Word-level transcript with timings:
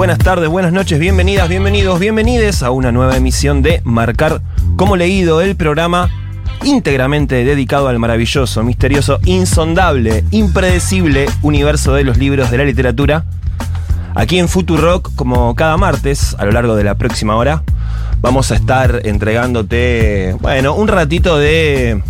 Buenas 0.00 0.16
tardes, 0.16 0.48
buenas 0.48 0.72
noches, 0.72 0.98
bienvenidas, 0.98 1.46
bienvenidos, 1.50 2.00
bienvenides 2.00 2.62
a 2.62 2.70
una 2.70 2.90
nueva 2.90 3.18
emisión 3.18 3.60
de 3.60 3.82
Marcar 3.84 4.40
como 4.76 4.96
leído, 4.96 5.42
el 5.42 5.56
programa 5.56 6.08
íntegramente 6.64 7.44
dedicado 7.44 7.86
al 7.86 7.98
maravilloso, 7.98 8.62
misterioso, 8.62 9.20
insondable, 9.26 10.24
impredecible 10.30 11.26
universo 11.42 11.92
de 11.92 12.04
los 12.04 12.16
libros 12.16 12.50
de 12.50 12.56
la 12.56 12.64
literatura. 12.64 13.26
Aquí 14.14 14.38
en 14.38 14.48
Futurock, 14.48 15.14
como 15.16 15.54
cada 15.54 15.76
martes, 15.76 16.34
a 16.38 16.46
lo 16.46 16.52
largo 16.52 16.76
de 16.76 16.84
la 16.84 16.94
próxima 16.94 17.36
hora, 17.36 17.62
vamos 18.22 18.50
a 18.52 18.54
estar 18.54 19.02
entregándote, 19.04 20.34
bueno, 20.40 20.74
un 20.76 20.88
ratito 20.88 21.36
de 21.36 22.02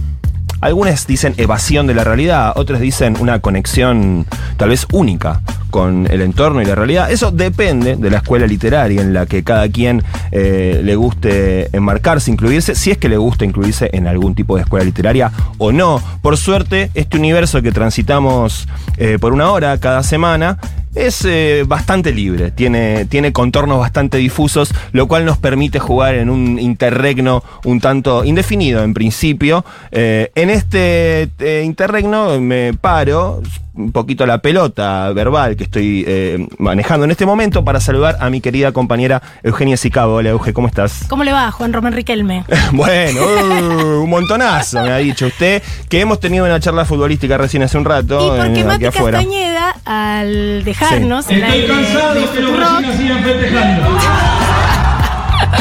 algunos 0.60 1.08
dicen 1.08 1.34
evasión 1.38 1.88
de 1.88 1.94
la 1.94 2.04
realidad, 2.04 2.52
otros 2.54 2.78
dicen 2.78 3.16
una 3.18 3.40
conexión 3.40 4.26
tal 4.58 4.68
vez 4.68 4.86
única 4.92 5.40
con 5.70 6.06
el 6.10 6.20
entorno 6.20 6.60
y 6.60 6.64
la 6.64 6.74
realidad. 6.74 7.10
Eso 7.10 7.30
depende 7.30 7.96
de 7.96 8.10
la 8.10 8.18
escuela 8.18 8.46
literaria 8.46 9.00
en 9.00 9.14
la 9.14 9.26
que 9.26 9.42
cada 9.42 9.68
quien 9.68 10.02
eh, 10.32 10.80
le 10.84 10.96
guste 10.96 11.74
enmarcarse, 11.74 12.30
incluirse, 12.30 12.74
si 12.74 12.90
es 12.90 12.98
que 12.98 13.08
le 13.08 13.16
gusta 13.16 13.44
incluirse 13.44 13.90
en 13.92 14.06
algún 14.06 14.34
tipo 14.34 14.56
de 14.56 14.62
escuela 14.62 14.84
literaria 14.84 15.32
o 15.58 15.72
no. 15.72 16.02
Por 16.22 16.36
suerte, 16.36 16.90
este 16.94 17.16
universo 17.16 17.62
que 17.62 17.72
transitamos 17.72 18.68
eh, 18.96 19.18
por 19.20 19.32
una 19.32 19.50
hora 19.50 19.78
cada 19.78 20.02
semana 20.02 20.58
es 20.94 21.24
eh, 21.24 21.64
bastante 21.66 22.12
libre, 22.12 22.50
tiene, 22.50 23.04
tiene 23.04 23.32
contornos 23.32 23.78
bastante 23.78 24.18
difusos, 24.18 24.74
lo 24.92 25.06
cual 25.06 25.24
nos 25.24 25.38
permite 25.38 25.78
jugar 25.78 26.16
en 26.16 26.30
un 26.30 26.58
interregno 26.58 27.44
un 27.64 27.80
tanto 27.80 28.24
indefinido 28.24 28.82
en 28.82 28.94
principio. 28.94 29.64
Eh, 29.92 30.32
en 30.34 30.50
este 30.50 31.28
eh, 31.38 31.62
interregno 31.64 32.40
me 32.40 32.74
paro 32.74 33.42
un 33.72 33.92
poquito 33.92 34.26
la 34.26 34.38
pelota 34.38 35.10
verbal 35.12 35.56
que 35.56 35.64
estoy 35.64 36.48
manejando 36.58 37.04
en 37.04 37.12
este 37.12 37.24
momento 37.24 37.64
para 37.64 37.80
saludar 37.80 38.16
a 38.20 38.28
mi 38.28 38.40
querida 38.40 38.72
compañera 38.72 39.22
Eugenia 39.42 39.76
Sicabo. 39.76 40.16
Hola 40.16 40.30
Euge, 40.30 40.52
¿cómo 40.52 40.66
estás? 40.66 41.04
¿Cómo 41.08 41.24
le 41.24 41.32
va, 41.32 41.50
Juan 41.50 41.72
Román 41.72 41.92
Riquelme? 41.94 42.44
bueno, 42.72 43.20
uh, 43.22 44.02
un 44.02 44.10
montonazo 44.10 44.82
me 44.82 44.90
ha 44.90 44.96
dicho 44.98 45.26
usted 45.26 45.62
que 45.88 46.00
hemos 46.00 46.20
tenido 46.20 46.44
una 46.44 46.60
charla 46.60 46.84
futbolística 46.84 47.38
recién 47.38 47.62
hace 47.62 47.78
un 47.78 47.84
rato. 47.84 48.36
Y 48.36 48.40
porque 48.40 48.60
en- 48.60 48.66
Mati. 48.66 48.84
Castañeda, 48.84 49.76
al 49.84 50.62
dejarnos 50.80 51.26
Sí. 51.26 51.34
Estoy 51.34 51.50
aire 51.50 51.66
cansado 51.68 52.14
de 52.14 52.30
que 52.30 52.40
los 52.40 52.52
vecinos 52.52 52.96
sigan 52.96 53.22
festejando. 53.22 54.49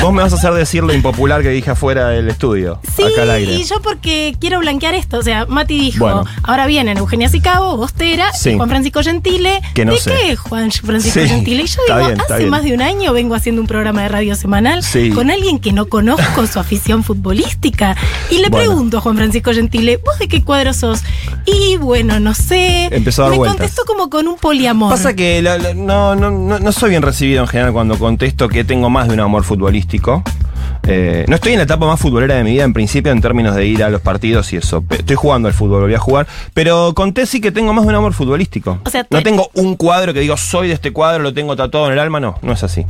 Vos 0.01 0.13
me 0.13 0.21
vas 0.21 0.31
a 0.33 0.35
hacer 0.37 0.53
decir 0.53 0.83
lo 0.83 0.93
impopular 0.93 1.41
que 1.41 1.49
dije 1.49 1.71
afuera 1.71 2.07
del 2.09 2.29
estudio, 2.29 2.79
Sí, 2.95 3.03
acá 3.03 3.23
al 3.23 3.31
aire. 3.31 3.53
y 3.53 3.63
yo 3.63 3.81
porque 3.81 4.35
quiero 4.39 4.59
blanquear 4.59 4.93
esto. 4.95 5.17
O 5.17 5.23
sea, 5.23 5.45
Mati 5.45 5.77
dijo, 5.79 6.05
Bueno. 6.05 6.25
ahora 6.43 6.65
vienen 6.67 6.97
Eugenia 6.97 7.27
Sicabo, 7.29 7.75
Bostera, 7.77 8.31
Sí. 8.33 8.51
y 8.51 8.57
Juan 8.57 8.69
Francisco 8.69 9.01
Gentile. 9.03 9.61
Que 9.73 9.85
no 9.85 9.93
¿De 9.93 9.99
sé. 9.99 10.11
qué 10.11 10.35
Juan 10.35 10.71
Francisco 10.71 11.19
Sí, 11.19 11.27
Gentile? 11.27 11.63
Y 11.63 11.67
yo 11.67 11.81
está 11.81 11.95
digo, 11.97 12.07
bien, 12.07 12.19
está 12.21 12.33
hace 12.35 12.43
bien. 12.43 12.49
más 12.49 12.63
de 12.63 12.73
un 12.73 12.81
año 12.81 13.13
vengo 13.13 13.35
haciendo 13.35 13.61
un 13.61 13.67
programa 13.67 14.03
de 14.03 14.09
radio 14.09 14.35
semanal 14.35 14.83
Sí. 14.83 15.09
con 15.11 15.29
alguien 15.31 15.59
que 15.59 15.73
no 15.73 15.87
conozco 15.87 16.47
su 16.47 16.59
afición 16.59 17.03
futbolística. 17.03 17.95
Y 18.29 18.35
le 18.39 18.49
Bueno. 18.49 18.57
pregunto 18.67 18.97
a 18.97 19.01
Juan 19.01 19.17
Francisco 19.17 19.51
Gentile, 19.53 19.97
¿vos 19.97 20.17
de 20.19 20.27
qué 20.27 20.43
cuadro 20.43 20.73
sos? 20.73 21.01
Y 21.45 21.77
bueno, 21.77 22.19
no 22.19 22.33
sé. 22.33 22.85
Empezó 22.91 23.23
a 23.23 23.25
dar 23.25 23.31
Me 23.31 23.37
vueltas. 23.37 23.57
contestó 23.57 23.83
como 23.85 24.09
con 24.09 24.27
un 24.27 24.37
poliamor. 24.37 24.89
Pasa 24.91 25.13
que 25.15 25.41
la- 25.41 25.57
la- 25.57 25.73
no, 25.73 26.15
no, 26.15 26.31
no, 26.31 26.59
no 26.59 26.71
soy 26.71 26.91
bien 26.91 27.01
recibido 27.01 27.41
en 27.41 27.47
general 27.47 27.73
cuando 27.73 27.97
contesto 27.97 28.47
que 28.49 28.63
tengo 28.63 28.89
más 28.89 29.07
de 29.07 29.13
un 29.15 29.19
amor 29.19 29.43
futbolístico. 29.69 30.23
Eh, 30.87 31.25
no 31.27 31.35
estoy 31.35 31.51
en 31.53 31.59
la 31.59 31.63
etapa 31.65 31.85
más 31.85 31.99
futbolera 31.99 32.35
de 32.35 32.43
mi 32.43 32.51
vida 32.53 32.63
en 32.63 32.73
principio 32.73 33.11
en 33.11 33.21
términos 33.21 33.55
de 33.55 33.65
ir 33.67 33.83
a 33.83 33.89
los 33.89 34.01
partidos 34.01 34.51
y 34.53 34.57
eso. 34.57 34.83
Estoy 34.89 35.15
jugando 35.15 35.47
al 35.47 35.53
fútbol, 35.53 35.81
voy 35.83 35.93
a 35.93 35.99
jugar. 35.99 36.25
Pero 36.53 36.93
conté 36.95 37.25
sí 37.25 37.39
que 37.41 37.51
tengo 37.51 37.73
más 37.73 37.83
de 37.85 37.89
un 37.89 37.95
amor 37.95 38.13
futbolístico. 38.13 38.79
O 38.85 38.89
sea, 38.89 39.05
no 39.09 39.19
te- 39.19 39.23
tengo 39.25 39.49
un 39.53 39.75
cuadro 39.75 40.13
que 40.13 40.21
digo 40.21 40.35
soy 40.37 40.67
de 40.69 40.73
este 40.73 40.91
cuadro, 40.91 41.21
lo 41.21 41.33
tengo 41.33 41.55
tatuado 41.55 41.87
en 41.87 41.93
el 41.93 41.99
alma. 41.99 42.19
No, 42.19 42.37
no 42.41 42.53
es 42.53 42.63
así. 42.63 42.85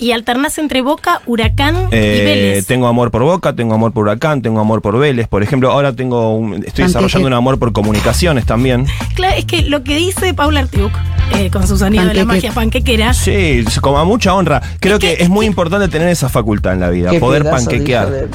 Y 0.00 0.12
alternás 0.12 0.56
entre 0.58 0.80
Boca, 0.80 1.20
Huracán 1.26 1.76
y 1.76 1.94
Eh, 1.94 2.22
Vélez. 2.24 2.66
tengo 2.66 2.86
amor 2.86 3.10
por 3.10 3.22
Boca, 3.22 3.54
tengo 3.54 3.74
amor 3.74 3.92
por 3.92 4.04
Huracán, 4.04 4.40
tengo 4.40 4.58
amor 4.58 4.80
por 4.80 4.98
Vélez. 4.98 5.28
Por 5.28 5.42
ejemplo, 5.42 5.70
ahora 5.70 5.92
tengo 5.92 6.34
un- 6.34 6.64
estoy 6.64 6.86
desarrollando 6.86 7.28
un 7.28 7.34
amor 7.34 7.58
por 7.58 7.72
comunicaciones 7.72 8.46
también. 8.46 8.86
Claro, 9.14 9.36
es 9.36 9.44
que 9.44 9.62
lo 9.62 9.84
que 9.84 9.96
dice 9.96 10.32
Paula 10.32 10.60
Artiuk, 10.60 10.90
eh, 11.36 11.50
con 11.50 11.68
su 11.68 11.76
sonido 11.76 12.06
de 12.06 12.14
la 12.14 12.24
magia 12.24 12.52
panquequera, 12.52 13.12
Sí, 13.12 13.62
como 13.82 13.98
a 13.98 14.04
mucha 14.06 14.34
honra. 14.34 14.62
Creo 14.80 14.94
Es 14.96 15.00
que- 15.00 15.16
que 15.18 15.22
es 15.22 15.28
muy 15.28 15.44
importante 15.44 15.88
tener 15.88 16.08
esa 16.08 16.30
facultad 16.30 16.72
en 16.72 16.80
la 16.80 16.88
vida, 16.88 17.12
poder 17.20 17.44
panquequear. 17.44 18.28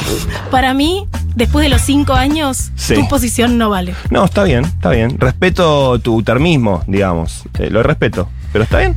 para 0.51 0.73
mí, 0.75 1.07
después 1.35 1.63
de 1.63 1.69
los 1.69 1.81
cinco 1.81 2.13
años, 2.13 2.71
Sí. 2.75 2.93
tu 2.93 3.07
posición 3.07 3.57
no 3.57 3.69
vale. 3.71 3.95
No, 4.11 4.23
está 4.25 4.43
bien, 4.43 4.65
está 4.65 4.91
bien. 4.91 5.17
Respeto 5.19 5.97
tu 5.99 6.21
termismo, 6.21 6.83
digamos. 6.85 7.43
Eh, 7.57 7.69
lo 7.71 7.81
respeto. 7.81 8.29
Pero 8.53 8.63
está 8.63 8.77
bien. 8.79 8.95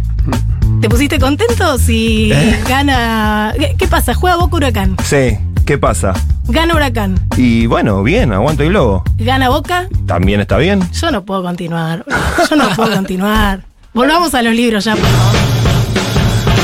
¿Te 0.80 0.88
pusiste 0.88 1.18
contento 1.18 1.76
si 1.78 2.30
¿Eh? 2.32 2.62
gana... 2.68 3.52
¿Qué, 3.58 3.74
qué 3.76 3.88
pasa? 3.88 4.14
¿Juega 4.14 4.36
Boca 4.36 4.56
Huracán? 4.56 4.96
Sí, 5.04 5.36
¿qué 5.66 5.76
pasa? 5.76 6.14
¿Gana 6.46 6.74
Huracán? 6.74 7.18
Y 7.36 7.66
bueno, 7.66 8.02
bien, 8.02 8.32
aguanto 8.32 8.62
el 8.62 8.70
globo. 8.70 9.02
¿Gana 9.18 9.48
Boca? 9.48 9.88
También 10.06 10.40
está 10.40 10.56
bien. 10.56 10.80
Yo 10.92 11.10
no 11.10 11.24
puedo 11.24 11.42
continuar. 11.42 12.04
Yo 12.48 12.56
no 12.56 12.68
puedo 12.70 12.94
continuar. 12.94 13.62
Volvamos 13.92 14.32
a 14.34 14.42
los 14.42 14.54
libros 14.54 14.84
ya, 14.84 14.94
por 14.94 15.04
favor. 15.04 15.57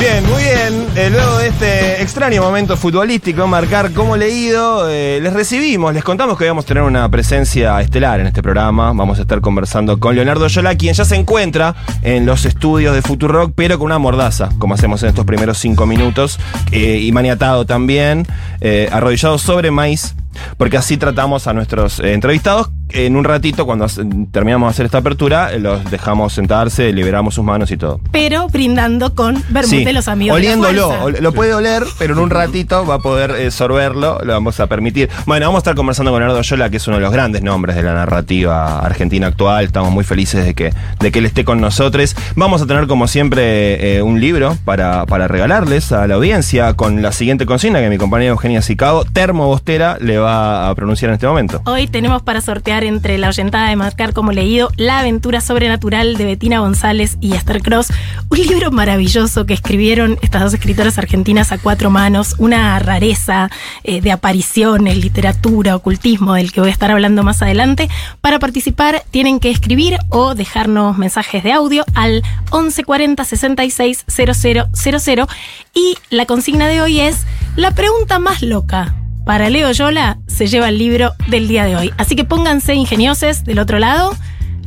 Bien, 0.01 0.25
muy 0.27 0.43
bien. 0.43 0.87
Eh, 0.97 1.09
luego 1.11 1.39
de 1.39 1.49
este 1.49 2.03
extraño 2.03 2.43
momento 2.43 2.77
futbolístico, 2.77 3.47
marcar 3.47 3.93
como 3.93 4.17
leído, 4.17 4.89
eh, 4.91 5.19
les 5.23 5.33
recibimos, 5.33 5.95
les 5.95 6.05
contamos 6.05 6.37
que 6.37 6.47
vamos 6.47 6.65
a 6.65 6.69
tener 6.69 6.83
una 6.83 7.09
presencia 7.09 7.81
estelar 7.81 8.21
en 8.21 8.27
este 8.27 8.43
programa. 8.43 8.93
Vamos 8.93 9.19
a 9.19 9.23
estar 9.23 9.41
conversando 9.41 9.99
con 9.99 10.15
Leonardo 10.15 10.47
Yola, 10.47 10.75
quien 10.77 10.95
ya 10.95 11.05
se 11.05 11.17
encuentra 11.17 11.75
en 12.03 12.27
los 12.27 12.45
estudios 12.45 12.95
de 12.95 13.03
Futurock, 13.03 13.53
pero 13.55 13.79
con 13.79 13.87
una 13.87 13.99
mordaza, 13.99 14.51
como 14.59 14.75
hacemos 14.75 15.03
en 15.03 15.11
estos 15.11 15.25
primeros 15.25 15.59
cinco 15.59 15.87
minutos, 15.87 16.39
eh, 16.71 16.99
y 17.01 17.11
maniatado 17.13 17.65
también, 17.65 18.27
eh, 18.61 18.89
arrodillado 18.93 19.39
sobre 19.39 19.71
maíz. 19.71 20.15
Porque 20.57 20.77
así 20.77 20.97
tratamos 20.97 21.47
a 21.47 21.53
nuestros 21.53 22.01
entrevistados. 22.01 22.69
En 22.91 23.17
un 23.17 23.25
ratito, 23.25 23.67
cuando 23.67 23.87
terminamos 24.31 24.69
de 24.69 24.71
hacer 24.71 24.87
esta 24.87 24.99
apertura, 24.99 25.53
eh, 25.53 25.59
los 25.59 25.91
dejamos 25.91 26.33
sentarse, 26.33 26.93
liberamos 26.93 27.35
sus 27.35 27.45
manos 27.45 27.71
y 27.73 27.77
todo. 27.77 27.99
Pero 28.13 28.47
brindando 28.49 29.15
con 29.17 29.43
vermut 29.49 29.65
Sí, 29.71 29.85
de 29.85 29.93
los 29.93 30.07
amigos. 30.07 30.37
de 30.37 30.43
la 30.45 30.49
oliéndolo, 30.53 30.87
fuerza. 30.89 31.05
ol- 31.05 31.17
lo 31.21 31.33
puede 31.33 31.55
oler, 31.55 31.83
pero 31.99 32.15
en 32.15 32.21
un 32.21 32.31
ratito 32.31 32.87
va 32.87 32.97
a 32.97 32.99
poder 33.01 33.33
eh, 33.33 33.51
sorberlo, 33.51 34.21
lo 34.23 34.33
vamos 34.35 34.61
a 34.61 34.67
permitir. 34.69 35.09
Bueno, 35.27 35.47
vamos 35.47 35.59
a 35.59 35.63
estar 35.63 35.75
conversando 35.75 36.13
con 36.13 36.21
Leonardo 36.21 36.43
Yola, 36.43 36.71
que 36.71 36.77
es 36.77 36.87
uno 36.87 36.99
de 36.99 37.03
los 37.03 37.13
grandes 37.13 37.43
nombres 37.43 37.75
de 37.75 37.83
la 37.83 37.95
narrativa 37.95 38.79
argentina 38.81 39.27
actual. 39.27 39.65
Estamos 39.65 39.91
muy 39.91 40.05
felices 40.05 40.45
de 40.45 40.55
que, 40.55 40.73
de 41.01 41.11
que 41.11 41.19
él 41.19 41.27
esté 41.27 41.45
con 41.45 41.61
nosotros. 41.61 42.15
Vamos 42.37 42.63
a 42.63 42.67
tener, 42.67 42.87
como 42.87 43.09
siempre, 43.09 43.97
eh, 43.97 44.03
un 44.03 44.21
libro 44.21 44.57
para, 44.65 45.05
para 45.07 45.27
regalarles 45.27 45.91
a 45.91 46.07
la 46.07 46.15
audiencia 46.15 46.75
con 46.75 47.03
la 47.03 47.11
siguiente 47.13 47.45
consigna 47.47 47.81
que 47.81 47.89
mi 47.89 47.99
compañera 47.99 48.31
Eugenia 48.31 48.63
Sicabo, 48.63 49.05
Termo 49.05 49.47
Bostera, 49.47 49.97
le 50.01 50.19
va 50.19 50.69
a 50.69 50.75
pronunciar 50.75 51.09
en 51.09 51.15
este 51.15 51.27
momento. 51.27 51.61
Hoy 51.67 51.87
tenemos 51.89 52.23
para 52.23 52.41
sortear 52.41 52.74
entre 52.83 53.19
la 53.19 53.29
oyentada 53.29 53.69
de 53.69 53.77
marcar 53.77 54.13
como 54.13 54.33
leído 54.33 54.71
La 54.77 54.99
aventura 54.99 55.41
sobrenatural 55.41 56.17
de 56.17 56.25
Bettina 56.25 56.59
González 56.59 57.17
y 57.21 57.35
Esther 57.35 57.63
Cross. 57.63 57.93
Un 58.31 58.39
libro 58.39 58.73
maravilloso 58.73 59.47
que 59.47 59.55
escribieron 59.55 60.19
estas 60.23 60.43
dos 60.43 60.55
escritoras 60.55 60.99
argentinas 60.99 61.53
a 61.53 61.59
cuatro 61.59 61.91
manos. 61.91 62.35
Una 62.39 62.77
rareza 62.81 63.51
eh, 63.85 64.01
de 64.01 64.11
apariciones, 64.11 64.97
literatura, 64.97 65.77
ocultismo, 65.77 66.35
del 66.35 66.51
que 66.51 66.61
voy 66.61 66.71
a 66.71 66.73
estar 66.73 66.91
hablando 66.91 67.23
más 67.23 67.43
adelante. 67.43 67.89
Para 68.21 68.41
participar 68.41 69.05
tienen 69.13 69.39
que 69.39 69.51
escribir 69.51 69.99
o 70.09 70.35
dejarnos 70.35 70.99
mensajes 70.99 71.45
de 71.45 71.53
audio 71.53 71.85
al 71.95 72.23
1140 72.53 73.25
66 73.25 74.05
000 74.09 75.27
y 75.75 75.97
la 76.11 76.27
consigna 76.27 76.67
de 76.67 76.81
hoy 76.81 77.01
es 77.01 77.25
la 77.57 77.71
pregunta 77.73 78.19
más 78.19 78.43
loca. 78.43 78.95
Para 79.25 79.49
Leo 79.49 79.73
Yola 79.73 80.19
se 80.27 80.47
lleva 80.47 80.69
el 80.69 80.79
libro 80.79 81.13
del 81.29 81.49
día 81.49 81.65
de 81.65 81.77
hoy. 81.77 81.93
Así 81.97 82.15
que 82.15 82.25
pónganse 82.25 82.75
ingeniosos 82.75 83.45
del 83.45 83.59
otro 83.59 83.79
lado. 83.79 84.15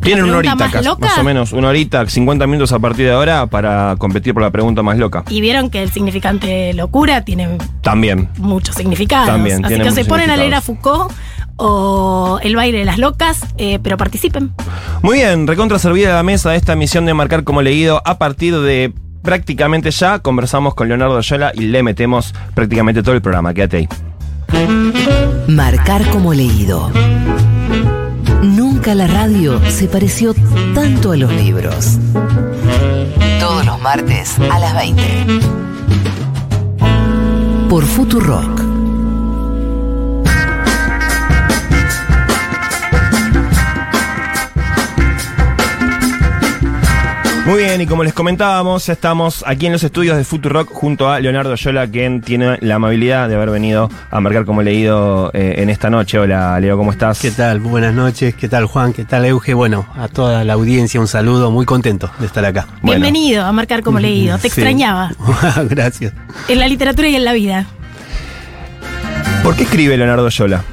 Tienen 0.01 0.25
una 0.25 0.37
horita, 0.37 0.55
más 0.55 0.71
casi, 0.71 0.85
loca. 0.85 1.07
más 1.07 1.17
o 1.17 1.23
menos, 1.23 1.53
una 1.53 1.69
horita, 1.69 2.07
50 2.07 2.45
minutos 2.47 2.71
a 2.71 2.79
partir 2.79 3.05
de 3.05 3.11
ahora 3.11 3.47
para 3.47 3.95
competir 3.97 4.33
por 4.33 4.43
la 4.43 4.51
pregunta 4.51 4.83
más 4.83 4.97
loca. 4.97 5.23
Y 5.29 5.41
vieron 5.41 5.69
que 5.69 5.81
el 5.81 5.91
significante 5.91 6.73
locura 6.73 7.25
tiene 7.25 7.57
También. 7.81 8.29
muchos 8.37 8.75
significados. 8.75 9.27
También, 9.27 9.65
Así 9.65 9.79
que 9.79 9.91
se 9.91 10.05
ponen 10.05 10.29
a 10.29 10.37
leer 10.37 10.53
a. 10.55 10.61
Foucault 10.61 11.11
o 11.59 12.39
El 12.43 12.55
baile 12.55 12.77
de 12.79 12.85
las 12.85 12.99
locas, 12.99 13.41
eh, 13.57 13.79
pero 13.81 13.97
participen. 13.97 14.53
Muy 15.01 15.17
bien, 15.17 15.47
recontra 15.47 15.79
servida 15.79 16.13
la 16.13 16.23
mesa 16.23 16.55
esta 16.55 16.73
emisión 16.73 17.05
de 17.05 17.15
marcar 17.15 17.43
como 17.43 17.63
leído 17.63 18.01
a 18.05 18.19
partir 18.19 18.55
de 18.59 18.93
prácticamente 19.23 19.89
ya 19.91 20.19
conversamos 20.19 20.75
con 20.75 20.87
Leonardo 20.87 21.19
Yola 21.19 21.51
y 21.55 21.61
le 21.61 21.81
metemos 21.81 22.33
prácticamente 22.53 23.01
todo 23.01 23.15
el 23.15 23.21
programa. 23.21 23.53
Quédate 23.53 23.77
ahí. 23.77 23.89
Marcar 25.47 26.09
como 26.09 26.33
leído. 26.33 26.91
Nunca 28.43 28.95
la 28.95 29.07
radio 29.07 29.59
se 29.69 29.87
pareció 29.87 30.33
tanto 30.73 31.11
a 31.11 31.17
los 31.17 31.31
libros. 31.33 31.97
Todos 33.39 33.65
los 33.65 33.81
martes 33.81 34.37
a 34.51 34.59
las 34.59 34.75
20. 34.75 35.03
Por 37.69 37.83
Futurock. 37.83 38.56
Muy 47.47 47.59
bien, 47.63 47.79
y 47.79 47.85
como 47.87 48.03
les 48.03 48.11
comentábamos, 48.13 48.87
ya 48.87 48.93
estamos 48.93 49.41
aquí 49.47 49.67
en 49.67 49.71
los 49.71 49.81
estudios 49.81 50.17
de 50.17 50.25
Futurock 50.25 50.69
junto 50.69 51.09
a 51.09 51.21
Leonardo 51.21 51.55
Yola, 51.55 51.87
quien 51.87 52.19
tiene 52.19 52.57
la 52.59 52.75
amabilidad 52.75 53.29
de 53.29 53.35
haber 53.35 53.51
venido 53.51 53.89
a 54.11 54.19
marcar 54.19 54.43
como 54.43 54.61
leído 54.61 55.31
eh, 55.33 55.55
en 55.59 55.69
esta 55.69 55.89
noche. 55.89 56.19
Hola, 56.19 56.59
Leo, 56.59 56.75
¿cómo 56.77 56.91
estás? 56.91 57.21
¿Qué 57.21 57.31
tal? 57.31 57.61
Buenas 57.61 57.93
noches. 57.93 58.35
¿Qué 58.35 58.49
tal, 58.49 58.65
Juan? 58.65 58.91
¿Qué 58.91 59.05
tal, 59.05 59.23
Euge? 59.23 59.53
Bueno, 59.53 59.87
a 59.95 60.09
toda 60.09 60.43
la 60.43 60.53
audiencia 60.53 60.99
un 60.99 61.07
saludo. 61.07 61.49
Muy 61.49 61.65
contento 61.65 62.11
de 62.19 62.25
estar 62.25 62.43
acá. 62.43 62.67
Bueno. 62.81 63.01
Bienvenido 63.01 63.45
a 63.45 63.51
Marcar 63.53 63.81
como 63.81 63.99
leído. 64.01 64.35
Te 64.39 64.49
Sí. 64.49 64.59
extrañaba. 64.59 65.11
Gracias. 65.69 66.11
En 66.49 66.59
la 66.59 66.67
literatura 66.67 67.07
y 67.07 67.15
en 67.15 67.23
la 67.23 67.31
vida. 67.31 67.65
¿Por 69.43 69.55
qué 69.55 69.63
escribe 69.63 69.95
Leonardo 69.95 70.27
Yola? 70.27 70.65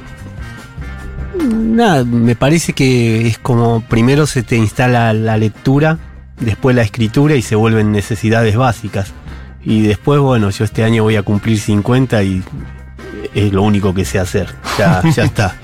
Nada, 1.41 2.03
me 2.03 2.35
parece 2.35 2.73
que 2.73 3.27
es 3.27 3.37
como 3.37 3.79
primero 3.81 4.25
se 4.25 4.43
te 4.43 4.57
instala 4.57 5.13
la 5.13 5.37
lectura, 5.37 5.97
después 6.39 6.75
la 6.75 6.81
escritura 6.81 7.35
y 7.35 7.41
se 7.41 7.55
vuelven 7.55 7.91
necesidades 7.91 8.55
básicas. 8.55 9.13
Y 9.63 9.81
después, 9.81 10.19
bueno, 10.19 10.49
yo 10.51 10.63
este 10.63 10.83
año 10.83 11.03
voy 11.03 11.15
a 11.15 11.23
cumplir 11.23 11.59
50 11.59 12.23
y 12.23 12.43
es 13.33 13.51
lo 13.51 13.63
único 13.63 13.93
que 13.93 14.05
sé 14.05 14.19
hacer. 14.19 14.47
Ya, 14.77 15.01
ya 15.15 15.23
está. 15.25 15.55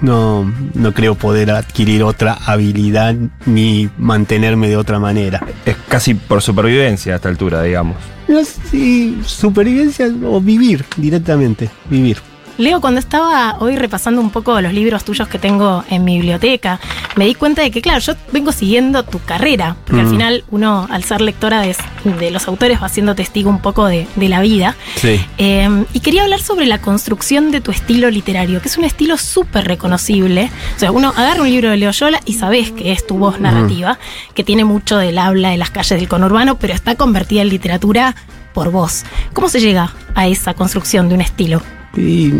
No, 0.00 0.50
no 0.74 0.94
creo 0.94 1.14
poder 1.14 1.50
adquirir 1.50 2.02
otra 2.02 2.38
habilidad 2.46 3.14
ni 3.44 3.90
mantenerme 3.98 4.68
de 4.68 4.76
otra 4.76 4.98
manera. 4.98 5.44
Es 5.66 5.76
casi 5.88 6.14
por 6.14 6.40
supervivencia 6.40 7.12
a 7.12 7.16
esta 7.16 7.28
altura, 7.28 7.62
digamos. 7.62 7.96
No 8.26 8.40
si 8.44 9.20
supervivencia 9.24 10.08
o 10.24 10.40
vivir 10.40 10.84
directamente, 10.96 11.68
vivir. 11.90 12.18
Leo, 12.58 12.80
cuando 12.82 13.00
estaba 13.00 13.56
hoy 13.60 13.76
repasando 13.76 14.20
un 14.20 14.28
poco 14.30 14.60
los 14.60 14.74
libros 14.74 15.02
tuyos 15.04 15.28
que 15.28 15.38
tengo 15.38 15.82
en 15.88 16.04
mi 16.04 16.16
biblioteca, 16.16 16.78
me 17.16 17.24
di 17.24 17.34
cuenta 17.34 17.62
de 17.62 17.70
que, 17.70 17.80
claro, 17.80 18.00
yo 18.00 18.12
vengo 18.32 18.52
siguiendo 18.52 19.02
tu 19.02 19.18
carrera, 19.18 19.76
porque 19.86 20.00
al 20.02 20.06
Mm. 20.08 20.10
final 20.10 20.44
uno, 20.50 20.86
al 20.90 21.02
ser 21.02 21.22
lectora 21.22 21.62
de, 21.62 21.74
de 22.04 22.30
los 22.30 22.46
autores, 22.48 22.82
va 22.82 22.88
siendo 22.90 23.14
testigo 23.14 23.48
un 23.48 23.60
poco 23.62 23.86
de, 23.86 24.06
de 24.14 24.28
la 24.28 24.40
vida. 24.42 24.76
Sí. 24.96 25.18
Eh, 25.38 25.84
y 25.94 26.00
quería 26.00 26.22
hablar 26.22 26.40
sobre 26.40 26.66
la 26.66 26.78
construcción 26.82 27.50
de 27.50 27.62
tu 27.62 27.70
estilo 27.70 28.10
literario, 28.10 28.60
que 28.60 28.68
es 28.68 28.76
un 28.76 28.84
estilo 28.84 29.16
súper 29.16 29.64
reconocible. 29.66 30.50
O 30.76 30.78
sea, 30.78 30.92
uno 30.92 31.14
agarra 31.16 31.40
un 31.42 31.48
libro 31.50 31.70
de 31.70 31.78
Leo 31.78 31.92
Yola 31.92 32.20
y 32.26 32.34
sabes 32.34 32.72
que 32.72 32.92
es 32.92 33.06
tu 33.06 33.16
voz 33.16 33.40
narrativa, 33.40 33.98
que 34.34 34.44
tiene 34.44 34.64
mucho 34.64 34.98
del 34.98 35.16
habla 35.18 35.48
de 35.50 35.56
las 35.56 35.70
calles 35.70 35.98
del 35.98 36.08
conurbano, 36.08 36.58
pero 36.58 36.74
está 36.74 36.94
convertida 36.94 37.40
en 37.40 37.48
literatura 37.48 38.14
por 38.52 38.70
vos. 38.70 39.04
¿Cómo 39.32 39.48
se 39.48 39.60
llega 39.60 39.94
a 40.14 40.26
esa 40.26 40.52
construcción 40.52 41.08
de 41.08 41.14
un 41.14 41.20
estilo? 41.22 41.62
Y 41.96 42.32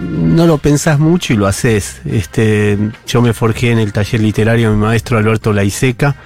no 0.00 0.46
lo 0.46 0.58
pensás 0.58 0.98
mucho 0.98 1.32
y 1.32 1.36
lo 1.36 1.46
haces. 1.46 2.00
Este, 2.04 2.78
yo 3.06 3.22
me 3.22 3.32
forjé 3.32 3.70
en 3.70 3.78
el 3.78 3.92
taller 3.92 4.20
literario 4.20 4.70
de 4.70 4.76
mi 4.76 4.82
maestro 4.82 5.18
Alberto 5.18 5.52
Laiseca 5.52 6.16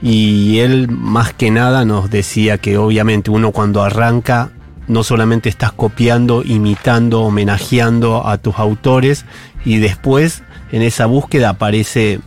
y 0.00 0.58
él 0.58 0.88
más 0.90 1.32
que 1.32 1.50
nada 1.50 1.84
nos 1.84 2.10
decía 2.10 2.58
que 2.58 2.76
obviamente 2.76 3.30
uno 3.30 3.52
cuando 3.52 3.82
arranca 3.82 4.50
no 4.88 5.04
solamente 5.04 5.48
estás 5.48 5.72
copiando, 5.72 6.42
imitando, 6.44 7.22
homenajeando 7.22 8.26
a 8.26 8.38
tus 8.38 8.58
autores 8.58 9.24
y 9.64 9.78
después 9.78 10.42
en 10.72 10.82
esa 10.82 11.06
búsqueda 11.06 11.50
aparece 11.50 12.20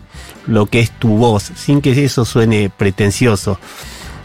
lo 0.47 0.67
que 0.67 0.79
es 0.79 0.91
tu 0.91 1.17
voz, 1.17 1.51
sin 1.55 1.81
que 1.81 2.03
eso 2.03 2.23
suene 2.23 2.71
pretencioso. 2.75 3.59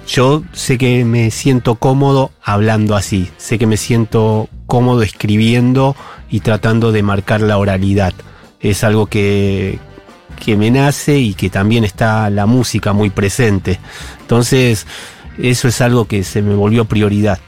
Yo 0.07 0.43
sé 0.53 0.79
que 0.79 1.05
me 1.05 1.31
siento 1.31 1.77
cómodo 1.77 2.31
hablando 2.43 2.95
así, 2.97 3.31
sé 3.37 3.59
que 3.59 3.67
me 3.67 3.77
siento 3.77 4.49
cómodo 4.71 5.03
escribiendo 5.03 5.97
y 6.31 6.41
tratando 6.41 6.93
de 6.93 7.03
marcar 7.03 7.41
la 7.41 7.59
oralidad. 7.59 8.15
Es 8.61 8.85
algo 8.85 9.07
que, 9.07 9.79
que 10.43 10.57
me 10.57 10.71
nace 10.71 11.19
y 11.19 11.35
que 11.35 11.51
también 11.51 11.83
está 11.85 12.31
la 12.31 12.47
música 12.47 12.93
muy 12.93 13.11
presente. 13.11 13.81
Entonces, 14.21 14.87
eso 15.39 15.67
es 15.67 15.81
algo 15.81 16.05
que 16.07 16.23
se 16.23 16.41
me 16.41 16.55
volvió 16.55 16.85
prioridad. 16.85 17.41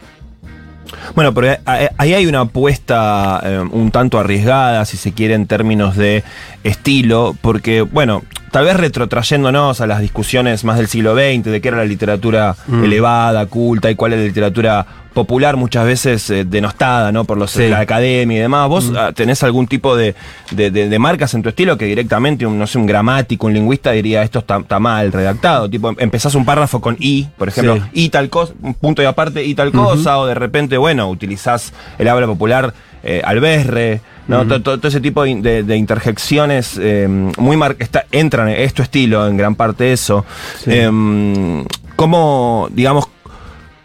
Bueno, 1.14 1.32
pero 1.32 1.56
ahí- 1.64 1.86
ahí 1.96 2.14
hay 2.14 2.26
una 2.26 2.40
apuesta 2.40 3.40
eh, 3.44 3.58
un 3.70 3.90
tanto 3.92 4.18
arriesgada, 4.18 4.84
si 4.84 4.96
se 4.96 5.12
quiere, 5.12 5.34
en 5.34 5.46
términos 5.46 5.96
de 5.96 6.24
estilo, 6.64 7.36
porque, 7.40 7.82
bueno, 7.82 8.22
tal 8.52 8.64
vez 8.66 8.76
retrotrayéndonos 8.76 9.80
a 9.80 9.86
las 9.88 10.00
discusiones 10.00 10.62
más 10.64 10.76
del 10.78 10.86
siglo 10.86 11.14
XX, 11.14 11.42
de 11.50 11.60
qué 11.60 11.68
era 11.68 11.78
la 11.78 11.84
literatura 11.84 12.54
Mm. 12.68 12.84
elevada, 12.84 13.46
culta, 13.46 13.90
y 13.90 13.96
cuál 13.96 14.12
es 14.12 14.20
la 14.20 14.24
literatura 14.26 14.86
popular, 15.12 15.56
muchas 15.56 15.84
veces 15.84 16.30
eh, 16.30 16.44
denostada, 16.44 17.12
¿no? 17.12 17.24
Por 17.24 17.36
los, 17.36 17.50
Sí. 17.50 17.68
la 17.68 17.80
academia 17.80 18.38
y 18.38 18.40
demás. 18.40 18.68
¿Vos 18.68 18.90
Mm. 18.90 18.96
ah, 18.96 19.12
tenés 19.12 19.42
algún 19.42 19.66
tipo 19.66 19.94
de, 19.96 20.14
de- 20.52 20.70
de- 20.70 20.88
de 20.88 20.98
marcas 20.98 21.34
en 21.34 21.42
tu 21.42 21.48
estilo 21.50 21.76
que 21.76 21.84
directamente, 21.86 22.46
un, 22.46 22.58
no 22.58 22.66
sé, 22.66 22.78
un 22.78 22.86
gramático, 22.86 23.46
un 23.46 23.52
lingüista 23.54 23.90
diría 23.92 24.22
esto 24.22 24.38
está, 24.38 24.58
está 24.58 24.78
mal 24.78 25.12
redactado? 25.12 25.68
Tipo, 25.68 25.90
em- 25.90 25.96
empezás 25.98 26.34
un 26.34 26.44
párrafo 26.46 26.80
con 26.80 26.96
y, 26.98 27.24
por 27.36 27.48
ejemplo, 27.48 27.76
Sí. 27.76 27.82
y 27.94 28.08
tal 28.10 28.30
cosa, 28.30 28.54
un 28.62 28.72
punto 28.74 29.02
y 29.02 29.06
aparte 29.06 29.44
y 29.44 29.54
tal 29.54 29.70
cosa, 29.72 30.18
o 30.18 30.26
de 30.26 30.34
repente, 30.34 30.76
bueno, 30.78 31.08
utilizás 31.10 31.72
el 31.98 32.08
habla 32.08 32.26
popular 32.26 32.72
eh, 33.02 33.20
alberre, 33.24 34.00
¿no? 34.28 34.46
todo, 34.46 34.62
todo- 34.62 34.78
todo 34.78 34.88
ese 34.88 35.00
tipo 35.00 35.24
de, 35.24 35.76
interjecciones 35.76 36.78
eh, 36.80 37.06
muy 37.38 37.56
mar 37.56 37.76
está, 37.78 38.04
entran, 38.12 38.48
es 38.48 38.74
tu 38.74 38.82
estilo 38.82 39.26
en 39.26 39.36
gran 39.36 39.54
parte 39.54 39.92
eso. 39.92 40.24
Sí. 40.62 40.70
Em, 40.72 41.64
¿Cómo, 41.96 42.68
digamos, 42.72 43.06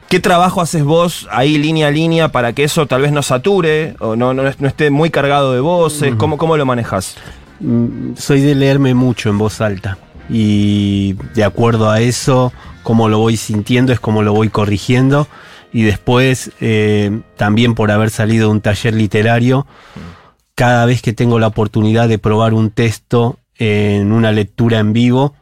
qué 0.09 0.19
trabajo 0.19 0.61
haces 0.61 0.83
vos 0.83 1.27
ahí 1.31 1.57
línea 1.57 1.87
a 1.87 1.91
línea 1.91 2.29
para 2.29 2.53
que 2.53 2.63
eso 2.63 2.85
tal 2.87 3.01
vez 3.01 3.11
no 3.11 3.21
sature 3.21 3.95
o 3.99 4.15
no, 4.15 4.33
no, 4.33 4.43
no 4.43 4.67
esté 4.67 4.89
muy 4.89 5.09
cargado 5.09 5.53
de 5.53 5.59
voces? 5.59 6.15
¿Cómo, 6.15 6.37
¿Cómo 6.37 6.57
lo 6.57 6.65
manejas? 6.65 7.15
Mm, 7.59 8.13
soy 8.17 8.41
de 8.41 8.55
leerme 8.55 8.93
mucho 8.93 9.29
en 9.29 9.37
voz 9.37 9.61
alta 9.61 9.97
y 10.29 11.13
de 11.33 11.43
acuerdo 11.43 11.89
a 11.89 12.01
eso, 12.01 12.51
como 12.83 13.09
lo 13.09 13.19
voy 13.19 13.37
sintiendo 13.37 13.91
es 13.93 13.99
como 13.99 14.21
lo 14.23 14.33
voy 14.33 14.49
corrigiendo 14.49 15.27
y 15.73 15.83
después 15.83 16.51
eh, 16.61 17.21
también 17.35 17.75
por 17.75 17.91
haber 17.91 18.09
salido 18.09 18.47
de 18.47 18.53
un 18.53 18.61
taller 18.61 18.93
literario, 18.93 19.67
cada 20.55 20.85
vez 20.85 21.01
que 21.01 21.13
tengo 21.13 21.39
la 21.39 21.47
oportunidad 21.47 22.09
de 22.09 22.17
probar 22.17 22.53
un 22.53 22.71
texto 22.71 23.37
en 23.57 24.11
una 24.11 24.31
lectura 24.31 24.79
en 24.79 24.93
vivo, 24.93 25.35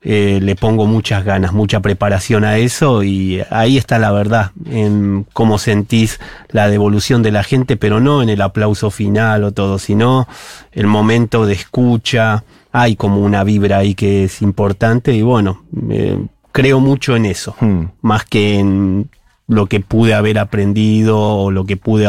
eh, 0.00 0.38
le 0.40 0.54
pongo 0.54 0.86
muchas 0.86 1.24
ganas, 1.24 1.52
mucha 1.52 1.80
preparación 1.80 2.44
a 2.44 2.56
eso 2.58 3.02
y 3.02 3.42
ahí 3.50 3.76
está 3.76 3.98
la 3.98 4.12
verdad, 4.12 4.52
en 4.70 5.26
cómo 5.32 5.58
sentís 5.58 6.20
la 6.50 6.68
devolución 6.68 7.22
de 7.22 7.32
la 7.32 7.42
gente, 7.42 7.76
pero 7.76 7.98
no 7.98 8.22
en 8.22 8.28
el 8.28 8.40
aplauso 8.40 8.90
final 8.90 9.42
o 9.42 9.52
todo, 9.52 9.78
sino 9.78 10.28
el 10.70 10.86
momento 10.86 11.46
de 11.46 11.54
escucha, 11.54 12.44
hay 12.70 12.94
como 12.94 13.20
una 13.20 13.42
vibra 13.42 13.78
ahí 13.78 13.94
que 13.94 14.24
es 14.24 14.40
importante 14.40 15.12
y 15.14 15.22
bueno, 15.22 15.64
eh, 15.90 16.18
creo 16.52 16.78
mucho 16.78 17.16
en 17.16 17.26
eso, 17.26 17.56
Hmm. 17.58 17.86
más 18.00 18.24
que 18.24 18.60
en 18.60 19.10
lo 19.48 19.66
que 19.66 19.80
pude 19.80 20.14
haber 20.14 20.38
aprendido 20.38 21.18
o 21.18 21.50
lo 21.50 21.64
que 21.64 21.76
pude 21.76 22.08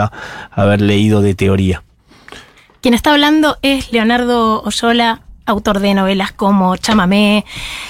haber 0.52 0.82
leído 0.82 1.22
de 1.22 1.34
teoría. 1.34 1.84
Quien 2.82 2.94
está 2.94 3.12
hablando 3.12 3.58
es 3.62 3.92
Leonardo 3.92 4.62
Oyola, 4.64 5.22
autor 5.46 5.80
de 5.80 5.94
novelas 5.94 6.32
como 6.32 6.76
Chamamé, 6.78 7.44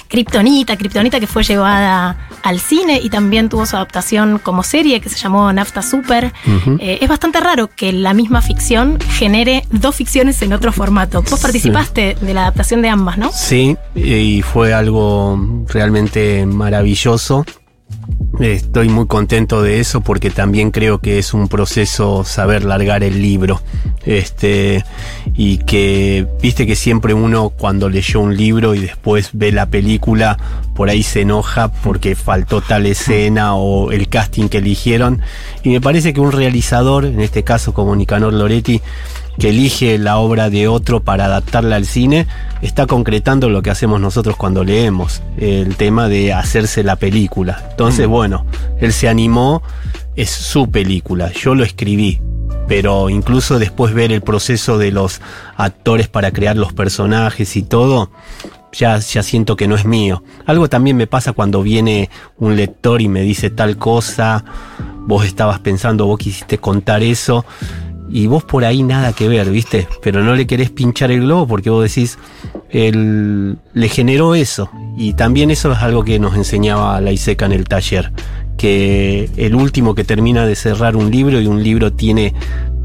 Kryptonita, 0.08 0.76
Kryptonita 0.76 1.20
que 1.20 1.26
fue 1.26 1.44
llevada 1.44 2.28
al 2.42 2.58
cine 2.58 2.98
y 3.02 3.10
también 3.10 3.48
tuvo 3.48 3.66
su 3.66 3.76
adaptación 3.76 4.38
como 4.38 4.62
serie 4.62 5.00
que 5.00 5.08
se 5.08 5.18
llamó 5.18 5.52
Nafta 5.52 5.82
Super. 5.82 6.32
Eh, 6.78 6.98
es 7.00 7.08
bastante 7.08 7.38
raro 7.38 7.68
que 7.68 7.92
la 7.92 8.14
misma 8.14 8.40
ficción 8.42 8.98
genere 9.00 9.64
dos 9.70 9.94
ficciones 9.94 10.40
en 10.42 10.52
otro 10.52 10.72
formato. 10.72 11.22
Vos 11.22 11.40
participaste 11.40 12.16
de 12.20 12.34
la 12.34 12.42
adaptación 12.42 12.82
de 12.82 12.88
ambas, 12.88 13.18
¿no? 13.18 13.30
Sí, 13.32 13.76
y 13.94 14.42
fue 14.42 14.72
algo 14.72 15.38
realmente 15.68 16.46
maravilloso. 16.46 17.44
Estoy 18.38 18.88
muy 18.88 19.06
contento 19.06 19.60
de 19.60 19.80
eso 19.80 20.00
porque 20.00 20.30
también 20.30 20.70
creo 20.70 20.98
que 20.98 21.18
es 21.18 21.34
un 21.34 21.48
proceso 21.48 22.24
saber 22.24 22.64
largar 22.64 23.02
el 23.02 23.20
libro. 23.20 23.60
Este, 24.06 24.82
y 25.34 25.58
que, 25.58 26.26
viste 26.40 26.66
que 26.66 26.74
siempre 26.74 27.12
uno 27.12 27.50
cuando 27.50 27.90
leyó 27.90 28.20
un 28.20 28.34
libro 28.34 28.74
y 28.74 28.80
después 28.80 29.30
ve 29.34 29.52
la 29.52 29.66
película, 29.66 30.38
por 30.74 30.88
ahí 30.88 31.02
se 31.02 31.20
enoja 31.20 31.68
porque 31.68 32.14
faltó 32.14 32.62
tal 32.62 32.86
escena 32.86 33.54
o 33.56 33.92
el 33.92 34.08
casting 34.08 34.48
que 34.48 34.58
eligieron. 34.58 35.20
Y 35.62 35.68
me 35.68 35.82
parece 35.82 36.14
que 36.14 36.20
un 36.20 36.32
realizador, 36.32 37.04
en 37.04 37.20
este 37.20 37.44
caso 37.44 37.74
como 37.74 37.94
Nicanor 37.94 38.32
Loretti, 38.32 38.80
que 39.40 39.48
elige 39.48 39.98
la 39.98 40.18
obra 40.18 40.50
de 40.50 40.68
otro 40.68 41.00
para 41.00 41.24
adaptarla 41.24 41.76
al 41.76 41.86
cine, 41.86 42.26
está 42.60 42.86
concretando 42.86 43.48
lo 43.48 43.62
que 43.62 43.70
hacemos 43.70 43.98
nosotros 44.00 44.36
cuando 44.36 44.62
leemos, 44.64 45.22
el 45.38 45.76
tema 45.76 46.08
de 46.08 46.34
hacerse 46.34 46.84
la 46.84 46.96
película. 46.96 47.64
Entonces, 47.70 48.06
Mm. 48.06 48.10
bueno, 48.10 48.46
él 48.80 48.92
se 48.92 49.08
animó, 49.08 49.62
es 50.14 50.28
su 50.30 50.70
película, 50.70 51.32
yo 51.32 51.54
lo 51.54 51.64
escribí, 51.64 52.20
pero 52.68 53.08
incluso 53.08 53.58
después 53.58 53.94
ver 53.94 54.12
el 54.12 54.20
proceso 54.20 54.76
de 54.76 54.92
los 54.92 55.22
actores 55.56 56.06
para 56.06 56.32
crear 56.32 56.56
los 56.56 56.74
personajes 56.74 57.56
y 57.56 57.62
todo, 57.62 58.10
ya, 58.72 58.98
ya 58.98 59.22
siento 59.22 59.56
que 59.56 59.66
no 59.66 59.74
es 59.74 59.86
mío. 59.86 60.22
Algo 60.44 60.68
también 60.68 60.98
me 60.98 61.06
pasa 61.06 61.32
cuando 61.32 61.62
viene 61.62 62.10
un 62.38 62.56
lector 62.56 63.00
y 63.00 63.08
me 63.08 63.22
dice 63.22 63.48
tal 63.48 63.78
cosa, 63.78 64.44
vos 65.06 65.24
estabas 65.24 65.60
pensando, 65.60 66.06
vos 66.06 66.18
quisiste 66.18 66.58
contar 66.58 67.02
eso, 67.02 67.46
y 68.10 68.26
vos 68.26 68.44
por 68.44 68.64
ahí 68.64 68.82
nada 68.82 69.12
que 69.12 69.28
ver, 69.28 69.50
¿viste? 69.50 69.86
Pero 70.02 70.22
no 70.22 70.34
le 70.34 70.46
querés 70.46 70.70
pinchar 70.70 71.10
el 71.10 71.20
globo 71.20 71.46
porque 71.46 71.70
vos 71.70 71.82
decís, 71.82 72.18
él 72.70 73.58
le 73.72 73.88
generó 73.88 74.34
eso. 74.34 74.70
Y 74.96 75.14
también 75.14 75.50
eso 75.50 75.72
es 75.72 75.78
algo 75.78 76.04
que 76.04 76.18
nos 76.18 76.34
enseñaba 76.34 77.00
la 77.00 77.12
Iseca 77.12 77.46
en 77.46 77.52
el 77.52 77.64
taller, 77.64 78.12
que 78.56 79.30
el 79.36 79.54
último 79.54 79.94
que 79.94 80.04
termina 80.04 80.46
de 80.46 80.56
cerrar 80.56 80.96
un 80.96 81.10
libro 81.10 81.40
y 81.40 81.46
un 81.46 81.62
libro 81.62 81.92
tiene 81.92 82.34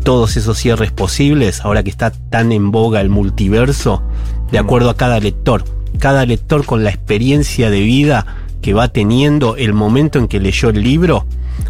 todos 0.03 0.37
esos 0.37 0.57
cierres 0.57 0.91
posibles, 0.91 1.61
ahora 1.61 1.81
que 1.81 1.89
está 1.89 2.11
tan 2.11 2.51
en 2.51 2.71
boga 2.71 3.01
el 3.01 3.09
multiverso, 3.09 4.03
de 4.51 4.59
acuerdo 4.59 4.91
a 4.91 4.97
cada 4.97 5.19
lector. 5.19 5.65
Cada 5.97 6.25
lector 6.25 6.65
con 6.65 6.83
la 6.83 6.91
experiencia 6.91 7.69
de 7.69 7.79
vida 7.79 8.25
que 8.61 8.73
va 8.73 8.89
teniendo 8.89 9.55
el 9.55 9.73
momento 9.73 10.19
en 10.19 10.27
que 10.27 10.39
leyó 10.39 10.69
el 10.69 10.83
libro, 10.83 11.25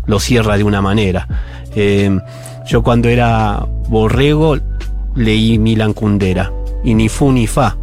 lo 0.08 0.20
cierra 0.20 0.58
de 0.58 0.64
una 0.64 0.82
manera. 0.82 1.28
Eh, 1.76 2.20
yo 2.68 2.84
cuando 2.84 3.10
era 3.10 3.66
borrego 3.90 4.58
leí 5.16 5.58
Milan 5.58 5.94
Kundera 5.94 6.52
y 6.84 6.94
ni 6.94 7.10
fu 7.10 7.32
ni 7.32 7.48
fa. 7.48 7.78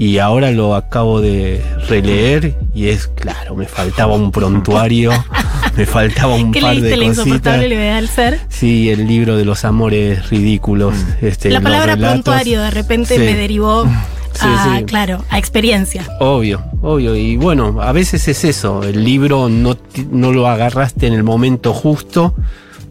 Y 0.00 0.18
ahora 0.18 0.52
lo 0.52 0.74
acabo 0.76 1.20
de 1.20 1.60
releer 1.88 2.56
y 2.72 2.88
es 2.88 3.08
claro, 3.08 3.56
me 3.56 3.66
faltaba 3.66 4.14
un 4.14 4.30
prontuario, 4.30 5.10
me 5.76 5.86
faltaba 5.86 6.36
un 6.36 6.52
¿Qué 6.52 6.60
par 6.60 6.70
leíste 6.76 6.88
de 6.90 6.96
la 6.96 7.06
cositas. 7.06 7.26
insoportable 7.26 7.68
levedad 7.68 7.96
del 7.96 8.08
ser? 8.08 8.40
Sí, 8.48 8.90
el 8.90 9.08
libro 9.08 9.36
de 9.36 9.44
los 9.44 9.64
amores 9.64 10.30
ridículos. 10.30 10.94
Este, 11.20 11.50
la 11.50 11.60
palabra 11.60 11.94
relatos. 11.96 12.22
prontuario 12.22 12.62
de 12.62 12.70
repente 12.70 13.14
Sí. 13.14 13.20
me 13.20 13.34
derivó 13.34 13.86
Sí, 14.34 14.84
claro, 14.84 15.24
a 15.30 15.38
experiencia. 15.38 16.06
Obvio, 16.20 16.62
obvio. 16.80 17.16
Y 17.16 17.36
bueno, 17.36 17.78
a 17.82 17.90
veces 17.90 18.28
es 18.28 18.44
eso. 18.44 18.84
El 18.84 19.02
libro 19.02 19.48
no, 19.48 19.76
no 20.12 20.30
lo 20.32 20.46
agarraste 20.46 21.08
en 21.08 21.12
el 21.14 21.24
momento 21.24 21.74
justo 21.74 22.34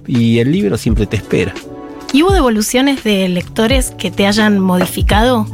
y 0.07 0.39
el 0.39 0.51
libro 0.51 0.77
siempre 0.77 1.05
te 1.05 1.17
espera. 1.17 1.53
¿Y 2.13 2.23
hubo 2.23 2.31
devoluciones 2.31 3.03
de 3.03 3.27
lectores 3.27 3.91
que 3.91 4.11
te 4.11 4.25
hayan 4.25 4.59
modificado 4.59 5.45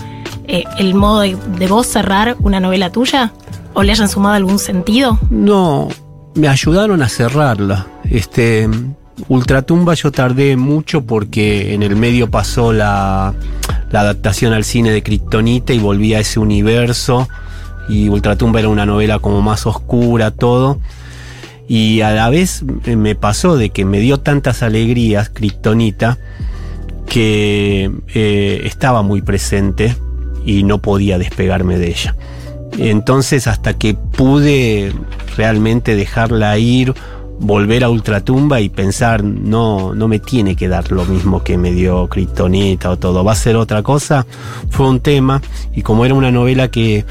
eh, 0.48 0.64
el 0.78 0.94
modo 0.94 1.22
de, 1.22 1.36
de 1.58 1.68
vos 1.68 1.88
cerrar 1.88 2.38
una 2.40 2.60
novela 2.60 2.92
tuya? 2.92 3.34
¿O 3.74 3.82
le 3.82 3.92
hayan 3.92 4.08
sumado 4.08 4.36
algún 4.36 4.60
sentido? 4.60 5.20
No, 5.32 5.90
me 6.36 6.48
ayudaron 6.48 7.02
a 7.02 7.10
cerrarla. 7.10 7.88
Este, 8.10 8.70
Ultratumba 9.28 9.94
yo 9.94 10.12
tardé 10.12 10.58
mucho 10.58 11.06
porque 11.06 11.74
en 11.74 11.84
el 11.84 11.96
medio 11.96 12.30
pasó 12.30 12.74
la, 12.74 13.34
la 13.92 14.02
adaptación 14.02 14.54
al 14.54 14.64
cine 14.64 14.92
de 14.92 15.04
Kryptonita 15.04 15.74
y 15.74 15.80
volví 15.80 16.14
a 16.14 16.20
ese 16.20 16.40
universo. 16.40 17.28
Y 17.90 18.10
Ultratumba 18.10 18.60
era 18.60 18.70
una 18.70 18.86
novela 18.86 19.20
como 19.20 19.42
más 19.42 19.66
oscura, 19.66 20.32
todo. 20.32 20.80
Y 21.68 22.02
a 22.02 22.12
la 22.12 22.30
vez 22.30 22.64
eh, 22.86 22.96
me 22.96 23.16
pasó 23.16 23.58
de 23.58 23.70
que 23.70 23.86
me 23.86 24.00
dio 24.00 24.20
tantas 24.20 24.64
alegrías 24.64 25.30
Kryptonita 25.30 26.18
que 27.08 27.92
eh, 28.14 28.62
estaba 28.66 29.02
muy 29.02 29.22
presente 29.22 29.96
y 30.46 30.64
no 30.64 30.80
podía 30.80 31.18
despegarme 31.18 31.78
de 31.78 31.90
ella. 31.90 32.16
Entonces 32.78 33.48
hasta 33.48 33.76
que 33.76 33.94
pude 33.94 34.94
realmente 35.38 35.96
dejarla 35.96 36.58
ir, 36.58 36.94
volver 37.40 37.84
a 37.84 37.90
Ultratumba 37.90 38.62
y 38.62 38.70
pensar, 38.70 39.24
no, 39.24 39.94
no 39.94 40.08
me 40.08 40.20
tiene 40.20 40.56
que 40.56 40.68
dar 40.68 40.92
lo 40.92 41.06
mismo 41.06 41.44
que 41.44 41.58
me 41.58 41.72
dio 41.72 42.08
Kryptonita 42.08 42.90
o 42.90 42.98
todo, 42.98 43.24
va 43.24 43.34
a 43.34 43.36
ser 43.36 43.56
otra 43.56 43.84
cosa, 43.84 44.26
fue 44.70 44.88
un 44.88 45.00
tema 45.00 45.42
y 45.74 45.82
como 45.82 46.06
era 46.06 46.14
una 46.14 46.32
novela 46.32 46.70
que 46.70 47.06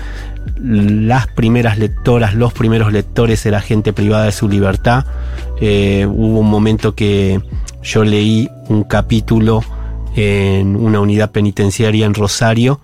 las 0.62 1.26
primeras 1.26 1.78
lectoras, 1.78 2.34
los 2.34 2.52
primeros 2.52 2.92
lectores 2.92 3.44
era 3.46 3.60
gente 3.60 3.92
privada 3.92 4.24
de 4.24 4.32
su 4.32 4.48
libertad, 4.48 5.04
eh, 5.60 6.06
hubo 6.08 6.40
un 6.40 6.50
momento 6.50 6.94
que 6.94 7.40
yo 7.82 8.04
leí 8.04 8.48
un 8.68 8.84
capítulo 8.84 9.62
en 10.14 10.76
una 10.76 11.00
unidad 11.00 11.32
penitenciaria 11.32 12.06
en 12.06 12.14
Rosario, 12.14 12.80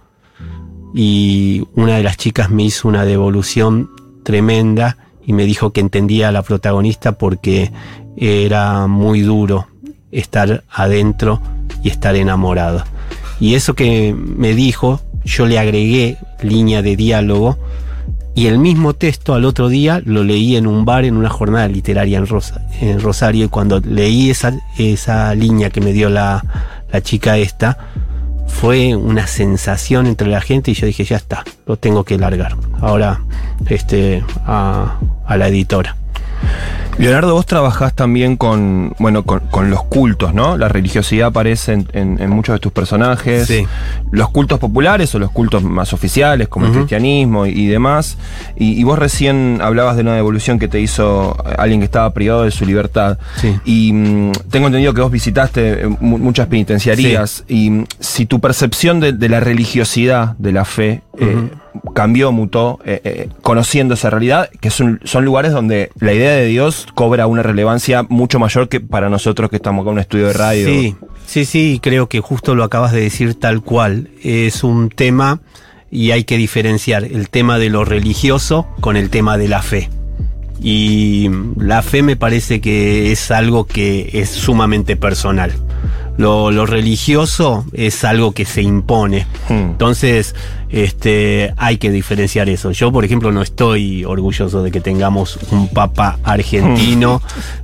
y 0.94 1.66
una 1.74 1.96
de 1.96 2.02
las 2.02 2.16
chicas 2.16 2.50
me 2.50 2.64
hizo 2.64 2.88
una 2.88 3.04
devolución 3.04 3.90
tremenda 4.22 4.96
y 5.24 5.32
me 5.32 5.44
dijo 5.44 5.72
que 5.72 5.80
entendía 5.80 6.28
a 6.28 6.32
la 6.32 6.42
protagonista 6.42 7.12
porque 7.12 7.70
era 8.16 8.86
muy 8.86 9.20
duro 9.20 9.66
estar 10.10 10.64
adentro 10.70 11.40
y 11.82 11.90
estar 11.90 12.16
enamorado. 12.16 12.84
Y 13.40 13.54
eso 13.54 13.74
que 13.74 14.14
me 14.14 14.54
dijo, 14.54 15.00
yo 15.24 15.46
le 15.46 15.58
agregué 15.58 16.16
línea 16.42 16.82
de 16.82 16.96
diálogo 16.96 17.58
y 18.34 18.46
el 18.46 18.58
mismo 18.58 18.94
texto 18.94 19.34
al 19.34 19.44
otro 19.44 19.68
día 19.68 20.00
lo 20.04 20.22
leí 20.22 20.56
en 20.56 20.66
un 20.66 20.84
bar 20.84 21.04
en 21.04 21.16
una 21.16 21.28
jornada 21.28 21.66
literaria 21.68 22.18
en, 22.18 22.26
Rosa- 22.26 22.62
en 22.80 23.00
Rosario 23.00 23.46
y 23.46 23.48
cuando 23.48 23.80
leí 23.80 24.30
esa, 24.30 24.52
esa 24.78 25.34
línea 25.34 25.70
que 25.70 25.80
me 25.80 25.92
dio 25.92 26.08
la, 26.08 26.44
la 26.92 27.00
chica 27.02 27.36
esta, 27.36 27.78
fue 28.46 28.94
una 28.96 29.26
sensación 29.26 30.06
entre 30.06 30.28
la 30.28 30.40
gente 30.40 30.70
y 30.70 30.74
yo 30.74 30.86
dije, 30.86 31.04
ya 31.04 31.16
está, 31.16 31.44
lo 31.66 31.76
tengo 31.76 32.04
que 32.04 32.16
largar. 32.16 32.56
Ahora, 32.80 33.20
este, 33.68 34.22
a, 34.46 34.98
a 35.26 35.36
la 35.36 35.48
editora. 35.48 35.96
Leonardo, 36.98 37.34
vos 37.34 37.46
trabajás 37.46 37.94
también 37.94 38.36
con, 38.36 38.92
bueno, 38.98 39.22
con, 39.24 39.40
con 39.50 39.70
los 39.70 39.84
cultos, 39.84 40.34
¿no? 40.34 40.56
La 40.56 40.68
religiosidad 40.68 41.28
aparece 41.28 41.72
en, 41.72 41.88
en- 41.92 42.20
en 42.20 42.30
muchos 42.30 42.54
de 42.54 42.58
tus 42.58 42.72
personajes. 42.72 43.46
Sí. 43.46 43.66
Los 44.10 44.30
cultos 44.30 44.58
populares 44.58 45.14
o 45.14 45.18
los 45.18 45.30
cultos 45.30 45.62
más 45.62 45.92
oficiales, 45.92 46.48
como 46.48 46.66
el 46.66 46.72
cristianismo 46.72 47.46
y, 47.46 47.50
y 47.50 47.66
demás. 47.68 48.18
Y, 48.56 48.72
y 48.80 48.84
vos 48.84 48.98
recién 48.98 49.60
hablabas 49.62 49.96
de 49.96 50.02
una 50.02 50.14
devolución 50.14 50.58
que 50.58 50.68
te 50.68 50.80
hizo 50.80 51.36
alguien 51.58 51.80
que 51.80 51.84
estaba 51.84 52.12
privado 52.12 52.42
de 52.42 52.50
su 52.50 52.66
libertad. 52.66 53.18
Sí. 53.36 53.54
Y 53.64 53.92
mm, 53.92 54.32
tengo 54.50 54.66
entendido 54.66 54.92
que 54.94 55.00
vos 55.00 55.10
visitaste 55.12 55.84
eh, 55.84 55.88
mu- 56.00 56.18
muchas 56.18 56.46
penitenciarías. 56.48 57.44
Y 57.48 57.70
mm, 57.70 57.84
si 58.00 58.26
tu 58.26 58.40
percepción 58.40 59.00
de, 59.00 59.12
de 59.12 59.28
la 59.28 59.40
religiosidad, 59.40 60.34
de 60.38 60.52
la 60.52 60.64
fe, 60.64 61.02
eh, 61.18 61.48
cambió, 61.94 62.32
mutó, 62.32 62.78
eh, 62.84 63.00
eh, 63.04 63.28
conociendo 63.42 63.94
esa 63.94 64.10
realidad, 64.10 64.50
que 64.60 64.70
son, 64.70 65.00
son 65.04 65.24
lugares 65.24 65.52
donde 65.52 65.90
la 66.00 66.12
idea 66.12 66.32
de 66.32 66.46
Dios 66.46 66.86
cobra 66.94 67.26
una 67.26 67.42
relevancia 67.42 68.04
mucho 68.08 68.38
mayor 68.38 68.68
que 68.68 68.80
para 68.80 69.08
nosotros 69.08 69.50
que 69.50 69.56
estamos 69.56 69.84
con 69.84 69.94
un 69.94 69.98
estudio 69.98 70.28
de 70.28 70.32
radio. 70.32 70.66
Sí, 70.66 70.96
sí, 71.26 71.44
sí, 71.44 71.80
creo 71.82 72.08
que 72.08 72.20
justo 72.20 72.54
lo 72.54 72.64
acabas 72.64 72.92
de 72.92 73.00
decir 73.00 73.34
tal 73.34 73.62
cual. 73.62 74.10
Es 74.22 74.64
un 74.64 74.90
tema 74.90 75.40
y 75.90 76.10
hay 76.10 76.24
que 76.24 76.36
diferenciar 76.36 77.04
el 77.04 77.30
tema 77.30 77.58
de 77.58 77.70
lo 77.70 77.84
religioso 77.84 78.66
con 78.80 78.96
el 78.96 79.10
tema 79.10 79.38
de 79.38 79.48
la 79.48 79.62
fe. 79.62 79.88
Y 80.60 81.30
la 81.56 81.82
fe 81.82 82.02
me 82.02 82.16
parece 82.16 82.60
que 82.60 83.12
es 83.12 83.30
algo 83.30 83.64
que 83.66 84.10
es 84.12 84.30
sumamente 84.30 84.96
personal. 84.96 85.52
Lo, 86.16 86.50
lo 86.50 86.66
religioso 86.66 87.64
es 87.72 88.02
algo 88.02 88.32
que 88.32 88.44
se 88.44 88.62
impone. 88.62 89.26
Hmm. 89.48 89.70
Entonces, 89.70 90.34
este, 90.70 91.54
hay 91.56 91.78
que 91.78 91.90
diferenciar 91.90 92.48
eso. 92.48 92.70
Yo, 92.72 92.92
por 92.92 93.04
ejemplo, 93.04 93.32
no 93.32 93.42
estoy 93.42 94.04
orgulloso 94.04 94.62
de 94.62 94.70
que 94.70 94.80
tengamos 94.80 95.38
un 95.50 95.68
papa 95.68 96.18
argentino 96.22 97.22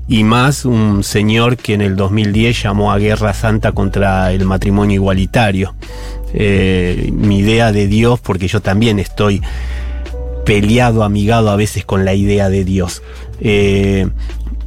y 0.08 0.25
más 0.25 0.64
un 0.64 1.04
señor 1.04 1.56
que 1.56 1.75
en 1.75 1.82
el 1.82 1.96
2010 1.96 2.62
llamó 2.62 2.92
a 2.92 2.99
guerra 2.99 3.34
santa 3.34 3.73
contra 3.73 4.32
el 4.32 4.44
matrimonio 4.44 4.94
igualitario. 4.96 5.75
eh, 6.37 7.11
mi 7.12 7.38
idea 7.38 7.70
de 7.70 7.87
Dios, 7.87 8.18
porque 8.20 8.49
yo 8.49 8.61
también 8.61 8.99
estoy 8.99 9.40
peleado, 10.44 11.04
amigado 11.04 11.50
a 11.50 11.56
veces 11.56 11.84
con 11.84 12.04
la 12.04 12.14
idea 12.14 12.49
de 12.49 12.64
Dios. 12.64 13.02
Eh, 13.40 14.08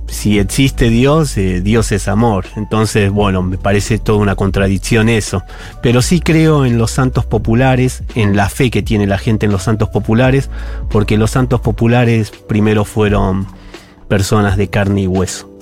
si 0.08 0.40
existe 0.40 0.90
Dios, 0.90 1.38
eh, 1.38 1.62
Dios 1.62 1.92
es 1.92 2.08
amor. 2.08 2.46
Entonces, 2.56 3.12
bueno, 3.12 3.44
me 3.44 3.58
parece 3.58 4.00
toda 4.00 4.20
una 4.20 4.36
contradicción 4.36 5.10
eso. 5.10 5.44
Pero 5.82 6.02
sí 6.02 6.20
creo 6.20 6.66
en 6.66 6.78
los 6.78 6.92
santos 6.92 7.26
populares, 7.26 8.04
en 8.16 8.36
la 8.36 8.50
fe 8.50 8.72
que 8.72 8.84
tiene 8.84 9.08
la 9.08 9.18
gente 9.18 9.46
en 9.46 9.52
los 9.52 9.64
santos 9.64 9.90
populares, 9.90 10.50
porque 10.90 11.18
los 11.18 11.32
santos 11.32 11.62
populares 11.62 12.32
primero 12.32 12.86
fueron 12.86 13.48
personas 14.08 14.58
de 14.58 14.70
carne 14.70 15.02
y 15.02 15.08
hueso. 15.08 15.57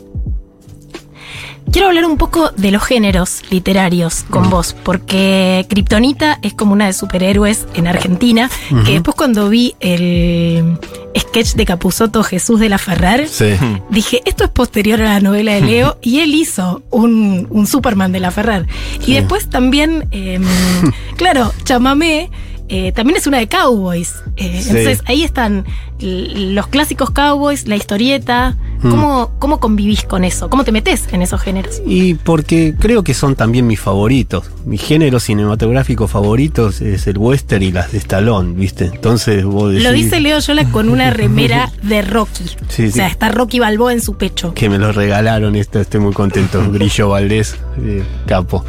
Quiero 1.72 1.88
hablar 1.90 2.06
un 2.06 2.18
poco 2.18 2.52
de 2.56 2.72
los 2.72 2.84
géneros 2.84 3.42
literarios 3.50 4.24
con 4.30 4.50
vos, 4.50 4.74
porque 4.84 5.66
Kryptonita 5.70 6.40
es 6.42 6.54
como 6.54 6.72
una 6.72 6.86
de 6.86 6.94
superhéroes 6.94 7.66
en 7.74 7.88
Argentina, 7.88 8.50
que 8.86 8.94
después 8.94 9.16
cuando 9.16 9.50
vi 9.50 9.76
el 9.82 10.78
sketch 11.18 11.56
de 11.56 11.66
Capuzoto 11.66 12.24
Jesús 12.24 12.60
de 12.62 12.70
la 12.70 12.78
Ferrar, 12.78 13.28
Sí. 13.28 13.56
dije, 13.90 14.22
esto 14.26 14.46
es 14.46 14.52
posterior 14.52 15.02
a 15.02 15.06
la 15.16 15.20
novela 15.20 15.54
de 15.54 15.62
Leo, 15.62 15.98
y 16.02 16.20
él 16.22 16.34
hizo 16.36 16.82
un, 16.92 17.48
un 17.50 17.68
Superman 17.68 18.14
de 18.14 18.22
la 18.22 18.32
Ferrar. 18.32 18.68
Y 19.02 19.06
Sí. 19.08 19.14
después 19.16 19.50
también, 19.50 20.08
eh, 20.12 20.40
claro, 21.18 21.52
Chamamé. 21.66 22.30
Eh, 22.70 22.92
también 22.92 23.18
es 23.18 23.28
una 23.28 23.38
de 23.38 23.48
cowboys. 23.48 24.16
Eh, 24.38 24.62
Sí. 24.62 24.70
Entonces 24.70 25.02
ahí 25.06 25.24
están 25.24 25.66
los 26.00 26.68
clásicos 26.68 27.10
cowboys, 27.12 27.68
la 27.68 27.76
historieta. 27.76 28.58
Mm. 28.82 28.90
¿Cómo, 28.90 29.32
¿Cómo 29.40 29.60
convivís 29.60 30.04
con 30.04 30.24
eso? 30.24 30.50
¿Cómo 30.50 30.64
te 30.64 30.72
metes 30.72 31.08
en 31.14 31.22
esos 31.22 31.42
géneros? 31.42 31.82
Y 31.86 32.16
porque 32.16 32.76
creo 32.78 33.04
que 33.04 33.14
son 33.14 33.36
también 33.36 33.66
mis 33.66 33.80
favoritos. 33.80 34.52
Mi 34.66 34.78
género 34.78 35.20
cinematográfico 35.20 36.08
favoritos 36.08 36.82
es 36.82 37.08
el 37.08 37.18
western 37.18 37.64
y 37.64 37.72
las 37.72 37.92
de 37.94 38.00
Stallone, 38.00 38.54
¿viste? 38.56 38.86
Entonces 38.94 39.46
vos 39.46 39.72
decís 39.72 39.84
Lo 39.86 39.92
dice 39.94 40.20
Leo 40.20 40.40
Yola 40.40 40.66
con 40.72 40.90
una 40.90 41.12
remera 41.12 41.72
de 41.84 42.02
Rocky. 42.02 42.44
Sí, 42.70 42.88
o 42.88 42.92
sea, 42.92 43.06
sí. 43.08 43.12
está 43.12 43.30
Rocky 43.30 43.60
Balboa 43.60 43.94
en 43.94 44.02
su 44.02 44.16
pecho. 44.18 44.54
que 44.54 44.70
me 44.70 44.78
lo 44.78 44.92
regalaron, 44.92 45.56
esto 45.56 45.80
estoy 45.80 46.02
muy 46.02 46.14
contento. 46.14 46.70
Grillo 46.72 47.10
Valdés, 47.10 47.56
eh, 47.82 48.04
capo. 48.26 48.66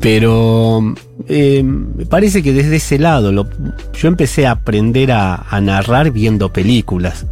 Pero 0.00 0.94
eh, 1.28 1.62
me 1.62 2.06
parece 2.06 2.42
que 2.42 2.52
desde 2.52 2.76
ese 2.76 2.98
lado, 2.98 3.32
yo 3.94 4.08
empecé 4.08 4.46
a 4.46 4.52
aprender 4.52 5.12
a, 5.12 5.46
narrar 5.60 6.10
viendo 6.10 6.52
películas. 6.52 7.26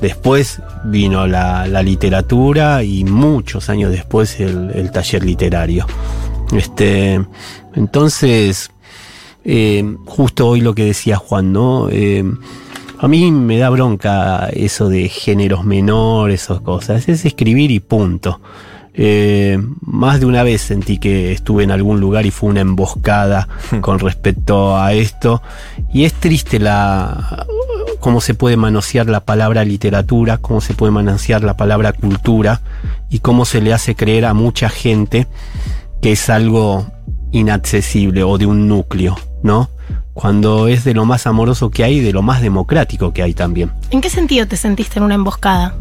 Después 0.00 0.60
vino 0.84 1.26
la, 1.26 1.66
literatura 1.82 2.82
y 2.82 3.04
muchos 3.04 3.68
años 3.68 3.90
después 3.90 4.38
el, 4.40 4.90
taller 4.90 5.24
literario. 5.24 5.86
Este, 6.52 7.20
entonces, 7.74 8.70
eh, 9.44 9.96
justo 10.06 10.48
hoy 10.48 10.60
lo 10.60 10.74
que 10.74 10.84
decía 10.84 11.16
Juan, 11.16 11.52
¿no? 11.52 11.88
Eh, 11.90 12.24
a 13.00 13.06
mí 13.06 13.30
me 13.30 13.58
da 13.58 13.70
bronca 13.70 14.48
eso 14.52 14.88
de 14.88 15.08
géneros 15.08 15.64
menores, 15.64 16.42
esas 16.42 16.60
cosas. 16.60 17.08
Es 17.08 17.24
escribir 17.24 17.70
y 17.70 17.78
punto. 17.78 18.40
Eh, 19.00 19.62
más 19.80 20.18
de 20.18 20.26
una 20.26 20.42
vez 20.42 20.60
sentí 20.60 20.98
que 20.98 21.30
estuve 21.30 21.62
en 21.62 21.70
algún 21.70 22.00
lugar 22.00 22.26
y 22.26 22.32
fue 22.32 22.50
una 22.50 22.62
emboscada 22.62 23.46
con 23.80 24.00
respecto 24.00 24.76
a 24.76 24.92
esto. 24.92 25.40
Y 25.92 26.04
es 26.04 26.14
triste 26.14 26.58
la 26.58 27.46
cómo 28.00 28.20
se 28.20 28.34
puede 28.34 28.56
manosear 28.56 29.06
la 29.06 29.20
palabra 29.20 29.64
literatura, 29.64 30.38
cómo 30.38 30.60
se 30.60 30.74
puede 30.74 30.90
manosear 30.90 31.44
la 31.44 31.56
palabra 31.56 31.92
cultura 31.92 32.60
y 33.08 33.20
cómo 33.20 33.44
se 33.44 33.60
le 33.60 33.72
hace 33.72 33.94
creer 33.94 34.24
a 34.24 34.34
mucha 34.34 34.68
gente 34.68 35.28
que 36.02 36.12
es 36.12 36.28
algo 36.28 36.86
inaccesible 37.30 38.24
o 38.24 38.36
de 38.36 38.46
un 38.46 38.66
núcleo, 38.66 39.16
¿no? 39.44 39.70
Cuando 40.18 40.66
es 40.66 40.82
de 40.82 40.94
lo 40.94 41.04
más 41.04 41.28
amoroso 41.28 41.70
que 41.70 41.84
hay 41.84 41.98
y 41.98 42.00
de 42.00 42.12
lo 42.12 42.22
más 42.22 42.42
democrático 42.42 43.12
que 43.12 43.22
hay 43.22 43.34
también. 43.34 43.70
¿En 43.92 44.00
qué 44.00 44.10
sentido 44.10 44.48
te 44.48 44.56
sentiste 44.56 44.98
en 44.98 45.04
una 45.04 45.14
emboscada? 45.14 45.76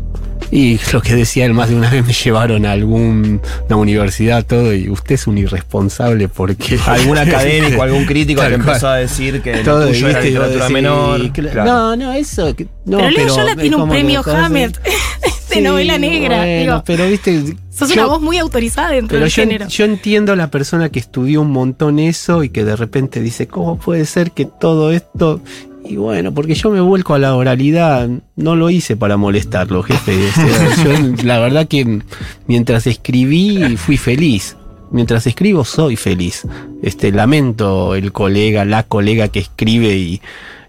Y 0.51 0.79
lo 0.93 1.01
que 1.01 1.15
decía 1.15 1.47
él, 1.47 1.55
más 1.55 1.69
de 1.69 1.75
una 1.75 1.89
vez 1.89 2.05
me 2.05 2.13
llevaron 2.13 2.63
a 2.67 2.73
alguna 2.73 3.39
universidad, 3.71 4.45
todo, 4.45 4.75
y 4.75 4.91
usted 4.91 5.15
es 5.15 5.25
un 5.25 5.39
irresponsable 5.39 6.27
porque... 6.27 6.77
Algún 6.85 7.17
académico, 7.17 7.81
algún 7.81 8.05
crítico 8.05 8.41
Tal 8.41 8.49
que 8.49 8.55
empezó 8.57 8.89
a 8.89 8.97
decir 8.97 9.41
que 9.41 9.63
Todo, 9.63 9.85
lo 9.85 9.87
tuyo 9.87 10.07
era 10.07 10.19
¿viste? 10.19 10.39
Decís, 10.39 10.69
menor. 10.69 11.31
Claro. 11.31 11.65
No, 11.65 11.95
no, 11.95 12.13
eso... 12.13 12.53
No, 12.85 12.99
pero 12.99 13.09
Leo 13.09 13.27
Yola 13.35 13.51
es 13.53 13.57
tiene 13.57 13.75
un 13.75 13.89
premio 13.89 14.21
Hammett 14.23 14.79
de 15.49 15.55
Sí, 15.55 15.61
novela 15.61 15.97
negra. 15.97 16.37
bueno, 16.37 16.59
Digo, 16.61 16.83
pero 16.85 17.07
viste... 17.07 17.55
sos 17.69 17.89
yo- 17.89 17.95
una 18.03 18.05
voz 18.05 18.21
muy 18.21 18.37
autorizada 18.37 18.91
dentro 18.91 19.19
del 19.19 19.29
yo, 19.29 19.35
género. 19.43 19.67
yo 19.67 19.85
entiendo 19.85 20.35
la 20.35 20.49
persona 20.51 20.89
que 20.89 20.99
estudió 20.99 21.41
un 21.41 21.51
montón 21.51 21.99
eso 21.99 22.43
y 22.43 22.49
que 22.49 22.63
de 22.65 22.75
repente 22.75 23.21
dice, 23.21 23.47
¿cómo 23.47 23.77
puede 23.77 24.05
ser 24.05 24.31
que 24.31 24.45
todo 24.45 24.91
esto... 24.91 25.41
Y 25.89 25.95
bueno, 25.95 26.33
porque 26.33 26.53
yo 26.53 26.69
me 26.69 26.81
vuelco 26.81 27.13
a 27.13 27.19
la 27.19 27.33
oralidad, 27.33 28.09
no 28.35 28.55
lo 28.57 28.69
hice 28.69 28.97
para 28.97 29.15
molestarlo, 29.15 29.83
jefe. 29.83 30.17
O 30.27 30.31
sea, 30.33 30.75
yo 30.83 31.23
la 31.23 31.39
verdad 31.39 31.65
que 31.65 32.01
mientras 32.45 32.87
escribí 32.87 33.77
fui 33.77 33.95
feliz. 33.95 34.57
Mientras 34.91 35.27
escribo 35.27 35.63
soy 35.63 35.95
feliz. 35.95 36.43
Este, 36.81 37.13
lamento 37.13 37.95
el 37.95 38.11
colega, 38.11 38.65
la 38.65 38.83
colega 38.83 39.29
que 39.29 39.39
escribe 39.39 39.95
y 39.95 40.21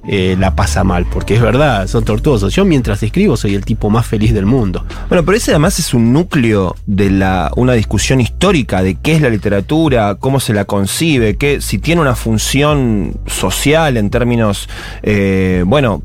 eh, 0.07 0.37
la 0.39 0.55
pasa 0.55 0.85
mal, 0.85 1.07
porque 1.07 1.35
es 1.35 1.41
verdad, 1.41 1.87
son 1.87 2.05
tortuosos. 2.05 2.55
Yo 2.55 2.65
mientras 2.65 3.03
escribo 3.03 3.37
soy 3.37 3.55
el 3.55 3.65
tipo 3.65 3.91
más 3.91 4.07
feliz 4.07 4.33
del 4.33 4.47
mundo. 4.47 4.85
Bueno, 5.09 5.25
pero 5.25 5.37
ese 5.37 5.51
además 5.51 5.79
es 5.79 5.95
un 5.95 6.13
núcleo 6.13 6.77
de 6.87 7.11
la, 7.11 7.51
una 7.57 7.73
discusión 7.73 8.21
histórica 8.21 8.83
de 8.83 8.97
qué 8.97 9.13
es 9.13 9.23
la 9.23 9.31
literatura, 9.31 10.17
cómo 10.17 10.41
se 10.41 10.55
la 10.55 10.65
concibe, 10.65 11.37
qué, 11.37 11.61
si 11.61 11.79
tiene 11.79 12.01
una 12.01 12.15
función 12.15 13.19
social 13.27 13.97
en 13.97 14.11
términos, 14.11 14.69
eh, 15.03 15.65
bueno, 15.67 16.03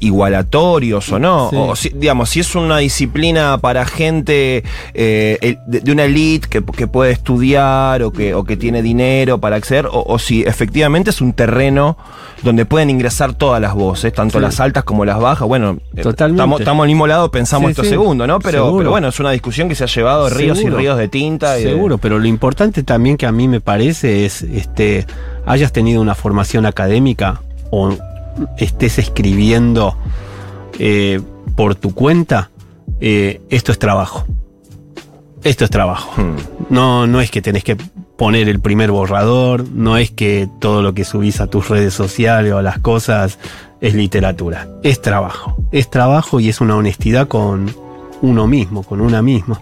igualatorios 0.00 1.10
o 1.12 1.18
no. 1.18 1.50
Sí. 1.50 1.56
O 1.58 1.76
si, 1.76 1.88
digamos, 1.90 2.30
si 2.30 2.40
es 2.40 2.54
una 2.54 2.78
disciplina 2.78 3.58
para 3.58 3.84
gente 3.84 4.64
eh, 4.94 5.56
de, 5.66 5.80
de 5.80 5.92
una 5.92 6.04
elite 6.04 6.48
que, 6.48 6.64
que 6.64 6.86
puede 6.86 7.12
estudiar 7.12 8.02
o 8.02 8.10
que, 8.12 8.34
o 8.34 8.44
que 8.44 8.56
tiene 8.56 8.82
dinero 8.82 9.38
para 9.38 9.56
acceder, 9.56 9.86
o, 9.86 10.04
o 10.06 10.18
si 10.18 10.42
efectivamente 10.42 11.10
es 11.10 11.20
un 11.20 11.32
terreno 11.32 11.96
donde 12.42 12.66
pueden 12.66 12.90
ingresar 12.90 13.32
todas 13.34 13.60
las 13.60 13.74
voces, 13.74 14.12
tanto 14.12 14.38
Sí. 14.38 14.42
las 14.42 14.60
altas 14.60 14.84
como 14.84 15.04
las 15.04 15.18
bajas. 15.18 15.48
Bueno, 15.48 15.78
eh, 15.96 16.02
estamos, 16.06 16.60
al 16.66 16.86
mismo 16.86 17.06
lado, 17.06 17.30
pensamos 17.30 17.68
Sí, 17.68 17.70
esto 17.72 17.84
segundo, 17.84 18.26
¿no? 18.26 18.38
Pero, 18.40 18.76
pero 18.76 18.90
bueno, 18.90 19.08
es 19.08 19.18
una 19.20 19.30
discusión 19.30 19.68
que 19.68 19.74
se 19.74 19.84
ha 19.84 19.86
llevado 19.86 20.28
ríos 20.28 20.58
Seguro. 20.58 20.76
y 20.76 20.80
ríos 20.82 20.98
de 20.98 21.08
tinta. 21.08 21.58
y 21.58 21.64
de- 21.64 21.70
Seguro, 21.70 21.98
pero 21.98 22.18
lo 22.18 22.26
importante 22.26 22.82
también 22.82 23.16
que 23.16 23.26
a 23.26 23.32
mí 23.32 23.48
me 23.48 23.60
parece 23.60 24.26
es 24.26 24.42
este 24.42 25.06
hayas 25.46 25.72
tenido 25.72 26.00
una 26.02 26.14
formación 26.14 26.66
académica 26.66 27.40
o 27.70 27.94
estés 28.58 28.98
escribiendo 28.98 29.96
eh, 30.78 31.20
por 31.54 31.74
tu 31.74 31.94
cuenta, 31.94 32.50
eh, 33.00 33.40
esto 33.50 33.72
es 33.72 33.78
trabajo. 33.78 34.24
Esto 35.44 35.64
es 35.64 35.70
trabajo. 35.70 36.20
Hmm. 36.20 36.36
No, 36.70 37.06
no 37.06 37.20
es 37.20 37.30
que 37.30 37.40
tenés 37.40 37.62
que 37.62 37.76
poner 38.16 38.48
el 38.48 38.60
primer 38.60 38.90
borrador, 38.90 39.68
no 39.68 39.96
es 39.96 40.10
que 40.10 40.48
todo 40.60 40.82
lo 40.82 40.94
que 40.94 41.04
subís 41.04 41.40
a 41.40 41.46
tus 41.46 41.68
redes 41.68 41.94
sociales 41.94 42.52
o 42.52 42.58
a 42.58 42.62
las 42.62 42.78
cosas 42.78 43.38
es 43.80 43.94
literatura. 43.94 44.68
Es 44.82 45.00
trabajo. 45.02 45.56
Es 45.70 45.90
trabajo 45.90 46.40
y 46.40 46.48
es 46.48 46.60
una 46.60 46.76
honestidad 46.76 47.28
con 47.28 47.74
uno 48.22 48.46
mismo, 48.46 48.82
con 48.82 49.00
una 49.00 49.22
misma. 49.22 49.60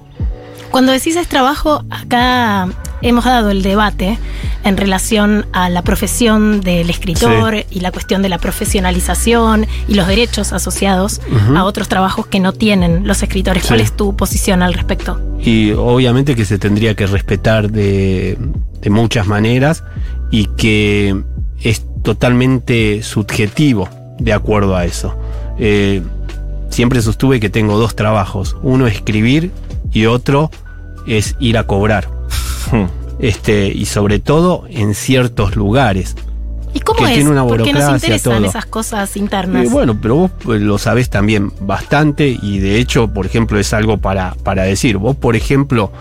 Cuando 0.70 0.92
decís 0.92 1.16
es 1.16 1.28
trabajo, 1.28 1.84
acá 1.90 2.68
hemos 3.02 3.24
dado 3.24 3.50
el 3.50 3.62
debate 3.62 4.18
en 4.64 4.76
relación 4.76 5.46
a 5.52 5.68
la 5.68 5.82
profesión 5.82 6.60
del 6.62 6.88
escritor 6.90 7.64
y 7.70 7.80
la 7.80 7.92
cuestión 7.92 8.22
de 8.22 8.28
la 8.28 8.38
profesionalización 8.38 9.66
y 9.86 9.94
los 9.94 10.06
derechos 10.06 10.52
asociados 10.52 11.20
a 11.54 11.64
otros 11.64 11.88
trabajos 11.88 12.26
que 12.26 12.40
no 12.40 12.52
tienen 12.52 13.06
los 13.06 13.22
escritores. 13.22 13.66
¿Cuál 13.66 13.80
es 13.80 13.94
tu 13.94 14.16
posición 14.16 14.62
al 14.62 14.72
respecto? 14.72 15.20
Y 15.40 15.72
obviamente 15.72 16.34
que 16.34 16.44
se 16.44 16.58
tendría 16.58 16.94
que 16.94 17.06
respetar 17.06 17.70
de, 17.70 18.38
de 18.80 18.90
muchas 18.90 19.26
maneras 19.26 19.84
y 20.30 20.46
que 20.56 21.22
es 21.60 21.84
totalmente 22.02 23.02
subjetivo 23.02 23.88
de 24.18 24.32
acuerdo 24.32 24.76
a 24.76 24.84
eso. 24.84 25.16
Eh, 25.58 26.02
siempre 26.70 27.02
sostuve 27.02 27.40
que 27.40 27.50
tengo 27.50 27.78
dos 27.78 27.94
trabajos, 27.94 28.56
uno 28.62 28.86
escribir 28.86 29.52
y 29.94 30.06
otro 30.06 30.50
es 31.06 31.36
ir 31.40 31.56
a 31.56 31.66
cobrar. 31.66 32.08
Hmm. 32.70 32.84
Este, 33.18 33.68
y 33.68 33.86
sobre 33.86 34.18
todo 34.18 34.64
en 34.68 34.94
ciertos 34.94 35.56
lugares. 35.56 36.16
¿Y 36.74 36.80
cómo 36.80 36.98
Que 36.98 37.04
es? 37.06 37.12
tiene 37.14 37.30
una 37.30 37.46
Porque 37.46 37.72
nos 37.72 37.82
burocracia, 37.84 37.94
interesan 38.08 38.38
todo. 38.40 38.48
esas 38.50 38.66
cosas 38.66 39.16
internas. 39.16 39.66
Eh, 39.66 39.68
bueno, 39.70 39.96
pero 40.02 40.16
vos 40.16 40.30
pues, 40.42 40.60
lo 40.60 40.76
sabés 40.76 41.08
también 41.08 41.52
bastante 41.60 42.36
y 42.42 42.58
de 42.58 42.78
hecho, 42.78 43.08
por 43.08 43.24
ejemplo, 43.26 43.58
es 43.58 43.72
algo 43.72 43.98
para, 43.98 44.34
para 44.42 44.64
decir. 44.64 44.98
Vos, 44.98 45.14
por 45.14 45.36
ejemplo, 45.36 45.92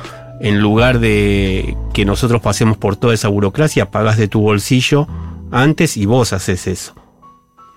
en 0.41 0.59
lugar 0.59 0.99
de 0.99 1.77
que 1.93 2.05
nosotros 2.05 2.41
pasemos 2.41 2.75
por 2.77 2.95
toda 2.95 3.13
esa 3.13 3.27
burocracia, 3.27 3.91
pagás 3.91 4.17
de 4.17 4.27
tu 4.27 4.41
bolsillo 4.41 5.07
antes 5.51 5.95
y 5.95 6.07
vos 6.07 6.33
haces 6.33 6.65
eso. 6.65 6.95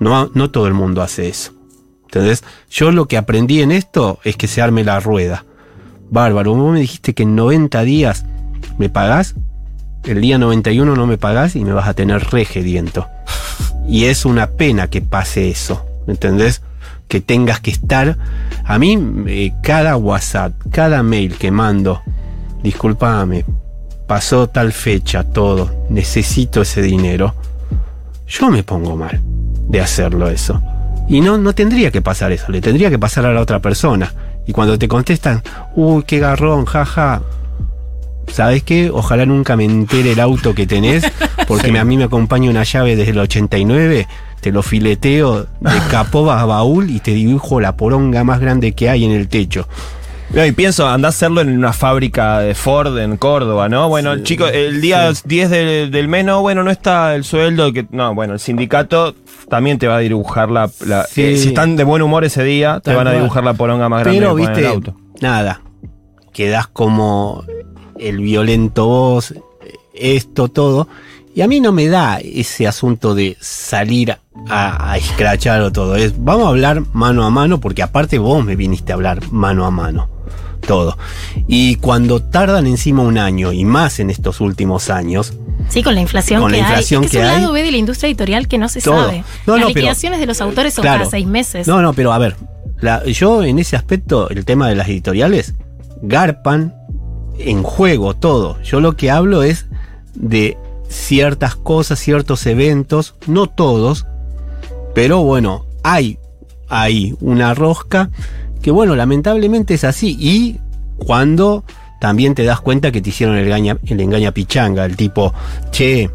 No, 0.01 0.31
no 0.33 0.51
todo 0.51 0.67
el 0.67 0.75
mundo 0.75 1.03
hace 1.03 1.29
eso. 1.29 1.53
Entonces, 2.05 2.45
yo 2.71 2.91
lo 2.93 3.07
que 3.07 3.19
aprendí 3.19 3.61
en 3.61 3.73
esto 3.73 4.19
es 4.25 4.37
que 4.37 4.47
se 4.47 4.63
arme 4.63 4.85
la 4.85 5.01
rueda. 5.01 5.45
Bárbaro, 6.11 6.55
vos 6.55 6.73
me 6.73 6.81
dijiste 6.81 7.15
que 7.15 7.25
en 7.25 7.35
90 7.37 7.83
días 7.83 8.25
me 8.79 8.89
pagás 8.89 9.35
el 10.07 10.21
día 10.21 10.39
91 10.39 10.95
no 10.95 11.07
me 11.07 11.19
pagás 11.19 11.57
y 11.57 11.65
me 11.65 11.73
vas 11.73 11.89
a 11.89 11.95
tener 11.95 12.23
regediento. 12.31 13.09
Y 13.89 14.07
es 14.07 14.25
una 14.25 14.49
pena 14.49 14.89
que 14.89 15.01
pase 15.01 15.49
eso, 15.49 15.87
¿me 16.09 16.15
entendés? 16.15 16.61
Que 17.07 17.21
tengas 17.21 17.61
que 17.61 17.71
estar. 17.71 18.19
A 18.65 18.81
mí, 18.81 18.99
eh, 19.29 19.53
cada 19.63 19.97
WhatsApp, 19.97 20.55
cada 20.73 21.05
mail 21.05 21.37
que 21.37 21.53
mando, 21.53 22.03
discúlpame, 22.65 23.45
pasó 24.09 24.49
tal 24.49 24.73
fecha, 24.73 25.23
todo, 25.23 25.87
necesito 25.89 26.63
ese 26.63 26.83
dinero. 26.83 27.37
Yo 28.27 28.51
me 28.51 28.65
pongo 28.65 28.97
mal 28.97 29.21
de 29.69 29.81
hacerlo 29.81 30.29
eso. 30.29 30.61
Y 31.09 31.21
no, 31.21 31.39
no 31.39 31.55
tendría 31.55 31.93
que 31.93 32.03
pasar 32.03 32.33
eso, 32.33 32.51
le 32.51 32.61
tendría 32.61 32.91
que 32.91 32.99
pasar 32.99 33.25
a 33.25 33.33
la 33.33 33.41
otra 33.41 33.61
persona. 33.61 34.13
Y 34.47 34.53
cuando 34.53 34.79
te 34.79 34.89
contestan, 34.89 35.43
uy, 35.75 36.05
qué 36.07 36.19
garrón, 36.19 36.65
jaja. 36.65 37.23
¿Sabes 38.29 38.63
qué? 38.63 38.91
Ojalá 38.93 39.27
nunca 39.27 39.57
me 39.57 39.65
entere 39.65 40.13
el 40.13 40.21
auto 40.21 40.55
que 40.55 40.67
tenés, 40.67 41.05
porque 41.49 41.77
a 41.77 41.85
mí 41.85 41.97
me 41.97 42.05
acompaña 42.05 42.51
una 42.51 42.65
llave 42.65 42.97
desde 42.97 43.13
el 43.13 43.19
89, 43.19 44.07
te 44.41 44.53
lo 44.53 44.63
fileteo 44.63 45.47
de 45.61 45.79
capoba 45.91 46.41
a 46.41 46.45
baúl 46.45 46.91
y 46.91 47.01
te 47.01 47.13
dibujo 47.13 47.61
la 47.61 47.77
poronga 47.77 48.25
más 48.25 48.41
grande 48.41 48.73
que 48.73 48.89
hay 48.89 49.05
en 49.05 49.13
el 49.13 49.29
techo. 49.29 49.69
No, 50.31 50.45
y 50.45 50.51
pienso, 50.51 50.89
anda 50.89 51.09
a 51.09 51.11
hacerlo 51.11 51.41
en 51.41 51.57
una 51.57 51.73
fábrica 51.73 52.41
de 52.41 52.55
Ford 52.55 52.99
en 52.99 53.17
Córdoba, 53.17 53.69
¿no? 53.69 53.89
Bueno, 53.89 54.13
el 54.13 54.25
chico, 54.25 54.49
el 54.49 54.81
día 54.81 55.13
10 55.25 55.51
del, 55.51 55.91
del 55.93 56.09
mes, 56.09 56.25
no, 56.25 56.43
bueno, 56.43 56.65
no 56.65 56.71
está 56.73 57.15
el 57.15 57.23
sueldo, 57.23 57.73
que 57.73 57.87
no, 57.91 58.13
bueno, 58.13 58.35
el 58.35 58.41
sindicato 58.41 59.15
también 59.49 59.79
te 59.79 59.87
va 59.87 59.97
a 59.97 60.01
dibujar 60.01 60.51
la... 60.51 60.71
la- 60.87 61.05
Sí. 61.05 61.23
eh, 61.23 61.37
si 61.37 61.49
están 61.49 61.77
de 61.77 61.85
buen 61.85 62.03
humor 62.03 62.25
ese 62.25 62.43
día, 62.45 62.77
te 62.77 62.91
Tal 62.91 62.97
van 62.97 63.07
a 63.09 63.11
cual. 63.11 63.23
dibujar 63.23 63.45
la 63.45 63.55
poronga 63.55 63.89
más 63.89 64.01
grande 64.03 64.19
Pero, 64.21 64.35
que 64.37 64.43
en 64.43 64.49
viste, 64.49 64.61
el 64.63 64.67
auto. 64.73 64.95
nada, 65.21 65.63
quedás 66.33 66.67
como 66.67 67.45
el 67.99 68.19
violento 68.19 68.87
vos, 68.87 69.35
esto, 69.95 70.49
todo. 70.49 70.89
Y 71.35 71.43
a 71.43 71.49
mí 71.49 71.61
no 71.61 71.71
me 71.73 71.87
da 71.89 72.19
ese 72.19 72.67
asunto 72.67 73.15
de 73.15 73.37
salir 73.41 74.17
a, 74.49 74.93
a 74.93 74.97
escrachar 74.97 75.61
o 75.61 75.71
todo. 75.71 75.95
Es, 75.97 76.15
vamos 76.23 76.47
a 76.47 76.49
hablar 76.49 76.83
mano 76.95 77.25
a 77.25 77.31
mano, 77.31 77.61
porque 77.61 77.83
aparte 77.83 78.19
vos 78.19 78.43
me 78.45 78.57
viniste 78.57 78.93
a 78.93 78.95
hablar 78.95 79.21
mano 79.33 79.67
a 79.67 79.71
mano. 79.71 80.09
Todo. 80.61 80.97
Y 81.47 81.77
cuando 81.77 82.21
tardan 82.23 82.67
encima 82.67 83.03
un 83.03 83.19
año, 83.19 83.53
y 83.53 83.65
más 83.65 84.01
en 84.01 84.11
estos 84.11 84.41
últimos 84.41 84.91
años, 84.91 85.35
Sí, 85.69 85.83
con 85.83 85.95
la 85.95 86.01
inflación 86.01 86.41
Con 86.43 86.51
que 86.53 86.59
la 86.59 86.63
inflación 86.69 87.01
hay. 87.03 87.07
Es 87.07 87.11
que 87.13 87.17
que 87.19 87.23
es 87.23 87.29
un 87.29 87.35
hay. 87.35 87.41
lado 87.43 87.53
B 87.53 87.63
de 87.63 87.71
la 87.73 87.77
industria 87.79 88.09
editorial 88.09 88.47
que 88.47 88.59
no 88.59 88.69
se 88.69 88.81
Todo. 88.81 89.07
sabe. 89.07 89.25
No, 89.47 89.55
Las 89.57 89.61
no, 89.63 89.67
pero- 89.67 89.69
liquidaciones 89.69 90.21
de 90.21 90.27
los 90.27 90.41
autores 90.41 90.75
son 90.75 90.83
Claro. 90.83 90.99
cada 91.01 91.11
seis 91.11 91.27
meses. 91.27 91.67
No, 91.67 91.83
no, 91.83 91.93
pero 91.93 92.13
a 92.13 92.19
ver, 92.19 92.37
la- 92.81 93.05
yo 93.07 93.43
en 93.43 93.59
ese 93.59 93.75
aspecto, 93.77 94.29
el 94.31 94.45
tema 94.45 94.69
de 94.69 94.77
las 94.77 94.89
editoriales, 94.89 95.55
garpan 96.03 96.75
en 97.39 97.63
juego 97.63 98.15
todo. 98.15 98.61
Yo 98.63 98.81
lo 98.81 98.97
que 98.97 99.11
hablo 99.11 99.43
es 99.43 99.67
de 100.15 100.57
ciertas 100.89 101.57
cosas, 101.57 101.99
ciertos 101.99 102.47
eventos, 102.47 103.15
no 103.27 103.49
todos, 103.49 104.07
pero 104.95 105.23
bueno, 105.23 105.67
hay 105.83 106.19
ahí 106.69 107.15
una 107.21 107.55
rosca 107.55 108.11
que 108.63 108.71
bueno, 108.71 108.97
lamentablemente 108.97 109.75
es 109.75 109.85
así. 109.85 110.17
Y 110.19 110.59
cuando 110.99 111.65
también 112.01 112.35
te 112.35 112.45
das 112.45 112.61
cuenta 112.61 112.93
que 112.93 113.01
te 113.01 113.11
hicieron 113.11 113.37
el, 113.37 113.47
engaña, 113.47 113.79
el 113.87 114.01
engaña 114.01 114.33
pichanga, 114.33 114.85
el 114.85 114.97
tipo, 114.97 115.33
che, 115.71 116.11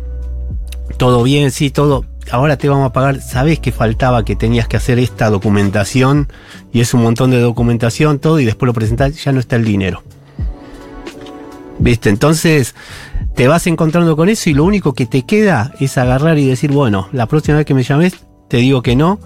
todo 0.97 1.23
bien, 1.23 1.51
sí, 1.51 1.69
todo. 1.69 2.05
Ahora 2.31 2.57
te 2.57 2.69
vamos 2.69 2.89
a 2.89 2.93
pagar. 2.93 3.21
Sabes 3.21 3.59
que 3.59 3.71
faltaba 3.71 4.23
que 4.23 4.35
tenías 4.35 4.67
que 4.67 4.77
hacer 4.77 4.99
esta 4.99 5.29
documentación 5.29 6.27
y 6.71 6.81
es 6.81 6.93
un 6.93 7.01
montón 7.01 7.31
de 7.31 7.39
documentación, 7.39 8.19
todo, 8.19 8.39
y 8.39 8.45
después 8.45 8.67
lo 8.67 8.73
presentás, 8.73 9.23
ya 9.23 9.31
no 9.31 9.39
está 9.39 9.55
el 9.55 9.65
dinero. 9.65 10.03
¿Viste? 11.79 12.09
Entonces 12.09 12.75
te 13.35 13.47
vas 13.47 13.65
encontrando 13.65 14.15
con 14.15 14.29
eso 14.29 14.49
y 14.49 14.53
lo 14.53 14.63
único 14.63 14.93
que 14.93 15.05
te 15.05 15.23
queda 15.23 15.73
es 15.79 15.97
agarrar 15.97 16.37
y 16.37 16.45
decir, 16.45 16.71
bueno, 16.71 17.07
la 17.11 17.25
próxima 17.25 17.57
vez 17.57 17.65
que 17.65 17.73
me 17.73 17.83
llames, 17.83 18.13
te 18.49 18.57
digo 18.57 18.81
que 18.81 18.95
no. 18.95 19.19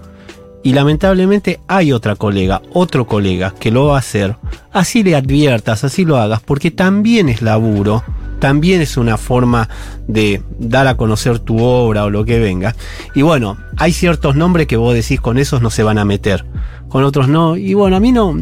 Y 0.66 0.72
lamentablemente 0.72 1.60
hay 1.68 1.92
otra 1.92 2.16
colega, 2.16 2.60
otro 2.72 3.06
colega 3.06 3.54
que 3.56 3.70
lo 3.70 3.86
va 3.86 3.94
a 3.94 3.98
hacer. 4.00 4.34
Así 4.72 5.04
le 5.04 5.14
adviertas, 5.14 5.84
así 5.84 6.04
lo 6.04 6.16
hagas, 6.16 6.40
porque 6.40 6.72
también 6.72 7.28
es 7.28 7.40
laburo, 7.40 8.02
también 8.40 8.80
es 8.80 8.96
una 8.96 9.16
forma 9.16 9.68
de 10.08 10.42
dar 10.58 10.88
a 10.88 10.96
conocer 10.96 11.38
tu 11.38 11.62
obra 11.62 12.02
o 12.02 12.10
lo 12.10 12.24
que 12.24 12.40
venga. 12.40 12.74
Y 13.14 13.22
bueno, 13.22 13.56
hay 13.76 13.92
ciertos 13.92 14.34
nombres 14.34 14.66
que 14.66 14.76
vos 14.76 14.92
decís 14.92 15.20
con 15.20 15.38
esos 15.38 15.62
no 15.62 15.70
se 15.70 15.84
van 15.84 15.98
a 15.98 16.04
meter, 16.04 16.44
con 16.88 17.04
otros 17.04 17.28
no. 17.28 17.56
Y 17.56 17.74
bueno, 17.74 17.94
a 17.94 18.00
mí 18.00 18.10
no 18.10 18.34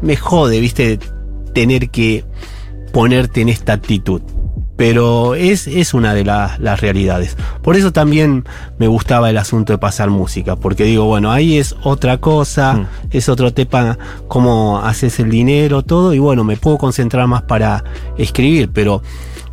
me 0.00 0.16
jode, 0.16 0.58
viste, 0.58 0.98
tener 1.54 1.90
que 1.90 2.24
ponerte 2.92 3.40
en 3.40 3.50
esta 3.50 3.74
actitud. 3.74 4.20
Pero 4.84 5.36
es, 5.36 5.68
es 5.68 5.94
una 5.94 6.12
de 6.12 6.24
la- 6.24 6.56
las 6.58 6.80
realidades. 6.80 7.36
Por 7.62 7.76
eso 7.76 7.92
también 7.92 8.44
me 8.78 8.88
gustaba 8.88 9.30
el 9.30 9.38
asunto 9.38 9.72
de 9.72 9.78
pasar 9.78 10.10
música, 10.10 10.56
porque 10.56 10.82
digo, 10.82 11.04
bueno, 11.04 11.30
ahí 11.30 11.56
es 11.56 11.76
otra 11.84 12.18
cosa, 12.18 12.72
Mm. 12.74 12.86
es 13.12 13.28
otro 13.28 13.52
tema, 13.52 13.96
cómo 14.26 14.80
haces 14.80 15.20
el 15.20 15.30
dinero, 15.30 15.84
todo, 15.84 16.14
y 16.14 16.18
bueno, 16.18 16.42
me 16.42 16.56
puedo 16.56 16.78
concentrar 16.78 17.28
más 17.28 17.42
para 17.42 17.84
escribir, 18.18 18.70
pero 18.72 19.04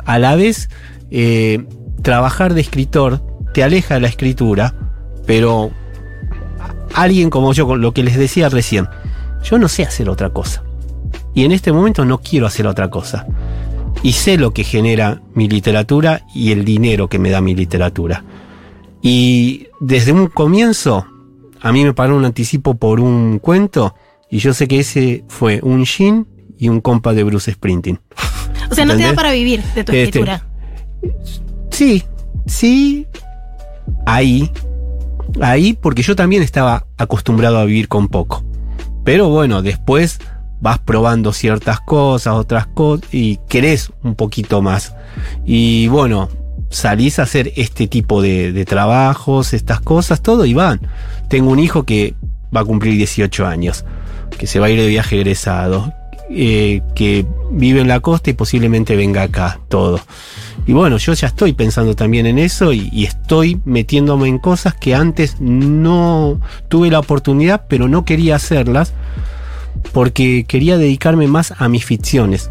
a 0.04 0.18
la 0.18 0.34
vez 0.34 0.68
eh, 1.12 1.64
trabajar 2.02 2.52
de 2.54 2.62
escritor 2.62 3.22
te 3.54 3.62
aleja 3.62 3.94
de 3.94 4.00
la 4.00 4.08
escritura, 4.08 4.74
pero 5.26 5.70
alguien 6.92 7.30
como 7.30 7.52
yo, 7.52 7.68
con 7.68 7.80
lo 7.80 7.92
que 7.94 8.02
les 8.02 8.16
decía 8.16 8.48
recién, 8.48 8.88
yo 9.44 9.58
no 9.60 9.68
sé 9.68 9.84
hacer 9.84 10.08
otra 10.10 10.30
cosa. 10.30 10.64
Y 11.34 11.44
en 11.44 11.52
este 11.52 11.72
momento 11.72 12.04
no 12.04 12.18
quiero 12.18 12.46
hacer 12.48 12.66
otra 12.66 12.90
cosa. 12.90 13.26
Y 14.02 14.12
sé 14.12 14.38
lo 14.38 14.52
que 14.52 14.64
genera 14.64 15.20
mi 15.34 15.48
literatura 15.48 16.22
y 16.34 16.52
el 16.52 16.64
dinero 16.64 17.08
que 17.08 17.18
me 17.18 17.30
da 17.30 17.40
mi 17.40 17.54
literatura. 17.54 18.24
Y 19.02 19.66
desde 19.80 20.12
un 20.12 20.28
comienzo, 20.28 21.06
a 21.60 21.72
mí 21.72 21.84
me 21.84 21.92
pagó 21.92 22.16
un 22.16 22.24
anticipo 22.24 22.74
por 22.74 23.00
un 23.00 23.38
cuento, 23.38 23.94
y 24.30 24.38
yo 24.38 24.54
sé 24.54 24.68
que 24.68 24.80
ese 24.80 25.24
fue 25.28 25.60
un 25.62 25.82
Shin 25.84 26.26
y 26.58 26.68
un 26.68 26.80
compa 26.80 27.12
de 27.12 27.24
Bruce 27.24 27.52
Sprinting. 27.52 27.98
o 28.70 28.74
sea, 28.74 28.84
no 28.84 28.96
te 28.96 29.02
da 29.02 29.14
para 29.14 29.32
vivir 29.32 29.62
de 29.74 29.84
tu 29.84 29.92
Este, 29.92 30.02
escritura. 30.04 30.46
Sí, 31.70 32.04
sí, 32.46 33.06
ahí, 34.06 34.50
ahí, 35.40 35.72
porque 35.80 36.02
yo 36.02 36.14
también 36.14 36.42
estaba 36.42 36.86
acostumbrado 36.96 37.58
a 37.58 37.64
vivir 37.64 37.88
con 37.88 38.08
poco. 38.08 38.44
Pero 39.04 39.28
bueno, 39.30 39.62
después 39.62 40.20
vas 40.60 40.78
probando 40.78 41.32
ciertas 41.32 41.80
cosas, 41.80 42.34
otras 42.34 42.66
cosas, 42.66 43.08
y 43.12 43.38
querés 43.48 43.90
un 44.02 44.14
poquito 44.14 44.62
más. 44.62 44.94
Y 45.44 45.88
bueno, 45.88 46.28
salís 46.70 47.18
a 47.18 47.22
hacer 47.22 47.52
este 47.56 47.86
tipo 47.86 48.22
de, 48.22 48.52
de 48.52 48.64
trabajos, 48.64 49.52
estas 49.54 49.80
cosas, 49.80 50.22
todo, 50.22 50.44
y 50.44 50.54
van. 50.54 50.80
Tengo 51.28 51.50
un 51.50 51.58
hijo 51.58 51.84
que 51.84 52.14
va 52.54 52.60
a 52.60 52.64
cumplir 52.64 52.96
18 52.96 53.46
años, 53.46 53.84
que 54.38 54.46
se 54.46 54.60
va 54.60 54.66
a 54.66 54.70
ir 54.70 54.80
de 54.80 54.86
viaje 54.86 55.16
egresado, 55.16 55.92
eh, 56.32 56.82
que 56.94 57.26
vive 57.50 57.80
en 57.80 57.88
la 57.88 57.98
costa 57.98 58.30
y 58.30 58.34
posiblemente 58.34 58.94
venga 58.94 59.22
acá, 59.22 59.58
todo. 59.68 60.00
Y 60.66 60.72
bueno, 60.72 60.98
yo 60.98 61.12
ya 61.12 61.26
estoy 61.26 61.54
pensando 61.54 61.96
también 61.96 62.26
en 62.26 62.38
eso 62.38 62.72
y, 62.72 62.88
y 62.92 63.04
estoy 63.04 63.60
metiéndome 63.64 64.28
en 64.28 64.38
cosas 64.38 64.74
que 64.74 64.94
antes 64.94 65.40
no 65.40 66.40
tuve 66.68 66.90
la 66.90 67.00
oportunidad, 67.00 67.64
pero 67.68 67.88
no 67.88 68.04
quería 68.04 68.36
hacerlas 68.36 68.92
porque 69.92 70.44
quería 70.46 70.78
dedicarme 70.78 71.26
más 71.26 71.54
a 71.58 71.68
mis 71.68 71.84
ficciones. 71.84 72.50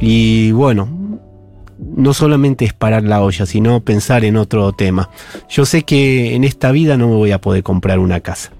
Y 0.00 0.52
bueno, 0.52 0.88
no 1.78 2.14
solamente 2.14 2.64
es 2.64 2.72
parar 2.72 3.02
la 3.04 3.22
olla, 3.22 3.46
sino 3.46 3.80
pensar 3.80 4.24
en 4.24 4.36
otro 4.36 4.72
tema. 4.72 5.10
Yo 5.48 5.64
sé 5.64 5.82
que 5.82 6.34
en 6.34 6.44
esta 6.44 6.72
vida 6.72 6.96
no 6.96 7.08
me 7.08 7.14
voy 7.14 7.32
a 7.32 7.40
poder 7.40 7.62
comprar 7.62 7.98
una 7.98 8.20
casa. 8.20 8.52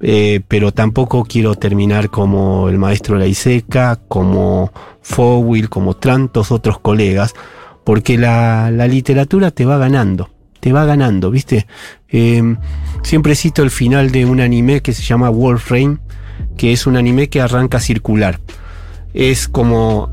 Eh, 0.00 0.42
pero 0.46 0.72
tampoco 0.72 1.24
quiero 1.24 1.56
terminar 1.56 2.08
como 2.08 2.68
el 2.68 2.78
maestro 2.78 3.16
Laiseca, 3.16 3.98
como 4.06 4.72
Fowil, 5.02 5.68
como 5.68 5.94
tantos 5.94 6.52
otros 6.52 6.78
colegas, 6.78 7.34
porque 7.82 8.16
la, 8.16 8.70
literatura 8.70 9.50
te 9.50 9.64
va 9.64 9.76
ganando, 9.78 10.30
te 10.60 10.72
va 10.72 10.84
ganando, 10.84 11.30
¿viste? 11.32 11.66
Eh, 12.08 12.56
siempre 13.02 13.34
cito 13.34 13.62
el 13.64 13.70
final 13.70 14.12
de 14.12 14.24
un 14.24 14.40
anime 14.40 14.82
que 14.82 14.92
se 14.92 15.02
llama 15.02 15.30
Warframe, 15.30 15.98
que 16.56 16.72
es 16.72 16.86
un 16.86 16.96
anime 16.96 17.28
que 17.28 17.40
arranca 17.40 17.80
circular. 17.80 18.40
Es 19.14 19.48
como... 19.48 20.10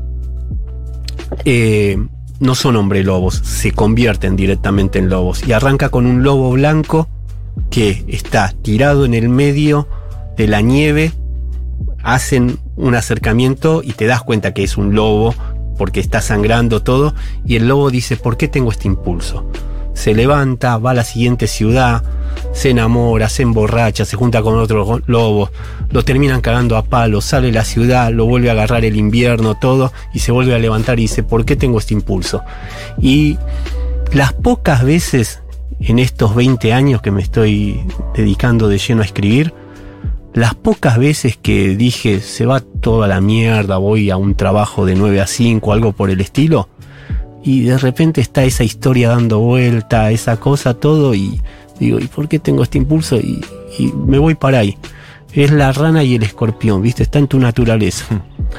eh, 1.44 1.98
no 2.38 2.54
son 2.54 2.76
hombre 2.76 3.02
lobos, 3.02 3.40
se 3.44 3.72
convierten 3.72 4.36
directamente 4.36 4.98
en 4.98 5.08
lobos. 5.08 5.46
Y 5.46 5.52
arranca 5.52 5.88
con 5.88 6.06
un 6.06 6.22
lobo 6.22 6.50
blanco 6.52 7.08
que 7.70 8.04
está 8.08 8.52
tirado 8.62 9.04
en 9.04 9.14
el 9.14 9.28
medio 9.28 9.88
de 10.36 10.46
la 10.46 10.60
nieve. 10.60 11.12
Hacen 12.02 12.58
un 12.76 12.94
acercamiento 12.94 13.82
y 13.82 13.92
te 13.92 14.06
das 14.06 14.22
cuenta 14.22 14.52
que 14.52 14.62
es 14.62 14.76
un 14.76 14.94
lobo 14.94 15.34
porque 15.78 16.00
está 16.00 16.20
sangrando 16.20 16.82
todo. 16.82 17.14
Y 17.46 17.56
el 17.56 17.68
lobo 17.68 17.90
dice, 17.90 18.16
¿por 18.16 18.36
qué 18.36 18.48
tengo 18.48 18.70
este 18.70 18.86
impulso? 18.86 19.50
Se 19.96 20.14
levanta, 20.14 20.76
va 20.76 20.90
a 20.90 20.94
la 20.94 21.04
siguiente 21.04 21.46
ciudad, 21.46 22.02
se 22.52 22.70
enamora, 22.70 23.30
se 23.30 23.42
emborracha, 23.42 24.04
se 24.04 24.14
junta 24.14 24.42
con 24.42 24.58
otros 24.58 25.00
lobos, 25.06 25.50
lo 25.90 26.04
terminan 26.04 26.42
cagando 26.42 26.76
a 26.76 26.84
palos, 26.84 27.24
sale 27.24 27.46
de 27.46 27.54
la 27.54 27.64
ciudad, 27.64 28.12
lo 28.12 28.26
vuelve 28.26 28.50
a 28.50 28.52
agarrar 28.52 28.84
el 28.84 28.96
invierno, 28.96 29.56
todo, 29.58 29.92
y 30.12 30.18
se 30.18 30.32
vuelve 30.32 30.54
a 30.54 30.58
levantar 30.58 30.98
y 30.98 31.02
dice, 31.02 31.22
¿por 31.22 31.46
qué 31.46 31.56
tengo 31.56 31.78
este 31.78 31.94
impulso? 31.94 32.42
Y 33.00 33.38
las 34.12 34.34
pocas 34.34 34.84
veces 34.84 35.40
en 35.80 35.98
estos 35.98 36.34
20 36.34 36.74
años 36.74 37.00
que 37.00 37.10
me 37.10 37.22
estoy 37.22 37.80
dedicando 38.14 38.68
de 38.68 38.76
lleno 38.76 39.00
a 39.00 39.06
escribir, 39.06 39.54
las 40.34 40.54
pocas 40.54 40.98
veces 40.98 41.38
que 41.38 41.74
dije 41.74 42.20
se 42.20 42.44
va 42.44 42.60
toda 42.60 43.08
la 43.08 43.22
mierda, 43.22 43.78
voy 43.78 44.10
a 44.10 44.18
un 44.18 44.34
trabajo 44.34 44.84
de 44.84 44.94
9 44.94 45.22
a 45.22 45.26
5, 45.26 45.72
algo 45.72 45.92
por 45.92 46.10
el 46.10 46.20
estilo, 46.20 46.68
y 47.46 47.60
de 47.60 47.78
repente 47.78 48.20
está 48.20 48.42
esa 48.42 48.64
historia 48.64 49.10
dando 49.10 49.38
vuelta, 49.38 50.10
esa 50.10 50.36
cosa, 50.38 50.74
todo, 50.74 51.14
y 51.14 51.40
digo, 51.78 52.00
¿y 52.00 52.08
por 52.08 52.26
qué 52.26 52.40
tengo 52.40 52.64
este 52.64 52.76
impulso? 52.76 53.16
Y, 53.18 53.40
me 53.94 54.18
voy 54.18 54.34
para 54.34 54.58
ahí. 54.58 54.76
Es 55.32 55.52
la 55.52 55.70
rana 55.70 56.02
y 56.02 56.16
el 56.16 56.24
escorpión, 56.24 56.82
¿viste? 56.82 57.04
Está 57.04 57.20
en 57.20 57.28
tu 57.28 57.38
naturaleza. 57.38 58.06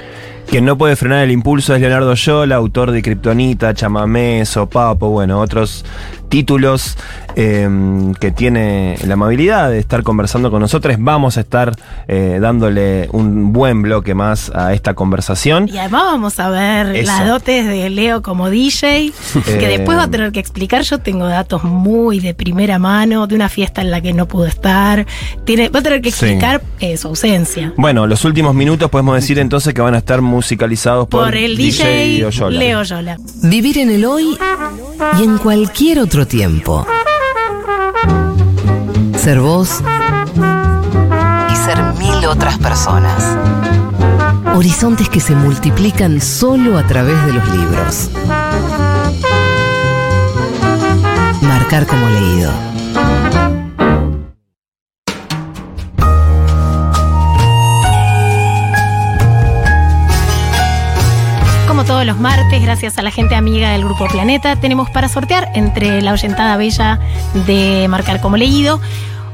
Quien 0.50 0.64
no 0.64 0.78
puede 0.78 0.96
frenar 0.96 1.26
el 1.26 1.32
impulso 1.32 1.76
es 1.76 1.82
Leonardo 1.82 2.14
Yola, 2.14 2.56
autor 2.56 2.92
de 2.92 3.02
Kryptonita, 3.02 3.74
Chamamé, 3.74 4.46
Sopapo, 4.46 5.10
bueno, 5.10 5.42
otros 5.42 5.84
títulos 6.30 6.98
eh, 7.36 7.68
que 8.20 8.32
tiene 8.32 8.98
la 9.06 9.14
amabilidad 9.14 9.70
de 9.70 9.80
estar 9.80 10.04
conversando 10.04 10.50
con 10.52 10.62
nosotros. 10.62 10.96
Vamos 11.00 11.38
a 11.38 11.42
estar 11.42 11.74
eh, 12.08 12.40
dándole 12.42 13.10
un 13.12 13.54
buen 13.54 13.82
bloque 13.82 14.14
más 14.16 14.52
a 14.54 14.74
esta 14.74 14.94
conversación. 14.94 15.70
Y 15.72 15.78
además 15.78 16.04
vamos 16.06 16.40
a 16.40 16.50
ver 16.50 16.96
Eso. 16.96 17.08
las 17.12 17.28
dotes 17.28 17.66
de 17.68 17.90
Leo 17.90 18.22
como 18.22 18.50
DJ, 18.50 19.12
que 19.46 19.66
Eh. 19.66 19.78
después 19.78 19.98
va 19.98 20.04
a 20.04 20.12
tener 20.12 20.32
que 20.32 20.40
explicar. 20.40 20.82
Yo 20.84 21.00
tengo 21.00 21.28
datos 21.28 21.64
muy 21.64 22.20
de 22.20 22.34
primera 22.34 22.80
mano 22.80 23.28
de 23.28 23.36
una 23.36 23.50
fiesta 23.50 23.82
en 23.82 23.92
la 23.92 24.02
que 24.02 24.14
no 24.14 24.28
pudo 24.28 24.46
estar. 24.46 25.06
Tiene, 25.46 25.70
va 25.70 25.80
a 25.80 25.84
tener 25.84 26.02
que 26.02 26.12
Sí. 26.12 26.26
explicar 26.26 26.62
eh, 26.80 26.98
su 26.98 27.08
ausencia. 27.10 27.74
Bueno, 27.78 28.08
los 28.08 28.26
últimos 28.26 28.56
minutos 28.56 28.90
podemos 28.90 29.16
decir 29.16 29.38
entonces 29.40 29.74
que 29.74 29.82
van 29.82 29.94
a 29.94 30.00
estar 30.00 30.22
musicalizados 30.22 31.08
por, 31.08 31.26
Por 31.26 31.36
el 31.36 31.56
DJ. 31.58 32.18
Leo 32.52 32.84
Yola. 32.84 33.18
Vivir 33.44 33.78
en 33.78 33.90
el 33.92 34.06
hoy 34.06 34.38
y 35.20 35.24
en 35.24 35.38
cualquier 35.38 36.00
otro 36.00 36.17
tiempo. 36.26 36.88
Ser 39.18 39.40
vos 39.40 39.84
y 41.52 41.56
ser 41.56 41.84
mil 42.00 42.26
otras 42.26 42.58
personas. 42.58 43.38
Horizontes 44.56 45.10
que 45.10 45.20
se 45.20 45.36
multiplican 45.36 46.20
solo 46.22 46.78
a 46.78 46.84
través 46.88 47.24
de 47.26 47.34
los 47.34 47.48
libros. 47.50 48.10
Marcar 51.42 51.86
como 51.86 52.08
leído. 52.10 52.77
Todos 61.88 62.06
los 62.06 62.20
martes, 62.20 62.62
gracias 62.62 62.98
a 62.98 63.02
la 63.02 63.12
gente 63.12 63.34
amiga 63.34 63.72
del 63.72 63.86
Grupo 63.86 64.08
Planeta, 64.08 64.58
tenemos 64.58 64.90
para 64.90 65.08
sortear 65.08 65.50
entre 65.56 66.02
la 66.02 66.12
oyentada 66.12 66.58
bella 66.58 67.00
de 67.46 67.88
Marcar 67.88 68.20
como 68.20 68.36
Leído 68.36 68.82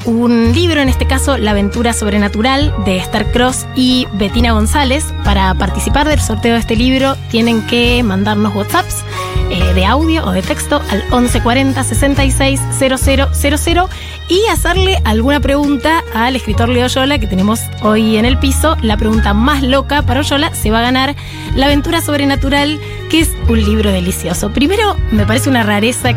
un 0.05 0.51
libro, 0.53 0.81
en 0.81 0.89
este 0.89 1.07
caso 1.07 1.37
La 1.37 1.51
aventura 1.51 1.93
sobrenatural 1.93 2.73
de 2.85 2.97
Star 2.97 3.31
Cross 3.31 3.65
y 3.75 4.07
Betina 4.13 4.51
González. 4.51 5.05
Para 5.23 5.53
participar 5.55 6.07
del 6.07 6.19
sorteo 6.19 6.53
de 6.53 6.59
este 6.59 6.75
libro 6.75 7.15
tienen 7.31 7.65
que 7.67 8.03
mandarnos 8.03 8.53
WhatsApps 8.53 9.03
eh, 9.49 9.73
de 9.73 9.85
audio 9.85 10.25
o 10.25 10.31
de 10.31 10.41
texto 10.41 10.81
al 10.89 11.03
1140 11.03 11.83
66 11.83 12.59
000 12.79 13.89
y 14.29 14.45
hacerle 14.51 14.99
alguna 15.03 15.39
pregunta 15.39 16.03
al 16.13 16.35
escritor 16.35 16.69
Leo 16.69 16.87
Yola 16.87 17.19
que 17.19 17.27
tenemos 17.27 17.59
hoy 17.81 18.17
en 18.17 18.25
el 18.25 18.37
piso. 18.37 18.75
La 18.81 18.97
pregunta 18.97 19.33
más 19.33 19.63
loca 19.63 20.01
para 20.01 20.21
Yola 20.21 20.53
se 20.53 20.71
va 20.71 20.79
a 20.79 20.83
ganar 20.83 21.15
La 21.55 21.67
aventura 21.67 22.01
sobrenatural, 22.01 22.79
que 23.09 23.21
es 23.21 23.31
un 23.47 23.63
libro 23.63 23.91
delicioso. 23.91 24.51
Primero, 24.51 24.95
me 25.11 25.25
parece 25.25 25.49
una 25.49 25.63
rareza 25.63 26.15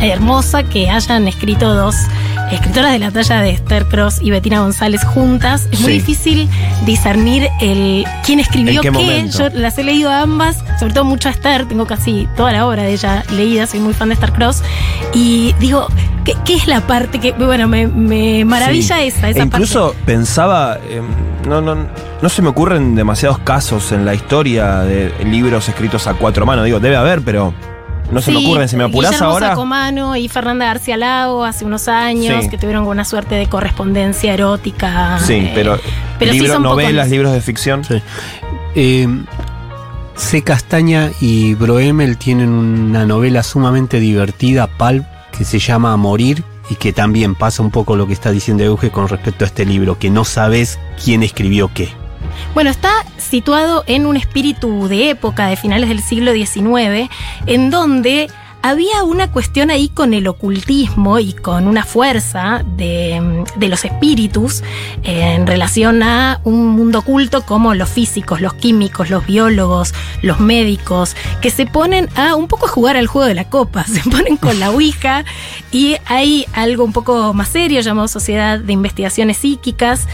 hermosa 0.00 0.62
que 0.64 0.90
hayan 0.90 1.28
escrito 1.28 1.74
dos 1.74 1.94
escritoras 2.50 2.92
de 2.92 2.98
la 2.98 3.10
talla 3.10 3.40
de 3.40 3.50
Esther 3.50 3.86
Cross 3.86 4.20
y 4.20 4.30
Bettina 4.30 4.60
González 4.60 5.04
juntas. 5.04 5.68
Es 5.70 5.80
muy 5.80 5.92
difícil 5.94 6.48
discernir 6.84 7.48
el 7.60 8.04
quién 8.24 8.40
escribió 8.40 8.82
¿En 8.82 8.92
qué 8.92 8.98
qué. 8.98 9.28
Yo 9.28 9.48
las 9.50 9.78
he 9.78 9.84
leído 9.84 10.10
a 10.10 10.20
ambas, 10.20 10.62
sobre 10.78 10.92
todo 10.92 11.04
mucho 11.04 11.28
a 11.28 11.32
Esther, 11.32 11.66
tengo 11.66 11.86
casi 11.86 12.28
toda 12.36 12.52
la 12.52 12.66
obra 12.66 12.82
de 12.82 12.92
ella 12.92 13.24
leída, 13.30 13.66
soy 13.66 13.80
muy 13.80 13.94
fan 13.94 14.08
de 14.08 14.14
Esther 14.14 14.32
Cross. 14.32 14.62
Y 15.14 15.54
digo, 15.60 15.88
¿qué, 16.24 16.34
qué 16.44 16.54
es 16.54 16.66
la 16.66 16.80
parte 16.86 17.18
que, 17.20 17.32
bueno, 17.32 17.68
me, 17.68 17.86
me 17.86 18.44
maravilla 18.44 18.96
Sí. 18.98 19.04
esa, 19.08 19.28
esa 19.28 19.40
E 19.40 19.42
incluso 19.44 19.88
parte? 19.92 20.02
pensaba, 20.06 20.78
eh, 20.88 21.00
no, 21.48 21.60
no, 21.60 21.76
no 22.20 22.28
se 22.28 22.42
me 22.42 22.48
ocurren 22.48 22.94
demasiados 22.94 23.38
casos 23.40 23.92
en 23.92 24.04
la 24.04 24.14
historia 24.14 24.78
de 24.80 25.12
libros 25.24 25.68
escritos 25.68 26.06
a 26.06 26.14
cuatro 26.14 26.46
manos. 26.46 26.64
Digo, 26.64 26.80
debe 26.80 26.96
haber, 26.96 27.22
pero 27.22 27.52
no 28.10 28.20
se 28.20 28.30
me 28.30 28.38
ocurren. 28.38 28.68
Si 28.68 28.76
me 28.76 28.84
apurás 28.84 29.12
Guillermo 29.12 29.30
ahora. 29.32 29.48
Sacomano 29.50 30.16
y 30.16 30.28
Fernanda 30.28 30.66
García 30.66 30.96
Lago 30.96 31.44
hace 31.44 31.64
unos 31.64 31.88
años 31.88 32.44
Sí. 32.44 32.50
que 32.50 32.58
tuvieron 32.58 32.84
buena 32.84 33.04
suerte 33.04 33.34
de 33.36 33.46
correspondencia 33.46 34.34
erótica. 34.34 35.18
Sí, 35.20 35.34
eh, 35.34 35.52
pero, 35.54 35.78
pero 36.18 36.32
sí 36.32 36.38
son 36.40 36.62
pocos. 36.62 36.62
novelas, 36.78 37.08
libros 37.08 37.32
de 37.32 37.40
ficción. 37.40 37.84
Sí. 37.84 38.02
Eh, 38.74 39.08
C. 40.14 40.42
Castaña 40.42 41.10
y 41.20 41.54
Broemel 41.54 42.16
tienen 42.18 42.50
una 42.50 43.06
novela 43.06 43.42
sumamente 43.42 43.98
divertida, 43.98 44.66
Pulp, 44.66 45.04
que 45.36 45.44
se 45.44 45.58
llama 45.58 45.96
Morir 45.96 46.44
y 46.70 46.76
que 46.76 46.92
también 46.92 47.34
pasa 47.34 47.62
un 47.62 47.70
poco 47.70 47.96
lo 47.96 48.06
que 48.06 48.12
está 48.12 48.30
diciendo 48.30 48.62
Euge 48.62 48.90
con 48.90 49.08
respecto 49.08 49.44
a 49.44 49.48
este 49.48 49.66
libro, 49.66 49.98
que 49.98 50.10
no 50.10 50.24
sabes 50.24 50.78
quién 51.02 51.22
escribió 51.22 51.70
qué. 51.74 51.88
Bueno, 52.54 52.70
está 52.70 52.92
situado 53.18 53.84
en 53.86 54.06
un 54.06 54.16
espíritu 54.16 54.88
de 54.88 55.10
época 55.10 55.46
de 55.46 55.56
finales 55.56 55.88
del 55.88 56.02
siglo 56.02 56.32
XIX, 56.32 57.10
en 57.46 57.70
donde 57.70 58.30
había 58.62 59.02
una 59.02 59.30
cuestión 59.30 59.70
ahí 59.70 59.88
con 59.88 60.14
el 60.14 60.28
ocultismo 60.28 61.18
y 61.18 61.32
con 61.32 61.66
una 61.66 61.84
fuerza 61.84 62.64
de, 62.76 63.44
de 63.56 63.68
los 63.68 63.84
espíritus 63.84 64.62
eh, 65.02 65.34
en 65.34 65.46
relación 65.46 66.02
a 66.02 66.40
un 66.44 66.68
mundo 66.68 67.00
oculto 67.00 67.42
como 67.44 67.74
los 67.74 67.88
físicos, 67.88 68.40
los 68.40 68.54
químicos, 68.54 69.10
los 69.10 69.26
biólogos, 69.26 69.94
los 70.22 70.38
médicos, 70.40 71.16
que 71.40 71.50
se 71.50 71.66
ponen 71.66 72.08
a 72.14 72.36
un 72.36 72.46
poco 72.46 72.66
a 72.66 72.68
jugar 72.68 72.96
al 72.96 73.08
juego 73.08 73.26
de 73.26 73.34
la 73.34 73.50
copa, 73.50 73.84
se 73.86 74.08
ponen 74.08 74.36
con 74.36 74.60
la 74.60 74.70
Ouija 74.70 75.24
y 75.72 75.96
hay 76.06 76.46
algo 76.52 76.84
un 76.84 76.92
poco 76.92 77.34
más 77.34 77.48
serio 77.48 77.80
llamado 77.80 78.06
Sociedad 78.08 78.60
de 78.60 78.72
Investigaciones 78.72 79.38
Psíquicas 79.38 80.06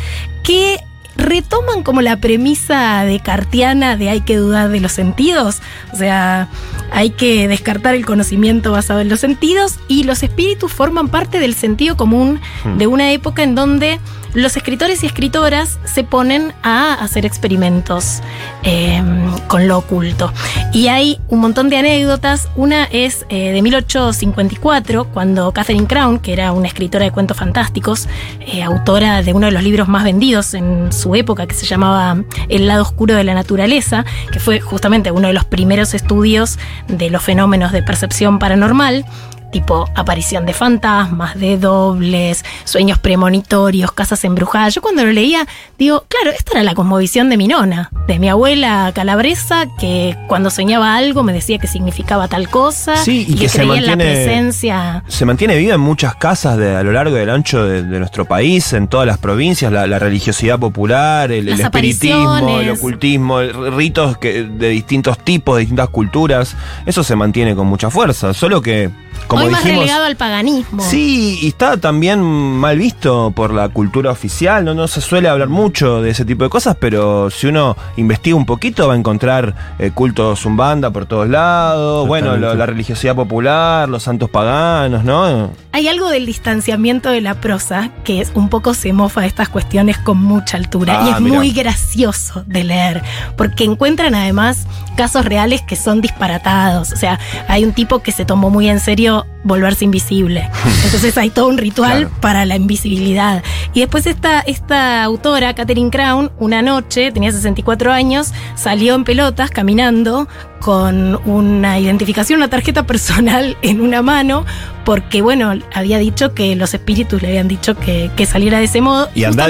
que 0.43 0.81
retoman 1.19 1.83
como 1.83 2.01
la 2.01 2.17
premisa 2.17 3.05
de 3.05 3.21
Cartiana 3.21 3.97
de 3.97 4.09
hay 4.09 4.21
que 4.23 4.37
dudar 4.37 4.71
de 4.71 4.81
los 4.81 4.93
sentidos, 4.93 5.61
o 5.93 5.97
sea, 5.97 6.49
hay 6.93 7.11
que 7.11 7.49
descartar 7.49 7.95
el 7.95 8.07
conocimiento 8.07 8.73
basado 8.73 9.01
en 9.01 9.09
los 9.09 9.21
sentidos 9.21 9.79
y 9.89 10.05
los 10.05 10.23
espíritus 10.23 10.73
forman 10.73 11.09
parte 11.09 11.41
del 11.41 11.55
sentido 11.55 11.97
común 11.97 12.41
de 12.77 12.87
una 12.87 13.13
época 13.13 13.43
en 13.43 13.55
donde 13.55 13.99
los 14.35 14.57
escritores 14.57 15.03
y 15.03 15.07
escritoras 15.07 15.79
se 15.85 16.05
ponen 16.05 16.53
a 16.63 16.95
hacer 16.95 17.25
experimentos 17.27 18.21
eh, 18.63 19.03
con 19.49 19.69
lo 19.69 19.79
oculto. 19.79 20.33
Y 20.73 20.89
hay 20.89 21.19
un 21.29 21.41
montón 21.41 21.69
de 21.69 21.79
anécdotas. 21.79 22.49
Una 22.57 22.85
es 22.85 23.27
eh, 23.29 23.53
de 23.53 23.63
1854, 23.63 25.07
cuando 25.13 25.53
Catherine 25.53 25.87
Crown, 25.87 26.19
que 26.19 26.33
era 26.33 26.53
una 26.53 26.69
escritora 26.69 27.05
de 27.05 27.11
cuentos 27.11 27.37
fantásticos, 27.37 28.09
eh, 28.41 28.63
autora 28.63 29.23
de 29.23 29.33
uno 29.33 29.47
de 29.47 29.53
los 29.53 29.63
libros 29.63 29.89
más 29.89 30.05
vendidos 30.05 30.55
en 30.55 30.93
su 30.93 31.15
época, 31.15 31.47
que 31.47 31.55
se 31.55 31.67
llamaba 31.67 32.23
El 32.49 32.67
lado 32.67 32.83
oscuro 32.83 33.15
de 33.15 33.25
la 33.25 33.35
naturaleza, 33.35 34.05
que 34.33 34.41
fue 34.41 34.61
justamente 34.61 35.11
uno 35.11 35.29
de 35.29 35.35
los 35.35 35.45
primeros 35.45 35.95
estudios 35.95 36.59
de 36.89 37.11
los 37.11 37.23
fenómenos 37.23 37.73
de 37.73 37.83
percepción 37.83 38.39
paranormal 38.39 39.05
tipo 39.51 39.89
aparición 39.95 40.47
de 40.47 40.53
fantasmas, 40.53 41.39
de 41.39 41.57
dobles, 41.59 42.45
sueños 42.65 42.99
premonitorios, 42.99 43.93
casas 43.93 44.25
embrujadas. 44.25 44.75
Yo 44.75 44.83
cuando 44.83 45.05
lo 45.05 45.13
leía, 45.13 45.47
digo, 45.79 46.05
claro, 46.09 46.31
esta 46.37 46.53
era 46.53 46.63
la 46.63 46.75
cosmovisión 46.75 47.31
de 47.31 47.37
mi 47.37 47.49
nona, 47.49 47.91
de 48.07 48.19
mi 48.19 48.29
abuela 48.29 48.93
calabresa, 48.95 49.65
que 49.79 50.17
cuando 50.29 50.51
soñaba 50.51 50.97
algo 50.97 51.23
me 51.23 51.33
decía 51.33 51.59
que 51.59 51.67
significaba 51.67 52.29
tal 52.29 52.49
cosa 52.49 52.97
Sí, 52.97 53.25
y 53.29 53.33
y, 53.33 53.35
que 53.35 53.41
que, 53.43 53.49
se 53.49 53.59
creía 53.59 53.77
en 53.77 53.87
la 53.87 53.93
mantiene- 53.97 54.25
presencia. 54.25 55.05
Se 55.09 55.25
mantiene 55.25 55.57
viva 55.57 55.75
en 55.75 55.81
muchas 55.81 56.15
casas 56.17 56.57
de, 56.59 56.77
a 56.77 56.83
lo 56.83 56.93
largo 56.93 57.17
y 57.17 57.21
del 57.21 57.31
ancho 57.31 57.65
de, 57.65 57.83
de 57.83 57.99
nuestro 57.99 58.25
país, 58.27 58.73
en 58.73 58.89
todas 58.89 59.07
las 59.07 59.19
provincias, 59.19 59.73
la, 59.73 59.87
la 59.87 59.99
religiosidad 59.99 60.59
popular, 60.59 61.33
el, 61.33 61.49
espiritismo, 61.49 62.59
el 62.61 62.71
ocultismo, 62.71 63.41
el- 63.41 63.73
ritos 63.75 64.19
que, 64.19 64.45
de 64.45 64.69
distintos 64.69 65.19
tipos, 65.19 65.57
de 65.57 65.61
distintas 65.61 65.89
culturas. 65.89 66.55
Eso 66.87 67.03
se 67.03 67.17
mantiene 67.17 67.55
con 67.55 67.67
mucha 67.67 67.91
fuerza, 67.91 68.35
solo 68.35 68.61
que 68.61 68.91
como 69.27 69.45
Hoy 69.45 69.51
más 69.51 69.63
dijimos, 69.63 69.85
relegado 69.85 70.07
al 70.07 70.17
paganismo. 70.17 70.83
Sí, 70.83 71.39
y 71.43 71.49
está 71.49 71.77
también 71.77 72.23
mal 72.23 72.79
visto 72.79 73.33
por 73.35 73.53
la 73.53 73.69
cultura 73.69 74.11
oficial, 74.11 74.65
¿no? 74.65 74.75
no 74.75 74.89
se 74.89 75.01
suele 75.01 75.29
hablar 75.29 75.49
mucho 75.49 76.01
de 76.03 76.11
ese 76.11 76.25
tipo 76.25 76.45
de 76.45 76.51
cosas, 76.51 76.77
pero 76.81 77.31
si 77.31 77.47
uno 77.49 77.77
investiga 77.97 78.37
un 78.37 78.47
poquito 78.47 78.89
va 78.89 78.95
a 78.95 78.97
encontrar 78.97 79.55
eh, 79.79 79.91
cultos 79.93 80.41
zumbanda 80.41 80.91
por 80.91 81.07
todos 81.07 81.29
lados, 81.29 82.07
bueno, 82.07 82.37
lo- 82.37 82.55
la 82.55 82.67
religiosidad 82.67 83.15
popular, 83.15 83.89
los 83.89 84.03
santos 84.03 84.31
paganos, 84.31 85.05
¿no? 85.05 85.51
Hay 85.73 85.87
algo 85.89 86.09
del 86.09 86.27
distanciamiento 86.27 87.11
de 87.11 87.21
la 87.21 87.35
prosa 87.35 87.91
que 88.05 88.21
es 88.21 88.33
un 88.35 88.49
poco 88.49 88.75
se 88.75 88.93
mofa 88.93 89.21
de 89.21 89.27
estas 89.29 89.49
cuestiones 89.49 89.99
con 89.99 90.19
mucha 90.19 90.57
altura. 90.57 90.99
Ah, 91.01 91.07
y 91.07 91.11
es 91.15 91.21
mira. 91.21 91.37
muy 91.37 91.53
gracioso 91.53 92.43
de 92.47 92.65
leer. 92.65 93.03
Porque 93.37 93.65
encuentran 93.65 94.15
además 94.15 94.67
casos 94.97 95.25
reales 95.25 95.63
que 95.63 95.77
son 95.77 96.01
disparatados. 96.01 96.93
O 96.93 96.97
sea, 96.97 97.21
hay 97.47 97.65
un 97.65 97.73
tipo 97.73 98.01
que 98.01 98.11
se 98.13 98.25
tomó 98.25 98.51
muy 98.51 98.69
en 98.69 98.81
serio 98.81 99.08
volverse 99.45 99.85
invisible. 99.85 100.49
Entonces 100.85 101.17
hay 101.17 101.31
todo 101.31 101.49
un 101.49 101.59
ritual 101.59 102.01
Claro. 102.07 102.21
para 102.21 102.45
la 102.45 102.57
invisibilidad. 102.57 103.43
Y 103.75 103.81
después 103.81 104.07
esta, 104.07 104.41
esta 104.41 105.03
autora, 105.05 105.55
Catherine 105.55 105.91
Crown, 105.91 106.31
una 106.39 106.63
noche, 106.63 107.13
tenía 107.13 107.31
64 107.33 107.93
años, 107.93 108.33
salió 108.57 108.95
en 108.95 109.05
pelotas 109.05 109.51
caminando 109.51 110.29
con 110.61 111.21
una 111.25 111.79
identificación, 111.79 112.39
una 112.39 112.51
tarjeta 112.51 112.85
personal 112.85 113.57
en 113.63 113.81
una 113.81 114.03
mano, 114.03 114.45
porque 114.85 115.23
bueno, 115.23 115.53
había 115.75 115.99
dicho 115.99 116.35
que 116.35 116.57
los 116.57 116.75
espíritus 116.75 117.23
le 117.23 117.29
habían 117.29 117.49
dicho 117.49 117.77
que, 117.77 118.11
que 118.17 118.27
saliera 118.27 118.59
de 118.59 118.65
ese 118.65 118.81
modo. 118.81 119.09
Y 119.15 119.25
anda 119.25 119.45
a. 119.45 119.49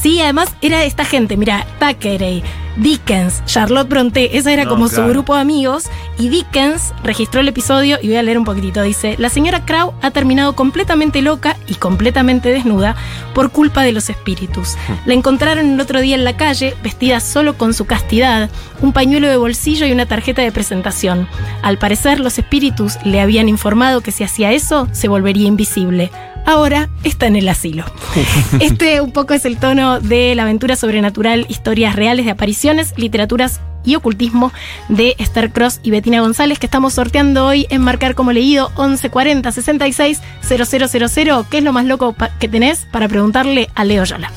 Sí, 0.00 0.20
además 0.20 0.54
era 0.60 0.84
esta 0.84 1.04
gente, 1.04 1.36
mira, 1.36 1.66
Thackeray, 1.78 2.42
Dickens, 2.76 3.44
Charlotte 3.44 3.88
Bronte, 3.88 4.36
esa 4.38 4.52
era 4.52 4.64
No, 4.64 4.70
como 4.70 4.88
claro. 4.88 5.04
su 5.04 5.10
grupo 5.10 5.34
de 5.34 5.42
amigos, 5.42 5.84
y 6.18 6.28
Dickens 6.28 6.94
registró 7.04 7.40
el 7.40 7.48
episodio 7.48 7.98
y 8.00 8.08
voy 8.08 8.16
a 8.16 8.22
leer 8.22 8.38
un 8.38 8.44
poquitito, 8.44 8.82
dice, 8.82 9.16
la 9.18 9.28
señora 9.28 9.64
Crow 9.66 9.92
ha 10.00 10.10
terminado 10.10 10.54
completamente 10.54 11.20
loca 11.20 11.56
y 11.66 11.74
completamente 11.74 12.48
desnuda 12.48 12.96
por 13.34 13.50
culpa 13.50 13.82
de 13.82 13.92
los 13.92 14.08
espíritus. 14.08 14.76
La 15.04 15.14
encontraron 15.14 15.72
el 15.72 15.80
otro 15.80 16.00
día 16.00 16.14
en 16.14 16.24
la 16.24 16.36
calle, 16.36 16.74
vestida 16.82 17.20
solo 17.20 17.58
con 17.58 17.74
su 17.74 17.84
castidad, 17.84 18.48
un 18.80 18.92
pañuelo 18.92 19.28
de 19.28 19.36
bolsillo 19.36 19.86
y 19.86 19.91
una 19.92 20.06
tarjeta 20.06 20.42
de 20.42 20.52
presentación. 20.52 21.28
Al 21.62 21.78
parecer 21.78 22.20
los 22.20 22.38
espíritus 22.38 22.98
le 23.04 23.20
habían 23.20 23.48
informado 23.48 24.00
que 24.00 24.12
si 24.12 24.24
hacía 24.24 24.52
eso 24.52 24.88
se 24.92 25.08
volvería 25.08 25.46
invisible. 25.46 26.10
Ahora 26.44 26.88
está 27.04 27.26
en 27.26 27.36
el 27.36 27.48
asilo. 27.48 27.84
Este 28.60 29.00
un 29.00 29.12
poco 29.12 29.34
es 29.34 29.44
el 29.44 29.58
tono 29.58 30.00
de 30.00 30.34
la 30.34 30.42
aventura 30.42 30.76
sobrenatural, 30.76 31.46
historias 31.48 31.94
reales 31.94 32.24
de 32.24 32.32
apariciones, 32.32 32.94
literaturas 32.96 33.60
y 33.84 33.96
ocultismo 33.96 34.52
de 34.88 35.16
Esther 35.18 35.52
Cross 35.52 35.80
y 35.82 35.90
Bettina 35.90 36.20
González 36.20 36.58
que 36.58 36.66
estamos 36.66 36.94
sorteando 36.94 37.46
hoy 37.46 37.66
en 37.70 37.82
Marcar 37.82 38.14
como 38.14 38.32
leído 38.32 38.68
1140 38.70 39.50
66 39.50 40.20
000. 40.42 41.46
¿Qué 41.50 41.58
es 41.58 41.64
lo 41.64 41.72
más 41.72 41.86
loco 41.86 42.14
que 42.38 42.48
tenés 42.48 42.86
para 42.90 43.08
preguntarle 43.08 43.68
a 43.74 43.84
Leo 43.84 44.04
Yola? 44.04 44.30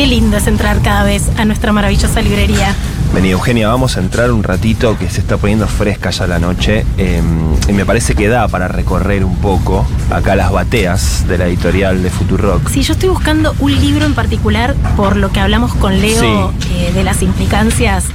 Qué 0.00 0.06
lindo 0.06 0.38
es 0.38 0.46
entrar 0.46 0.80
cada 0.80 1.04
vez 1.04 1.28
a 1.36 1.44
nuestra 1.44 1.74
maravillosa 1.74 2.22
librería. 2.22 2.74
Vení, 3.12 3.32
Eugenia, 3.32 3.68
vamos 3.68 3.98
a 3.98 4.00
entrar 4.00 4.32
un 4.32 4.42
ratito 4.42 4.96
que 4.96 5.10
se 5.10 5.20
está 5.20 5.36
poniendo 5.36 5.68
fresca 5.68 6.08
ya 6.08 6.26
la 6.26 6.38
noche. 6.38 6.86
eh, 6.96 7.20
y 7.68 7.72
me 7.74 7.84
parece 7.84 8.14
que 8.14 8.26
da 8.28 8.48
para 8.48 8.66
recorrer 8.66 9.26
un 9.26 9.36
poco 9.36 9.86
acá 10.10 10.36
las 10.36 10.52
bateas 10.52 11.28
de 11.28 11.36
la 11.36 11.48
editorial 11.48 12.02
de 12.02 12.08
Futurock. 12.08 12.70
Sí, 12.70 12.80
yo 12.80 12.94
estoy 12.94 13.10
buscando 13.10 13.54
un 13.58 13.78
libro 13.78 14.06
en 14.06 14.14
particular 14.14 14.74
por 14.96 15.18
lo 15.18 15.30
que 15.32 15.40
hablamos 15.40 15.74
con 15.74 16.00
Leo 16.00 16.50
eh, 16.72 16.92
de 16.94 17.04
las 17.04 17.20
implicancias 17.20 18.06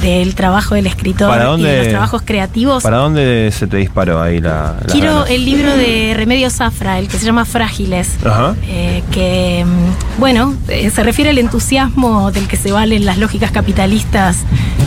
del 0.00 0.34
trabajo 0.34 0.74
del 0.74 0.86
escritor 0.86 1.28
¿Para 1.28 1.56
y 1.58 1.62
de 1.62 1.78
los 1.78 1.88
trabajos 1.88 2.22
creativos. 2.24 2.82
¿Para 2.82 2.98
dónde 2.98 3.50
se 3.52 3.66
te 3.66 3.76
disparó 3.78 4.20
ahí 4.20 4.40
la.? 4.40 4.76
Quiero 4.90 5.14
ganas? 5.14 5.30
el 5.30 5.44
libro 5.44 5.76
de 5.76 6.12
Remedio 6.16 6.50
Zafra, 6.50 6.98
el 6.98 7.08
que 7.08 7.18
se 7.18 7.24
llama 7.26 7.44
Frágiles. 7.44 8.10
Ajá. 8.24 8.54
eh, 8.68 9.02
que, 9.10 9.64
mm, 9.64 10.20
bueno, 10.20 10.54
eh, 10.68 10.90
se 10.90 11.02
refiere 11.02 11.30
al 11.30 11.38
entusiasmo 11.38 12.30
del 12.32 12.46
que 12.48 12.56
se 12.56 12.72
valen 12.72 13.04
las 13.06 13.18
lógicas 13.18 13.50
capitalistas, 13.50 14.38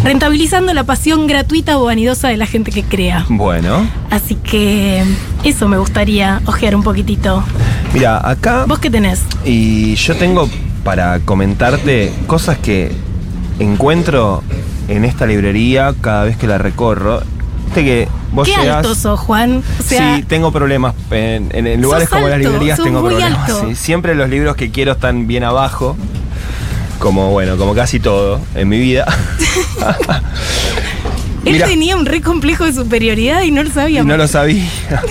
rentabilizando 0.04 0.74
la 0.74 0.84
pasión 0.84 1.28
gratuita 1.28 1.78
o 1.80 1.86
vanidosa 1.86 2.28
de 2.30 2.38
la 2.38 2.46
gente 2.46 2.72
que 2.72 2.84
crea. 2.84 3.26
Bueno, 3.30 3.88
Así 4.10 4.36
que 4.36 5.04
mm, 5.06 5.48
eso 5.48 5.68
me 5.68 5.78
gustaría 5.78 6.42
ojear 6.46 6.76
un 6.76 6.84
poquitito. 6.84 7.44
mira, 7.94 8.28
acá. 8.28 8.66
¿Vos 8.68 8.80
qué 8.80 8.90
tenés? 8.90 9.22
Y 9.46 9.96
yo 9.96 10.16
tengo 10.16 10.50
para 10.84 11.20
comentarte 11.20 12.14
cosas 12.28 12.58
que 12.58 12.92
encuentro 13.60 14.44
en 14.88 15.06
esta 15.06 15.26
librería 15.26 15.94
cada 16.02 16.24
vez 16.24 16.38
que 16.38 16.48
la 16.48 16.58
recorro. 16.58 17.22
Viste 17.66 17.84
que 17.84 18.08
vos 18.32 18.48
¿Qué 18.48 18.56
llegás- 18.56 18.78
alto 18.78 18.96
sos, 18.96 19.20
Juan? 19.20 19.62
O 19.80 19.84
sea, 19.84 20.16
sí, 20.16 20.24
tengo 20.24 20.52
problemas. 20.52 20.96
En, 21.12 21.50
en- 21.54 21.68
en 21.68 21.82
lugares 21.82 22.10
como 22.10 22.28
las 22.30 22.40
librerías 22.40 22.80
tengo 22.82 23.02
problemas. 23.04 23.52
sí. 23.68 23.76
Siempre 23.76 24.16
los 24.16 24.30
libros 24.30 24.56
que 24.56 24.72
quiero 24.72 24.94
están 24.94 25.28
bien 25.28 25.44
abajo. 25.44 25.98
Como 27.00 27.30
bueno, 27.32 27.58
como 27.58 27.76
casi 27.76 28.00
todo 28.00 28.40
en 28.56 28.70
mi 28.70 28.80
vida. 28.80 29.06
él 31.46 31.64
tenía 31.64 31.96
un 31.96 32.06
re 32.06 32.22
complejo 32.22 32.66
de 32.66 32.74
superioridad 32.74 33.42
y 33.44 33.52
no 33.52 33.64
lo 33.64 33.70
y 33.70 33.72
sabíamos. 33.72 34.08
no 34.08 34.18
lo 34.18 34.28
sabía. 34.28 34.66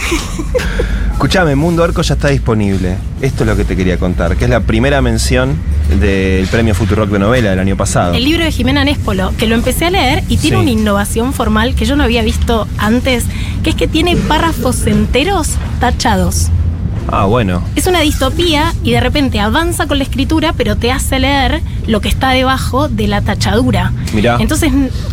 Escuchame, 1.13 1.55
Mundo 1.57 1.83
Arco 1.85 2.03
ya 2.03 2.15
está 2.15 2.29
disponible. 2.29 2.97
Esto 3.23 3.45
es 3.45 3.49
lo 3.49 3.57
que 3.57 3.65
te 3.65 3.77
quería 3.77 3.99
contar, 3.99 4.37
que 4.37 4.45
es 4.45 4.51
la 4.51 4.61
primera 4.61 5.01
mención 5.01 5.57
del 5.89 6.47
premio 6.49 6.75
Futurock 6.75 7.09
de 7.11 7.19
novela 7.19 7.51
del 7.51 7.59
año 7.59 7.77
pasado. 7.77 8.15
El 8.15 8.25
libro 8.25 8.45
de 8.45 8.51
Jimena 8.53 8.85
Néspolo, 8.85 9.33
que 9.39 9.47
lo 9.47 9.55
empecé 9.55 9.87
a 9.87 9.91
leer 9.91 10.25
y 10.29 10.37
tiene 10.37 10.57
Sí. 10.57 10.63
una 10.63 10.71
innovación 10.71 11.33
formal 11.33 11.75
que 11.75 11.85
yo 11.85 11.97
no 11.97 12.05
había 12.05 12.23
visto 12.23 12.67
antes, 12.79 13.25
que 13.63 13.71
es 13.71 13.77
que 13.77 13.87
tiene 13.87 14.17
párrafos 14.17 14.87
enteros 14.87 15.51
tachados. 15.81 16.49
Ah, 17.09 17.25
bueno. 17.27 17.63
Es 17.77 17.87
una 17.87 18.01
distopía 18.01 18.75
y 18.83 18.91
de 18.91 18.99
repente 19.01 19.39
avanza 19.39 19.87
con 19.87 19.99
la 19.99 20.05
escritura, 20.05 20.53
pero 20.57 20.77
te 20.77 20.91
hace 20.91 21.21
leer 21.21 21.63
lo 21.87 22.01
que 22.01 22.09
está 22.09 22.31
debajo 22.31 22.89
de 22.89 23.07
la 23.07 23.21
tachadura. 23.23 23.93
Mirá. 24.13 24.39
Entonces, 24.41 24.73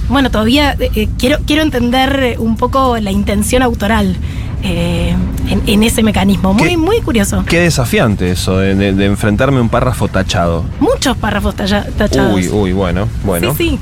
bueno, 0.09 0.31
todavía 0.31 0.75
eh, 0.79 0.89
eh, 0.95 1.09
quiero, 1.19 1.37
quiero 1.45 1.61
entender 1.61 2.19
eh, 2.23 2.35
un 2.39 2.57
poco 2.57 2.97
la 2.97 3.11
intención 3.11 3.61
autoral 3.61 4.15
eh, 4.63 5.15
en, 5.49 5.61
en 5.67 5.83
ese 5.83 6.01
mecanismo. 6.03 6.53
Muy, 6.53 6.77
muy 6.77 7.01
curioso. 7.01 7.43
Qué 7.47 7.59
desafiante 7.59 8.31
eso 8.31 8.57
de, 8.59 8.75
de- 8.75 8.93
de 8.93 9.05
enfrentarme 9.05 9.57
a 9.59 9.61
un 9.61 9.69
párrafo 9.69 10.07
tachado. 10.07 10.63
Muchos 10.79 11.17
párrafos 11.17 11.55
tachados. 11.55 12.33
Uy, 12.33 12.47
uy, 12.49 12.71
bueno, 12.73 13.07
bueno. 13.23 13.53
Sí, 13.55 13.69
sí. 13.71 13.79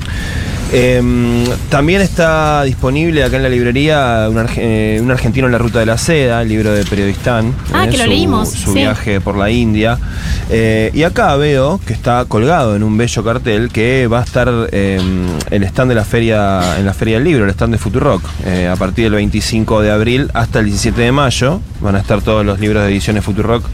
Eh, 0.74 1.44
también 1.68 2.00
está 2.00 2.62
disponible 2.64 3.22
acá 3.24 3.36
en 3.36 3.42
la 3.42 3.48
librería 3.50 4.26
un, 4.30 4.36
arge- 4.36 4.58
eh, 4.58 5.00
un 5.02 5.10
argentino 5.10 5.46
en 5.46 5.52
la 5.52 5.58
ruta 5.58 5.80
de 5.80 5.86
la 5.86 5.98
seda, 5.98 6.40
el 6.42 6.48
libro 6.48 6.72
de 6.72 6.84
Periodistán. 6.84 7.54
Ah, 7.74 7.84
eh, 7.84 7.90
que 7.90 7.98
lo 7.98 8.04
su- 8.04 8.08
leímos, 8.10 8.48
Su 8.50 8.72
sí. 8.72 8.78
viaje 8.78 9.20
por 9.20 9.36
la 9.36 9.50
India. 9.50 9.98
Eh, 10.50 10.90
y 10.94 11.02
acá 11.02 11.36
veo 11.36 11.78
que 11.86 11.92
está 11.92 12.24
colgado 12.26 12.74
en 12.74 12.82
un 12.82 12.96
bello 12.96 13.22
cartel 13.22 13.68
que 13.70 14.06
va 14.06 14.20
a 14.20 14.24
estar 14.24 14.50
eh, 14.72 14.98
el 15.50 15.62
stand 15.64 15.90
de 15.90 15.94
la 15.94 16.04
feria, 16.04 16.78
en 16.78 16.86
la 16.86 16.94
feria 16.94 17.16
del 17.16 17.24
libro, 17.24 17.44
el 17.44 17.50
stand 17.50 17.72
de 17.74 17.78
Futurock, 17.78 18.22
a 18.70 18.76
partir 18.76 19.04
del 19.04 19.14
25 19.14 19.82
de 19.82 19.90
abril 19.90 20.30
hasta 20.32 20.60
el 20.60 20.66
17 20.66 21.00
de 21.02 21.12
mayo. 21.12 21.60
Van 21.80 21.96
a 21.96 21.98
estar 21.98 22.22
todos 22.22 22.46
los 22.46 22.60
libros 22.60 22.82
de 22.84 22.90
ediciones 22.90 23.24
Futurock 23.24 23.64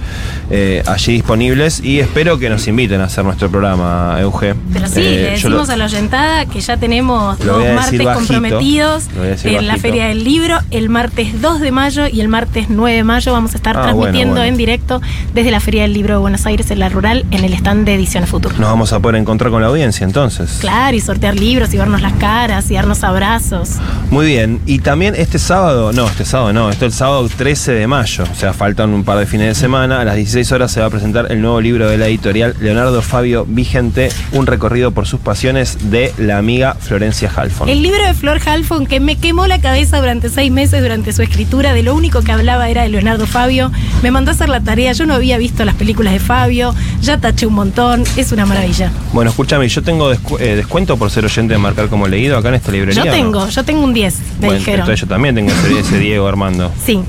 allí 0.86 1.12
disponibles 1.12 1.80
y 1.84 2.00
espero 2.00 2.38
que 2.38 2.48
nos 2.48 2.66
inviten 2.66 3.00
a 3.00 3.04
hacer 3.04 3.24
nuestro 3.24 3.50
programa, 3.50 4.16
Euge. 4.20 4.54
Pero 4.72 4.88
sí, 4.88 5.00
le 5.00 5.36
yo 5.36 5.48
lo- 5.48 5.56
decimos 5.58 5.70
a 5.70 5.76
la 5.76 5.84
oyentada 5.84 6.46
que 6.46 6.60
ya 6.60 6.76
tenemos 6.88 7.38
dos 7.38 7.58
martes 7.74 8.04
bajito, 8.04 8.12
comprometidos 8.14 9.04
en 9.44 9.66
la. 9.66 9.76
Feria 9.78 10.06
del 10.06 10.24
Libro, 10.24 10.58
el 10.70 10.88
martes 10.88 11.40
2 11.40 11.60
de 11.60 11.70
mayo 11.70 12.08
y 12.08 12.20
el 12.20 12.28
martes 12.28 12.66
9 12.68 12.96
de 12.96 13.04
mayo 13.04 13.32
vamos 13.32 13.52
a 13.52 13.56
estar 13.56 13.76
Ah, 13.76 13.82
transmitiendo 13.82 14.34
bueno, 14.34 14.40
bueno. 14.40 14.44
en 14.44 14.56
directo 14.56 15.00
desde 15.34 15.50
la 15.52 15.60
Feria 15.60 15.82
del 15.82 15.92
Libro 15.92 16.14
de 16.14 16.18
Buenos 16.20 16.46
Aires 16.46 16.70
en 16.70 16.80
la 16.80 16.88
Rural 16.88 17.24
en 17.30 17.44
el 17.44 17.52
stand 17.52 17.84
de 17.86 17.94
Ediciones 17.94 18.28
Futuro. 18.28 18.56
Nos 18.58 18.68
vamos 18.68 18.92
a 18.92 18.98
poder 19.00 19.16
encontrar 19.16 19.50
con 19.52 19.62
la 19.62 19.68
audiencia 19.68 20.04
entonces. 20.04 20.56
Claro, 20.60 20.96
y 20.96 21.00
sortear 21.00 21.36
libros 21.36 21.72
y 21.74 21.76
vernos 21.76 22.00
las 22.02 22.14
caras 22.14 22.70
y 22.70 22.74
darnos 22.74 23.04
abrazos. 23.04 23.72
Muy 24.10 24.26
bien. 24.26 24.60
Y 24.66 24.80
también 24.80 25.14
este 25.16 25.38
sábado, 25.38 25.92
no, 25.92 26.06
este 26.06 26.24
sábado 26.24 26.52
no, 26.52 26.70
esto 26.70 26.86
es 26.86 26.92
el 26.94 26.98
sábado 26.98 27.28
13 27.28 27.72
de 27.72 27.86
mayo, 27.86 28.24
o 28.30 28.34
sea, 28.34 28.52
faltan 28.52 28.90
un 28.90 29.04
par 29.04 29.18
de 29.18 29.26
fines 29.26 29.46
de 29.48 29.54
semana. 29.54 30.00
A 30.00 30.04
las 30.04 30.16
16 30.16 30.50
horas 30.52 30.72
se 30.72 30.80
va 30.80 30.86
a 30.86 30.90
presentar 30.90 31.30
el 31.30 31.40
nuevo 31.40 31.60
libro 31.60 31.88
de 31.88 31.98
la 31.98 32.08
editorial 32.08 32.56
Leonardo 32.60 33.00
Fabio 33.02 33.44
Vigente, 33.46 34.08
un 34.32 34.46
recorrido 34.46 34.90
por 34.90 35.06
sus 35.06 35.20
pasiones 35.20 35.90
de 35.90 36.12
la 36.18 36.38
amiga 36.38 36.76
Florencia 36.80 37.30
Halfon. 37.34 37.68
El 37.68 37.82
libro 37.82 38.04
de 38.06 38.14
Flor 38.14 38.40
Halfon 38.44 38.86
que 38.86 39.00
me 39.00 39.16
quemó 39.16 39.46
la 39.46 39.60
cabeza 39.60 39.98
durante 39.98 40.28
seis 40.30 40.50
meses 40.50 40.80
durante 40.82 41.12
su 41.12 41.22
escritura, 41.22 41.74
de 41.74 41.82
lo 41.82 41.94
único 41.94 42.22
que 42.22 42.32
hablaba 42.32 42.68
era 42.68 42.82
de 42.82 42.88
Leonardo 42.88 43.26
Fabio. 43.26 43.70
Me 44.02 44.10
mandó 44.10 44.30
a 44.30 44.34
hacer 44.34 44.48
la 44.48 44.60
tarea, 44.60 44.92
yo 44.92 45.04
no 45.06 45.14
había 45.14 45.36
visto 45.38 45.64
las 45.64 45.74
películas 45.74 46.12
de 46.12 46.20
Fabio, 46.20 46.74
ya 47.02 47.18
taché 47.18 47.46
un 47.46 47.54
montón, 47.54 48.04
es 48.16 48.32
una 48.32 48.46
maravilla. 48.46 48.90
Bueno, 49.12 49.30
escúchame, 49.30 49.68
yo 49.68 49.82
tengo 49.82 50.12
descu- 50.12 50.40
eh, 50.40 50.56
descuento 50.56 50.96
por 50.96 51.10
ser 51.10 51.24
oyente 51.24 51.52
de 51.54 51.58
marcar 51.58 51.88
como 51.88 52.06
leído 52.08 52.38
acá 52.38 52.48
en 52.48 52.54
esta 52.54 52.72
librería. 52.72 53.04
Yo 53.04 53.10
¿no? 53.10 53.16
tengo, 53.16 53.48
yo 53.48 53.64
tengo 53.64 53.82
un 53.84 53.92
10, 53.92 54.14
me 54.40 54.46
Bueno, 54.46 54.58
dijeron. 54.58 54.80
entonces 54.80 55.00
yo 55.00 55.06
también 55.06 55.34
tengo 55.34 55.50
ese, 55.78 55.98
Diego 55.98 56.26
Armando. 56.26 56.72
Sí. 56.84 57.00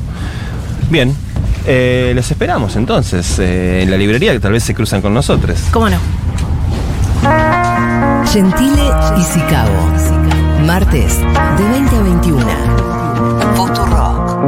Bien. 0.89 1.13
eh, 1.65 2.13
les 2.15 2.31
esperamos 2.31 2.75
entonces 2.75 3.37
eh, 3.39 3.81
en 3.83 3.91
la 3.91 3.97
librería 3.97 4.31
que 4.33 4.39
tal 4.39 4.53
vez 4.53 4.63
se 4.63 4.73
cruzan 4.73 5.01
con 5.01 5.13
nosotros. 5.13 5.59
¿Cómo 5.71 5.89
no? 5.89 5.97
Gentile 8.31 8.91
y 9.17 9.23
Sicabo. 9.23 9.87
Martes 10.63 11.17
de 11.17 11.67
20 11.67 11.95
a 11.95 12.01
21. 12.03 12.45
Futurock. 13.55 14.39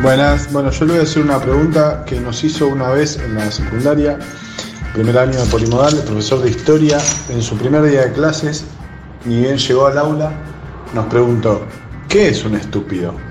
Buenas, 0.00 0.52
bueno, 0.52 0.70
yo 0.70 0.84
le 0.84 0.92
voy 0.92 1.00
a 1.00 1.02
hacer 1.02 1.24
una 1.24 1.40
pregunta 1.40 2.04
que 2.06 2.20
nos 2.20 2.44
hizo 2.44 2.68
una 2.68 2.90
vez 2.90 3.16
en 3.16 3.34
la 3.34 3.50
secundaria, 3.50 4.20
primer 4.94 5.18
año 5.18 5.36
de 5.36 5.46
polimodal, 5.46 5.96
el 5.96 6.04
profesor 6.04 6.42
de 6.42 6.50
historia, 6.50 6.98
en 7.28 7.42
su 7.42 7.56
primer 7.56 7.82
día 7.82 8.02
de 8.02 8.12
clases, 8.12 8.64
ni 9.24 9.40
bien 9.40 9.58
llegó 9.58 9.88
al 9.88 9.98
aula, 9.98 10.30
nos 10.94 11.06
preguntó, 11.06 11.66
¿qué 12.08 12.28
es 12.28 12.44
un 12.44 12.54
estúpido? 12.54 13.29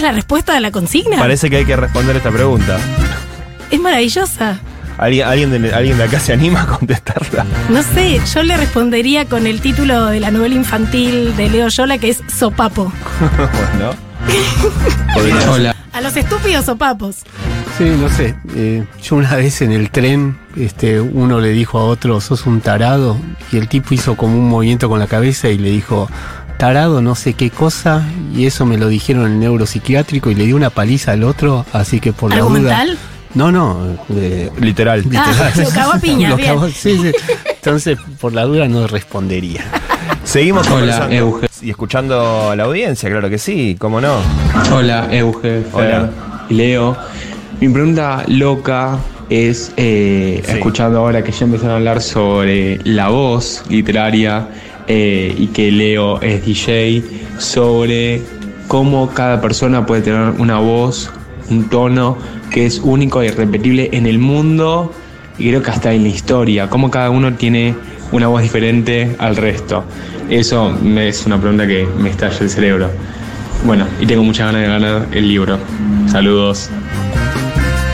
Es 0.00 0.04
la 0.04 0.12
respuesta 0.12 0.54
de 0.54 0.60
la 0.60 0.70
consigna? 0.70 1.18
Parece 1.18 1.48
que 1.50 1.58
hay 1.58 1.64
que 1.64 1.76
responder 1.76 2.16
esta 2.16 2.30
pregunta. 2.30 2.78
Es 3.70 3.80
maravillosa. 3.80 4.58
¿Alguien, 4.98 5.26
alguien, 5.26 5.50
de, 5.62 5.72
¿Alguien 5.72 5.96
de 5.96 6.04
acá 6.04 6.20
se 6.20 6.32
anima 6.32 6.62
a 6.62 6.66
contestarla? 6.66 7.46
No 7.70 7.82
sé, 7.82 8.20
yo 8.34 8.42
le 8.42 8.56
respondería 8.56 9.24
con 9.26 9.46
el 9.46 9.60
título 9.60 10.06
de 10.06 10.20
la 10.20 10.30
novela 10.30 10.54
infantil 10.54 11.34
de 11.36 11.48
Leo 11.48 11.68
Yola, 11.68 11.96
que 11.98 12.10
es 12.10 12.20
Sopapo. 12.34 12.92
bueno. 13.78 13.94
Podría- 15.14 15.50
Hola. 15.50 15.76
A 15.92 16.00
los 16.00 16.16
estúpidos 16.16 16.66
sopapos. 16.66 17.16
Sí, 17.76 17.84
no 18.00 18.08
sé. 18.10 18.34
eh, 18.54 18.84
yo 19.02 19.16
una 19.16 19.34
vez 19.36 19.60
en 19.62 19.72
el 19.72 19.90
tren, 19.90 20.38
este, 20.56 21.00
uno 21.00 21.40
le 21.40 21.48
dijo 21.50 21.78
a 21.78 21.84
otro, 21.84 22.20
sos 22.20 22.46
un 22.46 22.60
tarado, 22.60 23.16
y 23.50 23.56
el 23.56 23.68
tipo 23.68 23.94
hizo 23.94 24.16
como 24.16 24.36
un 24.38 24.48
movimiento 24.48 24.88
con 24.88 24.98
la 25.00 25.06
cabeza 25.06 25.48
y 25.48 25.58
le 25.58 25.70
dijo, 25.70 26.08
tarado 26.60 27.00
no 27.00 27.14
sé 27.14 27.32
qué 27.32 27.48
cosa, 27.50 28.06
y 28.36 28.44
eso 28.46 28.66
me 28.66 28.76
lo 28.76 28.88
dijeron 28.88 29.24
en 29.26 29.32
el 29.32 29.40
neuropsiquiátrico 29.40 30.30
y 30.30 30.34
le 30.34 30.44
dio 30.44 30.56
una 30.56 30.68
paliza 30.70 31.12
al 31.12 31.24
otro, 31.24 31.64
así 31.72 32.00
que 32.00 32.12
por 32.12 32.30
la 32.34 32.40
duda... 32.40 32.84
No, 33.32 33.50
no, 33.52 33.96
de- 34.08 34.50
Literal. 34.60 35.04
Ah, 35.16 35.32
lo 35.56 35.62
a 35.62 35.64
Lo 36.28 36.36
cagó- 36.36 36.68
sí, 36.70 36.98
sí. 37.00 37.12
Entonces, 37.48 37.96
por 38.20 38.32
la 38.34 38.42
duda 38.44 38.66
no 38.68 38.86
respondería. 38.88 39.62
Seguimos 40.24 40.66
Hola, 40.66 40.76
conversando 40.76 41.14
Euge. 41.14 41.46
y 41.62 41.70
escuchando 41.70 42.50
a 42.50 42.56
la 42.56 42.64
audiencia, 42.64 43.08
claro 43.08 43.30
que 43.30 43.38
sí, 43.38 43.76
cómo 43.78 44.00
no. 44.00 44.16
Hola, 44.74 45.08
Euge, 45.12 45.62
Fer 45.62 45.64
Hola. 45.72 46.10
Leo. 46.50 46.96
Mi 47.60 47.68
pregunta 47.68 48.24
loca 48.26 48.98
es, 49.30 49.72
eh, 49.76 50.42
Sí. 50.44 50.52
escuchando 50.52 50.98
ahora 50.98 51.22
que 51.22 51.30
ya 51.30 51.44
empezaron 51.44 51.70
a 51.72 51.76
hablar 51.76 52.02
sobre 52.02 52.80
la 52.84 53.08
voz 53.10 53.62
literaria 53.68 54.48
eh, 54.92 55.32
y 55.38 55.46
que 55.48 55.70
Leo 55.70 56.20
es 56.20 56.44
DJ, 56.44 57.02
sobre 57.38 58.20
cómo 58.66 59.08
cada 59.10 59.40
persona 59.40 59.86
puede 59.86 60.02
tener 60.02 60.32
una 60.38 60.58
voz, 60.58 61.12
un 61.48 61.68
tono 61.68 62.18
que 62.50 62.66
es 62.66 62.80
único 62.82 63.22
e 63.22 63.26
irrepetible 63.28 63.90
en 63.92 64.06
el 64.06 64.18
mundo 64.18 64.92
y 65.38 65.48
creo 65.48 65.62
que 65.62 65.70
hasta 65.70 65.92
en 65.92 66.02
la 66.02 66.08
historia, 66.08 66.68
cómo 66.68 66.90
cada 66.90 67.10
uno 67.10 67.34
tiene 67.34 67.76
una 68.10 68.26
voz 68.26 68.42
diferente 68.42 69.14
al 69.20 69.36
resto. 69.36 69.84
Eso 70.28 70.70
me- 70.82 71.06
es 71.08 71.24
una 71.24 71.38
pregunta 71.38 71.68
que 71.68 71.86
me 71.98 72.10
estalla 72.10 72.36
el 72.40 72.50
cerebro. 72.50 72.90
Bueno, 73.64 73.86
y 74.00 74.06
tengo 74.06 74.24
muchas 74.24 74.46
ganas 74.52 74.62
de 74.62 74.68
ganar 74.68 75.06
el 75.12 75.28
libro. 75.28 75.56
Saludos. 76.10 76.68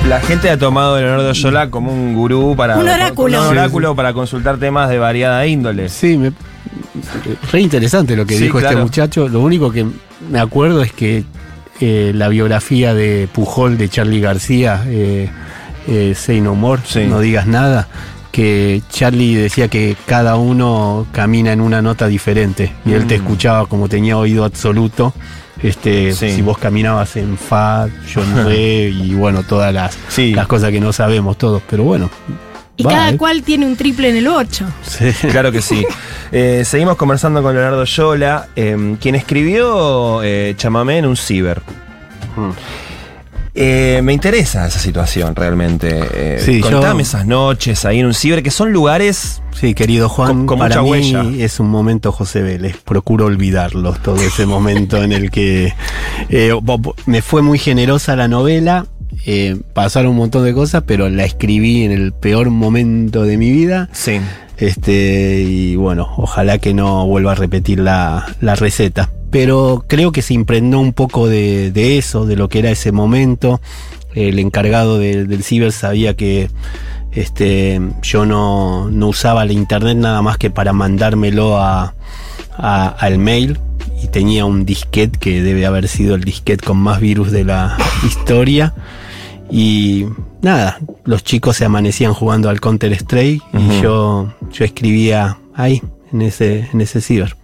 La 0.08 0.20
gente 0.20 0.48
ha 0.50 0.56
tomado 0.56 0.94
a 0.94 1.00
Leonardo 1.00 1.32
Yola 1.32 1.68
como 1.68 1.92
un 1.92 2.14
gurú 2.14 2.54
para. 2.56 2.78
Un 2.78 2.88
oráculo. 2.88 3.40
Un 3.42 3.46
oráculo 3.48 3.94
para 3.96 4.12
consultar 4.12 4.56
temas 4.58 4.88
de 4.88 4.98
variada 4.98 5.44
índole. 5.46 5.88
Sí, 5.88 6.16
me, 6.16 6.30
re 7.52 7.60
interesante 7.60 8.16
lo 8.16 8.24
que 8.26 8.36
Sí, 8.36 8.44
dijo 8.44 8.58
este 8.58 8.76
muchacho. 8.76 9.28
Lo 9.28 9.40
único 9.40 9.70
que 9.70 9.86
me 10.30 10.38
acuerdo 10.40 10.82
es 10.82 10.92
que 10.92 11.24
eh, 11.80 12.12
la 12.14 12.28
biografía 12.28 12.94
de 12.94 13.28
Pujol 13.32 13.76
de 13.78 13.88
Charlie 13.88 14.20
García, 14.20 14.82
eh, 14.86 15.28
eh, 15.88 16.14
Say 16.16 16.40
No 16.40 16.54
More, 16.54 16.82
Sí. 16.86 17.04
no 17.06 17.20
digas 17.20 17.46
nada, 17.46 17.86
que 18.32 18.82
Charlie 18.90 19.34
decía 19.34 19.68
que 19.68 19.96
cada 20.06 20.36
uno 20.36 21.06
camina 21.12 21.52
en 21.52 21.60
una 21.60 21.82
nota 21.82 22.06
diferente 22.06 22.72
y 22.84 22.92
él 22.92 23.06
te 23.06 23.18
Mm. 23.18 23.22
escuchaba 23.22 23.66
como 23.66 23.88
tenía 23.88 24.16
oído 24.18 24.44
absoluto. 24.44 25.12
Este, 25.62 26.12
Sí. 26.12 26.32
si 26.32 26.42
vos 26.42 26.58
caminabas 26.58 27.16
en 27.16 27.38
fa, 27.38 27.86
yo 28.12 28.22
en 28.22 28.36
re 28.46 28.88
y 28.90 29.14
bueno, 29.14 29.42
todas 29.42 29.72
las, 29.72 29.96
Sí. 30.08 30.34
las 30.34 30.46
cosas 30.46 30.70
que 30.70 30.80
no 30.80 30.92
sabemos 30.92 31.38
todos, 31.38 31.62
pero 31.68 31.84
bueno. 31.84 32.10
Y 32.78 32.84
cada 32.84 33.16
cual 33.16 33.42
tiene 33.42 33.64
un 33.66 33.74
triple 33.76 34.10
en 34.10 34.16
el 34.16 34.28
8. 34.28 34.66
Sí. 34.82 35.06
Claro 35.30 35.50
que 35.52 35.62
sí. 35.62 35.84
Eh, 36.32 36.62
seguimos 36.64 36.96
conversando 36.96 37.42
con 37.42 37.54
Leonardo 37.54 37.84
Yola, 37.84 38.48
eh, 38.56 38.96
quien 39.00 39.14
escribió 39.14 40.22
eh, 40.22 40.54
Chamamé 40.56 40.98
en 40.98 41.06
un 41.06 41.16
ciber. 41.16 41.62
Mm. 42.36 42.50
Eh, 43.58 44.00
me 44.04 44.12
interesa 44.12 44.66
esa 44.66 44.78
situación 44.78 45.34
realmente. 45.34 45.88
Eh, 46.12 46.42
Sí, 46.44 46.60
contame 46.60 47.02
yo- 47.02 47.08
esas 47.08 47.24
noches 47.26 47.86
ahí 47.86 48.00
en 48.00 48.06
un 48.06 48.12
ciber, 48.12 48.42
que 48.42 48.50
son 48.50 48.70
lugares. 48.70 49.40
Sí, 49.58 49.72
querido 49.72 50.10
Juan, 50.10 50.28
Con- 50.28 50.46
con 50.46 50.58
para 50.58 50.82
mucha 50.82 50.98
mí 51.00 51.14
huella. 51.16 51.42
es 51.44 51.58
un 51.58 51.70
momento 51.70 52.12
José 52.12 52.42
Vélez. 52.42 52.76
Procuro 52.84 53.24
olvidarlo, 53.24 53.94
todo 53.94 54.16
ese 54.20 54.44
momento 54.44 55.02
en 55.02 55.12
el 55.12 55.30
que 55.30 55.72
eh, 56.28 56.52
me 57.06 57.22
fue 57.22 57.40
muy 57.40 57.58
generosa 57.58 58.14
la 58.16 58.28
novela. 58.28 58.84
Eh, 59.26 59.56
pasaron 59.72 60.10
un 60.12 60.16
montón 60.18 60.44
de 60.44 60.52
cosas, 60.54 60.84
pero 60.86 61.08
la 61.08 61.24
escribí 61.24 61.84
en 61.84 61.92
el 61.92 62.12
peor 62.12 62.50
momento 62.50 63.22
de 63.24 63.36
mi 63.36 63.50
vida. 63.50 63.88
Sí. 63.92 64.18
Este, 64.58 65.42
y 65.46 65.76
bueno, 65.76 66.08
ojalá 66.16 66.58
que 66.58 66.72
no 66.74 67.06
vuelva 67.06 67.32
a 67.32 67.34
repetir 67.34 67.78
la, 67.80 68.26
la 68.40 68.54
receta. 68.54 69.10
Pero 69.30 69.84
creo 69.86 70.12
que 70.12 70.22
se 70.22 70.34
impregnó 70.34 70.80
un 70.80 70.92
poco 70.92 71.28
de, 71.28 71.70
de 71.72 71.98
eso, 71.98 72.24
de 72.26 72.36
lo 72.36 72.48
que 72.48 72.60
era 72.60 72.70
ese 72.70 72.92
momento. 72.92 73.60
El 74.14 74.38
encargado 74.38 74.98
de- 74.98 75.26
del 75.26 75.42
ciber 75.42 75.72
sabía 75.72 76.14
que 76.14 76.48
este, 77.12 77.80
yo 78.02 78.24
no, 78.26 78.90
no 78.90 79.08
usaba 79.08 79.44
la 79.44 79.52
internet 79.52 79.96
nada 79.96 80.22
más 80.22 80.38
que 80.38 80.50
para 80.50 80.72
mandármelo 80.72 81.58
a, 81.58 81.94
a- 82.56 82.88
al 82.88 83.18
mail. 83.18 83.58
Y 84.02 84.08
tenía 84.08 84.44
un 84.44 84.64
disquete 84.64 85.18
que 85.18 85.42
debe 85.42 85.66
haber 85.66 85.88
sido 85.88 86.14
el 86.14 86.24
disquete 86.24 86.64
con 86.64 86.78
más 86.78 87.00
virus 87.00 87.30
de 87.30 87.44
la 87.44 87.76
historia. 88.06 88.74
Y 89.50 90.06
nada, 90.42 90.78
los 91.04 91.22
chicos 91.24 91.56
se 91.56 91.64
amanecían 91.64 92.14
jugando 92.14 92.48
al 92.48 92.60
Counter 92.60 92.92
Strike 92.92 93.42
y 93.52 93.80
yo, 93.80 94.32
yo 94.52 94.64
escribía 94.64 95.38
ahí, 95.54 95.82
en 96.12 96.22
ese, 96.22 96.68
en 96.72 96.80
ese 96.80 97.00
ciber. 97.00 97.36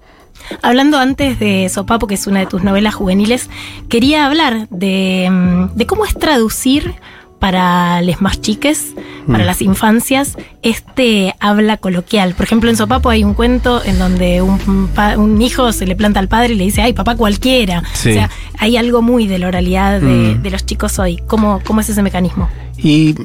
Hablando 0.62 0.98
antes 0.98 1.38
de 1.38 1.68
Sopapo, 1.68 2.06
que 2.06 2.14
es 2.14 2.26
una 2.26 2.40
de 2.40 2.46
tus 2.46 2.64
novelas 2.64 2.94
juveniles, 2.94 3.48
quería 3.88 4.26
hablar 4.26 4.68
de, 4.70 5.28
mm, 5.30 5.76
de 5.76 5.86
cómo 5.86 6.04
es 6.04 6.14
traducir 6.14 6.94
para 7.42 8.00
les 8.02 8.20
más 8.20 8.40
chiques, 8.40 8.94
para 9.26 9.42
Mm. 9.42 9.46
las 9.48 9.62
infancias, 9.62 10.36
este 10.62 11.34
habla 11.40 11.76
coloquial. 11.76 12.34
Por 12.34 12.44
ejemplo, 12.44 12.70
en 12.70 12.76
Sopapo 12.76 13.10
hay 13.10 13.24
un 13.24 13.34
cuento 13.34 13.82
en 13.84 13.98
donde 13.98 14.40
un, 14.42 15.42
hijo 15.42 15.72
se 15.72 15.84
le 15.84 15.96
planta 15.96 16.20
al 16.20 16.28
padre 16.28 16.54
y 16.54 16.56
le 16.56 16.62
dice, 16.62 16.82
ay, 16.82 16.92
papá 16.92 17.16
cualquiera. 17.16 17.82
Sí. 17.94 18.10
O 18.10 18.12
sea, 18.12 18.30
hay 18.60 18.76
algo 18.76 19.02
muy 19.02 19.26
de 19.26 19.40
la 19.40 19.48
oralidad 19.48 20.00
de, 20.00 20.36
Mm. 20.36 20.42
de 20.42 20.50
los 20.52 20.64
chicos 20.64 21.00
hoy. 21.00 21.20
¿Cómo, 21.26 21.60
¿Cómo 21.66 21.80
es 21.80 21.88
ese 21.88 22.00
mecanismo? 22.00 22.48
Y 22.78 23.16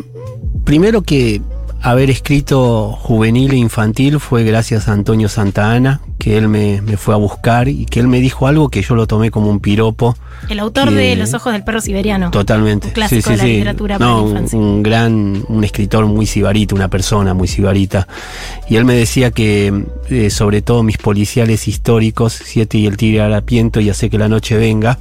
primero 0.63 1.03
que 1.03 1.39
haber 1.81 2.09
escrito 2.09 2.91
juvenil 2.91 3.53
e 3.53 3.57
infantil 3.57 4.19
fue 4.19 4.43
gracias 4.43 4.87
a 4.87 4.93
Antonio 4.93 5.29
Santana, 5.29 6.01
que 6.17 6.37
él 6.37 6.47
me, 6.47 6.81
me 6.81 6.97
fue 6.97 7.13
a 7.13 7.17
buscar 7.17 7.67
y 7.67 7.85
que 7.85 7.99
él 7.99 8.07
me 8.07 8.19
dijo 8.19 8.47
algo 8.47 8.69
que 8.69 8.81
yo 8.81 8.95
lo 8.95 9.07
tomé 9.07 9.31
como 9.31 9.49
un 9.49 9.59
piropo. 9.59 10.15
El 10.49 10.59
autor 10.59 10.91
de 10.91 11.15
Los 11.15 11.33
ojos 11.33 11.53
del 11.53 11.63
perro 11.63 11.79
siberiano. 11.79 12.31
Totalmente. 12.31 12.87
Un 12.87 12.93
clásico 12.93 13.29
de 13.31 13.37
la 13.37 13.43
literatura 13.45 13.97
para 13.99 14.09
no, 14.11 14.17
la 14.17 14.23
un- 14.23 14.29
infancia. 14.31 14.59
Un, 14.59 14.83
gran, 14.83 15.43
un 15.47 15.63
escritor 15.63 16.05
muy 16.07 16.25
sibarita, 16.25 16.75
una 16.75 16.89
persona 16.89 17.33
muy 17.33 17.47
sibarita. 17.47 18.07
Y 18.69 18.75
él 18.75 18.83
me 18.85 18.95
decía 18.95 19.31
que, 19.31 19.85
eh, 20.09 20.29
sobre 20.29 20.61
todo 20.61 20.83
mis 20.83 20.97
policiales 20.97 21.67
históricos, 21.67 22.33
Siete 22.33 22.77
y 22.79 22.87
el 22.87 22.97
Tigre 22.97 23.21
Harapiento 23.21 23.79
y 23.79 23.89
Hace 23.89 24.09
que 24.09 24.17
la 24.17 24.27
noche 24.27 24.57
venga, 24.57 24.97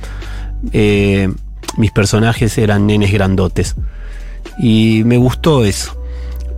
eh, 0.73 1.31
mis 1.79 1.91
personajes 1.91 2.57
eran 2.59 2.87
nenes 2.87 3.13
grandotes. 3.13 3.75
Y 4.59 5.03
me 5.05 5.17
gustó 5.17 5.65
eso. 5.65 5.96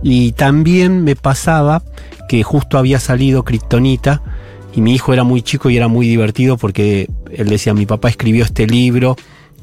Y 0.01 0.31
también 0.33 1.03
me 1.03 1.15
pasaba 1.15 1.83
que 2.27 2.43
justo 2.43 2.77
había 2.77 2.99
salido 2.99 3.43
Kryptonita 3.43 4.21
y 4.73 4.81
mi 4.81 4.93
hijo 4.93 5.13
era 5.13 5.23
muy 5.23 5.41
chico 5.41 5.69
y 5.69 5.77
era 5.77 5.87
muy 5.87 6.07
divertido 6.07 6.57
porque 6.57 7.09
él 7.31 7.49
decía, 7.49 7.73
mi 7.73 7.85
papá 7.85 8.09
escribió 8.09 8.45
este 8.45 8.67
libro 8.67 9.15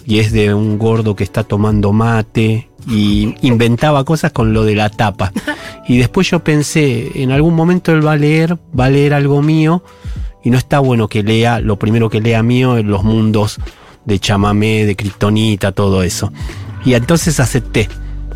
y 0.05 0.18
es 0.18 0.32
de 0.32 0.55
un 0.55 0.78
gordo 0.78 1.16
que 1.16 1.24
está 1.24 1.45
tomando 1.45 1.93
mate 1.93 2.68
y 2.89 3.34
inventaba 3.43 4.05
cosas 4.05 4.32
con 4.32 4.53
lo 4.53 4.64
de 4.64 4.74
la 4.74 4.91
tapa. 4.91 5.32
Y 5.89 5.99
después 5.99 6.28
yo 6.28 6.43
pensé, 6.43 7.22
en 7.22 7.30
algún 7.30 7.55
momento 7.55 7.93
él 7.93 8.05
va 8.05 8.12
a 8.12 8.16
leer, 8.16 8.59
va 8.76 8.87
a 8.87 8.91
leer 8.91 9.14
algo 9.14 9.41
mío 9.41 9.84
y 10.43 10.51
no 10.51 10.59
está 10.59 10.80
bueno 10.80 11.07
que 11.07 11.22
lea, 11.22 11.61
lo 11.61 11.78
primero 11.78 12.11
que 12.11 12.20
lea 12.20 12.43
mío 12.43 12.76
en 12.76 12.91
los 12.91 13.05
mundos 13.05 13.61
de 14.05 14.18
chamamé, 14.18 14.84
de 14.84 14.97
kriptonita, 14.97 15.70
todo 15.70 16.03
eso. 16.03 16.32
Y 16.84 16.95
entonces 16.95 17.39
acepté 17.39 17.89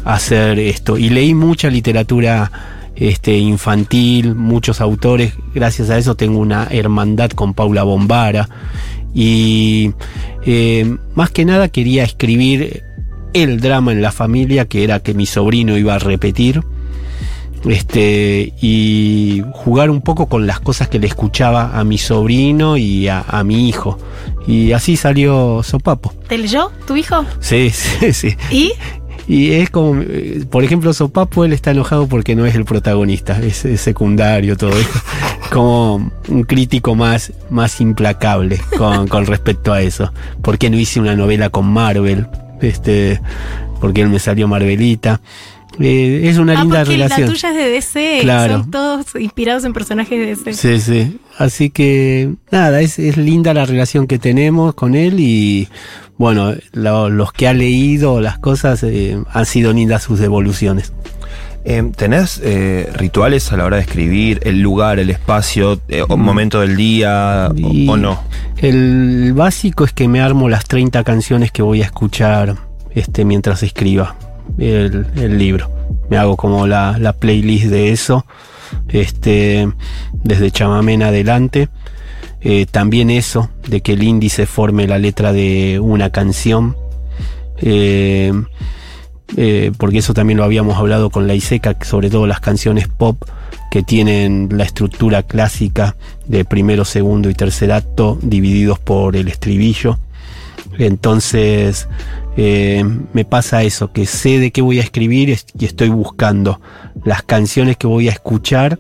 hacer 0.04 0.58
esto 0.58 0.98
y 0.98 1.10
leí 1.10 1.34
mucha 1.34 1.70
literatura 1.70 2.50
este, 2.96 3.38
infantil, 3.38 4.34
muchos 4.34 4.80
autores, 4.80 5.34
gracias 5.54 5.90
a 5.90 5.98
eso 5.98 6.16
tengo 6.16 6.38
una 6.38 6.68
hermandad 6.70 7.30
con 7.30 7.54
Paula 7.54 7.82
Bombara 7.82 8.48
Y 9.14 9.92
eh, 10.44 10.96
más 11.14 11.30
que 11.30 11.44
nada 11.44 11.68
quería 11.68 12.04
escribir 12.04 12.82
el 13.32 13.60
drama 13.60 13.92
en 13.92 14.02
la 14.02 14.12
familia, 14.12 14.66
que 14.66 14.84
era 14.84 15.00
que 15.00 15.14
mi 15.14 15.26
sobrino 15.26 15.76
iba 15.76 15.94
a 15.94 15.98
repetir. 15.98 16.62
Este, 17.68 18.54
y 18.62 19.42
jugar 19.52 19.90
un 19.90 20.00
poco 20.00 20.26
con 20.30 20.46
las 20.46 20.60
cosas 20.60 20.88
que 20.88 20.98
le 20.98 21.06
escuchaba 21.06 21.78
a 21.78 21.84
mi 21.84 21.98
sobrino 21.98 22.78
y 22.78 23.08
a, 23.08 23.20
a 23.20 23.44
mi 23.44 23.68
hijo. 23.68 23.98
Y 24.46 24.72
así 24.72 24.96
salió 24.96 25.62
Sopapo. 25.62 26.14
¿Te 26.28 26.38
leyó 26.38 26.70
tu 26.86 26.96
hijo? 26.96 27.24
Sí, 27.40 27.70
sí, 27.70 28.12
sí. 28.12 28.36
¿Y? 28.50 28.72
Y 29.26 29.52
es 29.52 29.70
como, 29.70 30.00
eh, 30.00 30.44
por 30.50 30.64
ejemplo, 30.64 30.92
Sopapo, 30.92 31.44
él 31.44 31.52
está 31.52 31.70
enojado 31.70 32.06
porque 32.06 32.34
no 32.34 32.46
es 32.46 32.54
el 32.54 32.64
protagonista, 32.64 33.40
es, 33.40 33.56
secundario, 33.80 34.56
todo 34.56 34.70
eso. 34.70 35.00
Como 35.50 36.12
un 36.28 36.44
crítico 36.44 36.94
más, 36.94 37.32
más 37.50 37.80
implacable 37.80 38.60
con, 38.78 39.08
con 39.08 39.26
respecto 39.26 39.72
a 39.72 39.82
eso. 39.82 40.12
¿Por 40.42 40.58
qué 40.58 40.70
no 40.70 40.78
hice 40.78 41.00
una 41.00 41.16
novela 41.16 41.50
con 41.50 41.66
Marvel? 41.66 42.28
Este, 42.60 43.20
porque 43.80 44.02
él 44.02 44.10
me 44.10 44.20
salió 44.20 44.46
Marvelita. 44.46 45.20
Eh, 45.80 46.28
es 46.28 46.36
una 46.38 46.58
ah, 46.58 46.62
linda 46.62 46.78
porque 46.80 46.92
relación. 46.92 47.20
la 47.28 47.32
tuya 47.34 47.48
es 47.50 47.56
de 47.56 47.70
DC. 47.70 48.18
Claro. 48.22 48.52
Son 48.60 48.70
todos 48.70 49.06
inspirados 49.18 49.64
en 49.64 49.72
personajes 49.72 50.18
de 50.18 50.26
DC. 50.26 50.52
Sí, 50.54 50.80
sí. 50.80 51.18
Así 51.38 51.70
que 51.70 52.34
nada, 52.50 52.80
es, 52.82 52.98
es 52.98 53.16
linda 53.16 53.54
la 53.54 53.64
relación 53.64 54.06
que 54.06 54.18
tenemos 54.18 54.74
con 54.74 54.94
él 54.94 55.18
y 55.20 55.68
bueno, 56.18 56.52
lo- 56.72 57.08
los 57.08 57.32
que 57.32 57.48
ha 57.48 57.54
leído 57.54 58.20
las 58.20 58.38
cosas 58.38 58.82
eh, 58.82 59.18
han 59.32 59.46
sido 59.46 59.72
lindas 59.72 60.02
sus 60.02 60.18
devoluciones. 60.18 60.92
Eh, 61.64 61.82
¿Tenés 61.96 62.40
eh, 62.42 62.90
rituales 62.94 63.52
a 63.52 63.56
la 63.56 63.64
hora 63.66 63.76
de 63.76 63.82
escribir? 63.82 64.40
¿El 64.44 64.60
lugar, 64.60 64.98
el 64.98 65.10
espacio, 65.10 65.80
eh, 65.88 66.02
o 66.08 66.16
momento 66.16 66.60
del 66.60 66.74
día 66.76 67.50
Y 67.54 67.86
o, 67.88 67.96
no? 67.98 68.22
El 68.58 69.32
básico 69.34 69.84
es 69.84 69.92
que 69.92 70.08
me 70.08 70.20
armo 70.20 70.48
las 70.48 70.64
30 70.64 71.04
canciones 71.04 71.52
que 71.52 71.62
voy 71.62 71.82
a 71.82 71.84
escuchar 71.86 72.56
este, 72.94 73.24
mientras 73.26 73.62
escriba 73.62 74.16
el, 74.58 75.38
libro. 75.38 75.70
Me 76.08 76.16
hago 76.16 76.36
como 76.36 76.66
la, 76.66 76.98
la 76.98 77.12
playlist 77.12 77.66
de 77.66 77.92
eso, 77.92 78.26
este, 78.88 79.68
desde 80.12 80.50
chamamé 80.50 80.94
en 80.94 81.02
adelante. 81.02 81.68
Eh, 82.42 82.66
también 82.70 83.10
eso, 83.10 83.50
de 83.68 83.82
que 83.82 83.92
el 83.92 84.02
índice 84.02 84.46
forme 84.46 84.86
la 84.86 84.98
letra 84.98 85.32
de 85.32 85.78
una 85.80 86.10
canción. 86.10 86.76
Eh, 87.58 88.32
eh, 89.36 89.72
porque 89.78 89.98
eso 89.98 90.14
también 90.14 90.38
lo 90.38 90.44
habíamos 90.44 90.76
hablado 90.76 91.10
con 91.10 91.26
la 91.26 91.34
ISECA, 91.34 91.76
sobre 91.82 92.10
todo 92.10 92.26
las 92.26 92.40
canciones 92.40 92.88
pop 92.88 93.22
que 93.70 93.82
tienen 93.82 94.48
la 94.52 94.64
estructura 94.64 95.22
clásica 95.22 95.96
de 96.26 96.44
primero, 96.44 96.84
segundo 96.84 97.30
y 97.30 97.34
tercer 97.34 97.70
acto 97.70 98.18
divididos 98.20 98.78
por 98.80 99.14
el 99.14 99.28
estribillo. 99.28 99.98
Entonces 100.86 101.88
eh, 102.36 102.84
me 103.12 103.24
pasa 103.24 103.62
eso, 103.62 103.92
que 103.92 104.06
sé 104.06 104.38
de 104.38 104.50
qué 104.50 104.62
voy 104.62 104.78
a 104.78 104.82
escribir 104.82 105.30
es- 105.30 105.46
y 105.58 105.66
estoy 105.66 105.88
buscando 105.90 106.60
las 107.04 107.22
canciones 107.22 107.76
que 107.76 107.86
voy 107.86 108.08
a 108.08 108.12
escuchar, 108.12 108.78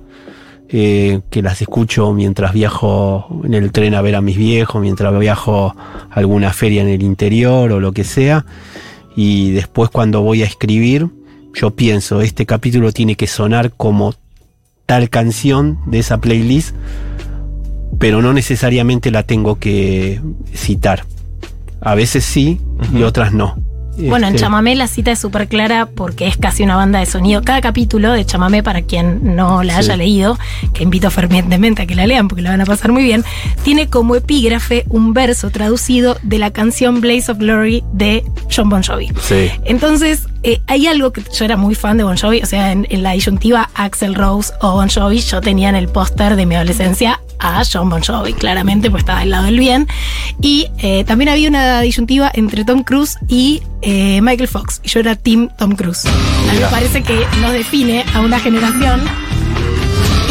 eh, 0.70 1.20
que 1.30 1.42
las 1.42 1.60
escucho 1.60 2.12
mientras 2.12 2.52
viajo 2.52 3.42
en 3.44 3.54
el 3.54 3.70
tren 3.72 3.94
a 3.94 4.02
ver 4.02 4.14
a 4.14 4.20
mis 4.20 4.36
viejos, 4.36 4.80
mientras 4.80 5.16
viajo 5.18 5.74
a 5.76 6.06
alguna 6.12 6.52
feria 6.52 6.80
en 6.82 6.88
el 6.88 7.02
interior 7.02 7.72
o 7.72 7.80
lo 7.80 7.92
que 7.92 8.04
sea. 8.04 8.46
Y 9.16 9.50
después 9.50 9.90
cuando 9.90 10.22
voy 10.22 10.42
a 10.42 10.46
escribir, 10.46 11.08
yo 11.54 11.72
pienso, 11.72 12.20
este 12.22 12.46
capítulo 12.46 12.92
tiene 12.92 13.16
que 13.16 13.26
sonar 13.26 13.72
como 13.76 14.14
tal 14.86 15.10
canción 15.10 15.78
de 15.86 15.98
esa 15.98 16.18
playlist, 16.18 16.74
pero 17.98 18.22
no 18.22 18.32
necesariamente 18.32 19.10
la 19.10 19.24
tengo 19.24 19.58
que 19.58 20.20
citar. 20.54 21.04
A 21.82 21.94
veces 21.94 22.24
sí 22.24 22.60
y 22.94 23.02
otras 23.02 23.32
no. 23.32 23.56
Bueno, 23.98 24.28
en 24.28 24.34
Este, 24.34 24.46
Chamamé 24.46 24.76
la 24.76 24.86
cita 24.86 25.10
es 25.10 25.18
súper 25.18 25.46
clara 25.46 25.84
porque 25.86 26.26
es 26.26 26.38
casi 26.38 26.62
una 26.62 26.74
banda 26.76 27.00
de 27.00 27.06
sonido. 27.06 27.42
Cada 27.42 27.60
capítulo 27.60 28.12
de 28.12 28.24
Chamamé, 28.24 28.62
para 28.62 28.80
quien 28.80 29.36
no 29.36 29.62
la 29.62 29.76
haya 29.76 29.92
Sí. 29.92 29.98
leído, 29.98 30.38
que 30.72 30.84
invito 30.84 31.10
fervientemente 31.10 31.82
a 31.82 31.86
que 31.86 31.94
la 31.94 32.06
lean 32.06 32.26
porque 32.28 32.40
la 32.40 32.50
van 32.50 32.62
a 32.62 32.64
pasar 32.64 32.92
muy 32.92 33.02
bien, 33.02 33.24
tiene 33.62 33.88
como 33.88 34.14
epígrafe 34.16 34.84
un 34.88 35.12
verso 35.12 35.50
traducido 35.50 36.16
de 36.22 36.38
la 36.38 36.50
canción 36.50 37.02
Blaze 37.02 37.32
of 37.32 37.38
Glory 37.38 37.84
de 37.92 38.24
John 38.54 38.70
Bon 38.70 38.82
Jovi. 38.82 39.08
Sí. 39.20 39.50
Entonces, 39.66 40.28
eh, 40.44 40.60
hay 40.66 40.86
algo 40.86 41.12
que 41.12 41.22
yo 41.38 41.44
era 41.44 41.58
muy 41.58 41.74
fan 41.74 41.98
de 41.98 42.04
Bon 42.04 42.16
Jovi, 42.16 42.40
o 42.42 42.46
sea, 42.46 42.72
en, 42.72 42.86
en 42.88 43.02
la 43.02 43.10
disyuntiva 43.12 43.68
Axel 43.74 44.14
Rose 44.14 44.50
o 44.62 44.72
Bon 44.72 44.88
Jovi, 44.88 45.18
yo 45.20 45.42
tenía 45.42 45.68
en 45.68 45.76
el 45.76 45.88
póster 45.88 46.36
de 46.36 46.46
mi 46.46 46.54
adolescencia 46.54 47.20
a 47.40 47.62
John 47.70 47.88
Bon 47.88 48.02
Jovi, 48.02 48.32
claramente, 48.34 48.90
pues 48.90 49.02
estaba 49.02 49.20
del 49.20 49.30
lado 49.30 49.44
del 49.44 49.58
bien. 49.58 49.88
Y 50.40 50.68
eh, 50.78 51.04
también 51.04 51.28
había 51.28 51.48
una 51.48 51.80
disyuntiva 51.80 52.30
entre 52.34 52.64
Tom 52.64 52.82
Cruise 52.82 53.16
y 53.28 53.62
eh, 53.82 54.20
Michael 54.20 54.48
Fox, 54.48 54.80
y 54.84 54.88
yo 54.88 55.00
era 55.00 55.16
Team 55.16 55.48
Tom 55.58 55.74
Cruise. 55.74 56.06
A 56.06 56.52
mí 56.52 56.58
me 56.58 56.66
parece 56.66 57.02
que 57.02 57.26
nos 57.40 57.52
define 57.52 58.04
a 58.14 58.20
una 58.20 58.38
generación. 58.38 59.00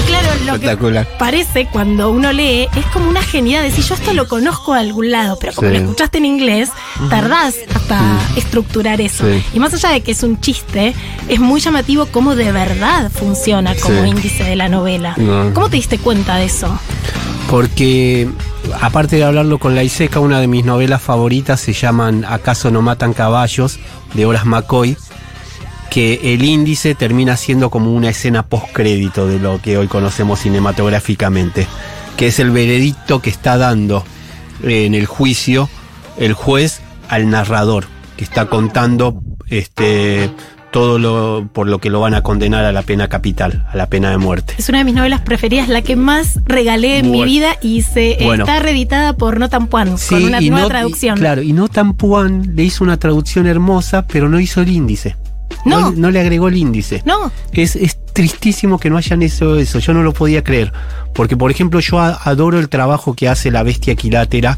Claro, 0.09 0.27
lo 0.45 0.59
que 0.59 1.05
parece 1.17 1.67
cuando 1.71 2.09
uno 2.09 2.31
lee 2.33 2.67
es 2.75 2.85
como 2.87 3.07
una 3.09 3.21
genialidad 3.21 3.63
decir 3.63 3.83
yo 3.85 3.93
esto 3.95 4.13
lo 4.13 4.27
conozco 4.27 4.73
de 4.73 4.79
algún 4.81 5.11
lado, 5.11 5.37
pero 5.39 5.53
como 5.53 5.69
Sí. 5.69 5.75
lo 5.75 5.81
escuchaste 5.81 6.17
en 6.17 6.25
inglés, 6.25 6.69
tardás 7.09 7.55
hasta 7.73 8.01
estructurar 8.35 9.01
eso. 9.01 9.23
Sí. 9.25 9.43
Y 9.53 9.59
más 9.59 9.73
allá 9.73 9.89
de 9.89 10.01
que 10.01 10.11
es 10.11 10.23
un 10.23 10.39
chiste, 10.41 10.95
es 11.27 11.39
muy 11.39 11.61
llamativo 11.61 12.07
cómo 12.07 12.35
de 12.35 12.51
verdad 12.51 13.11
funciona 13.11 13.75
como 13.75 14.03
índice 14.05 14.43
de 14.43 14.55
la 14.55 14.67
novela. 14.69 15.13
No. 15.17 15.53
¿Cómo 15.53 15.69
te 15.69 15.75
diste 15.77 15.97
cuenta 15.99 16.37
de 16.37 16.45
eso? 16.45 16.77
Porque, 17.49 18.29
aparte 18.81 19.15
de 19.15 19.23
hablarlo 19.23 19.57
con 19.59 19.73
la 19.75 19.83
ISECA, 19.83 20.19
una 20.19 20.39
de 20.39 20.47
mis 20.47 20.65
novelas 20.65 21.01
favoritas 21.01 21.59
se 21.59 21.73
llaman 21.73 22.25
¿Acaso 22.25 22.69
no 22.71 22.81
matan 22.81 23.13
caballos? 23.13 23.79
de 24.13 24.25
Horace 24.25 24.45
McCoy, 24.45 24.97
que 25.89 26.33
el 26.33 26.43
índice 26.43 26.95
termina 26.95 27.35
siendo 27.37 27.69
como 27.69 27.91
una 27.93 28.09
escena 28.09 28.43
postcrédito 28.43 29.27
de 29.27 29.39
lo 29.39 29.59
que 29.61 29.77
hoy 29.77 29.87
conocemos 29.87 30.39
cinematográficamente, 30.41 31.67
que 32.17 32.27
es 32.27 32.39
el 32.39 32.51
veredicto 32.51 33.21
que 33.21 33.29
está 33.29 33.57
dando 33.57 34.03
eh, 34.63 34.85
en 34.85 34.93
el 34.93 35.05
juicio 35.05 35.69
el 36.17 36.33
juez 36.33 36.81
al 37.07 37.29
narrador, 37.29 37.85
que 38.17 38.23
está 38.23 38.47
contando 38.47 39.21
este 39.47 40.29
todo 40.71 40.99
lo 40.99 41.49
por 41.51 41.65
lo 41.67 41.79
que 41.79 41.89
lo 41.89 41.99
van 41.99 42.13
a 42.13 42.21
condenar 42.21 42.63
a 42.65 42.71
la 42.71 42.83
pena 42.83 43.07
capital, 43.07 43.65
a 43.71 43.75
la 43.77 43.87
pena 43.87 44.11
de 44.11 44.17
muerte. 44.19 44.53
Es 44.59 44.69
una 44.69 44.77
de 44.79 44.83
mis 44.83 44.93
novelas 44.93 45.21
preferidas, 45.21 45.67
la 45.69 45.81
que 45.81 45.95
más 45.95 46.39
regalé 46.45 46.99
en 46.99 47.09
mi 47.09 47.23
vida 47.23 47.55
y 47.63 47.81
se 47.81 48.17
Bueno. 48.21 48.43
está 48.43 48.59
reeditada 48.59 49.13
por 49.13 49.39
Notan 49.39 49.65
Puan, 49.67 49.95
con 50.09 50.23
una 50.23 50.39
nueva 50.41 50.59
no- 50.59 50.65
y- 50.67 50.69
traducción. 50.69 51.17
claro, 51.17 51.41
y 51.41 51.53
no 51.53 51.67
Puan 51.97 52.55
le 52.55 52.63
hizo 52.63 52.83
una 52.83 52.97
traducción 52.97 53.47
hermosa, 53.47 54.05
pero 54.05 54.29
no 54.29 54.39
hizo 54.39 54.61
el 54.61 54.69
índice. 54.69 55.15
No. 55.65 55.91
no 55.91 56.11
le 56.11 56.19
agregó 56.19 56.47
el 56.47 56.57
índice. 56.57 57.01
No, 57.05 57.31
Es, 57.51 57.75
es 57.75 57.97
tristísimo 58.13 58.79
que 58.79 58.89
no 58.89 58.97
hayan 58.97 59.21
hecho 59.21 59.57
eso, 59.57 59.79
yo 59.79 59.93
no 59.93 60.03
lo 60.03 60.13
podía 60.13 60.43
creer. 60.43 60.73
Porque, 61.13 61.37
por 61.37 61.51
ejemplo, 61.51 61.79
yo 61.79 61.99
adoro 61.99 62.59
el 62.59 62.69
trabajo 62.69 63.13
que 63.13 63.27
hace 63.27 63.51
la 63.51 63.63
bestia 63.63 63.93
equilátera 63.93 64.57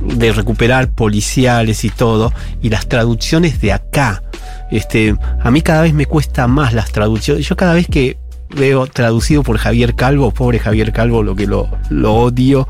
de 0.00 0.32
recuperar 0.32 0.90
policiales 0.90 1.84
y 1.84 1.90
todo, 1.90 2.32
y 2.62 2.70
las 2.70 2.88
traducciones 2.88 3.60
de 3.60 3.72
acá. 3.72 4.22
Este, 4.70 5.16
a 5.42 5.50
mí 5.50 5.62
cada 5.62 5.82
vez 5.82 5.94
me 5.94 6.06
cuesta 6.06 6.46
más 6.46 6.72
las 6.72 6.92
traducciones. 6.92 7.46
Yo 7.46 7.56
cada 7.56 7.74
vez 7.74 7.86
que 7.86 8.16
veo 8.54 8.86
traducido 8.86 9.42
por 9.42 9.58
Javier 9.58 9.94
Calvo, 9.94 10.32
pobre 10.32 10.58
Javier 10.58 10.92
Calvo, 10.92 11.22
lo 11.22 11.34
que 11.34 11.46
lo, 11.46 11.68
lo 11.88 12.14
odio. 12.14 12.68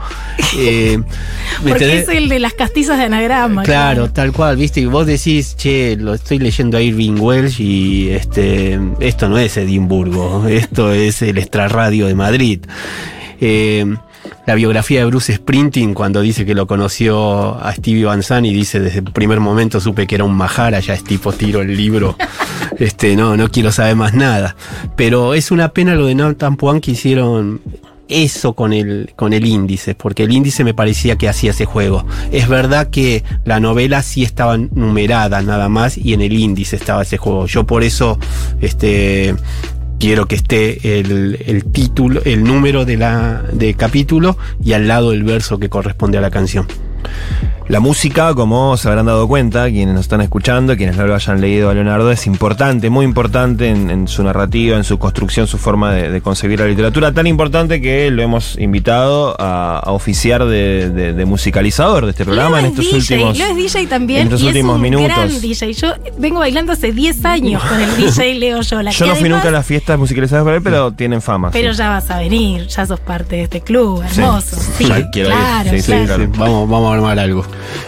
eh, 0.59 0.99
¿me 1.65 1.71
porque 1.71 1.99
es 1.99 2.09
el 2.09 2.29
de 2.29 2.39
las 2.39 2.55
castizas 2.55 2.99
de 2.99 3.05
anagrama. 3.05 3.63
Claro, 3.63 4.11
tal 4.11 4.33
cual, 4.33 4.57
viste, 4.57 4.81
y 4.81 4.87
vos 4.87 5.07
decís, 5.07 5.57
che, 5.57 5.97
lo 5.97 6.15
estoy 6.15 6.39
leyendo 6.39 6.77
a 6.77 6.83
Irving 6.83 7.19
Welsh 7.19 7.61
y 7.61 8.11
este, 8.11 8.79
esto 9.01 9.29
no 9.29 9.39
es 9.39 9.57
Edimburgo, 9.57 10.47
esto 10.49 10.93
es 10.93 11.23
el 11.23 11.39
extrarradio 11.39 12.07
de 12.07 12.15
Madrid. 12.15 12.61
Eh, 13.41 13.87
la 14.47 14.55
biografía 14.55 15.01
de 15.01 15.07
Bruce 15.07 15.35
Sprinting, 15.35 15.95
cuando 15.95 16.21
dice 16.21 16.45
que 16.45 16.55
lo 16.55 16.67
conoció 16.67 17.55
a 17.63 17.75
Stevie 17.75 18.05
Van 18.05 18.23
Zandt 18.23 18.47
y 18.47 18.53
dice 18.53 18.81
desde 18.81 18.99
el 18.99 19.05
primer 19.05 19.41
momento 19.41 19.81
supe 19.81 20.07
que 20.07 20.15
era 20.17 20.25
un 20.25 20.35
majara, 20.35 20.81
ya 20.81 20.95
es 20.95 21.05
tipo 21.05 21.33
tiro 21.33 21.61
el 21.61 21.77
libro, 21.77 22.17
este, 22.79 23.17
no, 23.17 23.37
no 23.37 23.51
quiero 23.51 23.73
saber 23.73 23.97
más 23.97 24.15
nada. 24.15 24.57
Pero 24.97 25.35
es 25.35 25.51
una 25.51 25.71
pena 25.71 25.95
lo 25.95 26.07
de 26.07 26.15
Nathan 26.15 26.57
Puan 26.57 26.81
que 26.81 26.93
hicieron 26.93 27.61
eso 28.11 28.55
con 28.55 28.73
el, 28.73 29.13
con 29.17 29.33
el 29.33 29.47
índice, 29.47 29.95
porque 29.95 30.25
el 30.25 30.33
índice 30.33 30.65
me 30.65 30.75
parecía 30.75 31.17
que 31.17 31.29
hacía 31.29 31.53
ese 31.53 31.65
juego. 31.65 32.05
Es 32.33 32.49
verdad 32.49 32.91
que 32.91 33.25
la 33.45 33.61
novela 33.61 34.03
sí 34.03 34.25
estaba 34.25 34.59
numerada 34.59 35.41
nada 35.43 35.69
más 35.69 35.97
y 35.97 36.13
en 36.13 36.21
el 36.21 36.33
índice 36.33 36.77
estaba 36.77 37.03
ese 37.03 37.17
juego. 37.17 37.47
Yo 37.47 37.65
por 37.67 37.85
eso, 37.85 38.19
este, 38.61 39.35
quiero 40.01 40.27
que 40.27 40.35
esté 40.35 40.99
el, 40.99 41.41
el 41.47 41.65
título, 41.67 42.23
el 42.25 42.43
número 42.43 42.85
de 42.85 42.97
la, 42.97 43.45
de 43.53 43.75
capítulo 43.75 44.37
y 44.65 44.73
al 44.73 44.89
lado 44.89 45.13
el 45.13 45.23
verso 45.23 45.59
que 45.59 45.69
corresponde 45.69 46.19
a 46.19 46.21
la 46.23 46.31
canción. 46.31 46.67
La 47.71 47.79
música, 47.79 48.35
como 48.35 48.77
se 48.77 48.89
habrán 48.89 49.07
dado 49.07 49.29
cuenta, 49.29 49.67
quienes 49.71 49.95
nos 49.95 50.01
están 50.03 50.21
escuchando, 50.23 50.77
quienes 50.77 50.97
no 50.97 51.07
lo 51.07 51.15
hayan 51.15 51.41
leído 51.41 51.71
a 51.71 51.75
Leonardo, 51.75 52.11
es 52.11 52.27
importante, 52.27 52.91
muy 52.91 53.05
importante 53.05 53.69
en, 53.69 53.91
en 53.91 54.09
su 54.09 54.25
narrativa, 54.25 54.77
en 54.77 54.83
su 54.83 54.99
construcción, 54.99 55.47
su 55.47 55.57
forma 55.57 55.93
de, 55.93 56.11
de, 56.11 56.21
concebir 56.21 56.59
la 56.59 56.67
literatura, 56.67 57.13
tan 57.13 57.29
importante 57.29 57.81
que 57.81 58.11
lo 58.11 58.23
hemos 58.23 58.59
invitado 58.59 59.37
a, 59.41 59.79
a 59.79 59.93
oficiar 59.93 60.47
de, 60.47 60.91
de, 60.91 61.13
de, 61.13 61.25
musicalizador 61.25 62.07
de 62.07 62.11
este 62.11 62.25
programa 62.25 62.57
Leo 62.61 62.67
en 62.67 62.67
estos 62.73 62.87
DJ, 62.87 62.97
últimos 62.97 63.39
Leo 63.39 63.47
es 63.51 63.57
DJ 63.57 63.87
también. 63.87 64.21
en 64.23 64.27
estos 64.27 64.43
y 64.43 64.47
últimos 64.49 64.73
es 64.73 64.75
un 64.77 64.83
minutos. 64.83 65.07
gran 65.17 65.41
DJ. 65.41 65.73
Yo 65.75 65.89
vengo 66.19 66.41
bailando 66.41 66.73
hace 66.73 66.91
10 66.91 67.25
años 67.25 67.63
con 67.63 67.81
el 67.81 67.97
DJ 67.97 68.35
Leo 68.41 68.63
Yola. 68.63 68.91
Yo 68.91 69.07
no 69.07 69.13
fui 69.13 69.21
además- 69.21 69.39
nunca 69.45 69.49
a 69.49 69.53
las 69.53 69.65
fiestas 69.67 69.97
musicalizadas 69.97 70.43
por 70.43 70.55
él, 70.55 70.61
pero 70.63 70.91
tienen 70.91 71.23
fama. 71.23 71.53
Pero 71.53 71.73
sí. 71.73 71.79
ya 71.79 71.89
vas 71.91 72.11
a 72.11 72.19
venir, 72.19 72.67
ya 72.67 72.85
sos 72.85 72.99
parte 72.99 73.37
de 73.37 73.43
este 73.45 73.61
club, 73.61 74.03
Sí. 74.11 74.21
hermoso. 74.21 74.57
Sí, 74.77 74.85
claro, 75.13 75.71
Sí, 75.71 75.81
sí, 75.83 75.93
claro. 76.05 76.27
vamos, 76.37 76.69
vamos 76.69 76.91
a 76.91 76.95
armar 76.97 77.17
algo. 77.21 77.45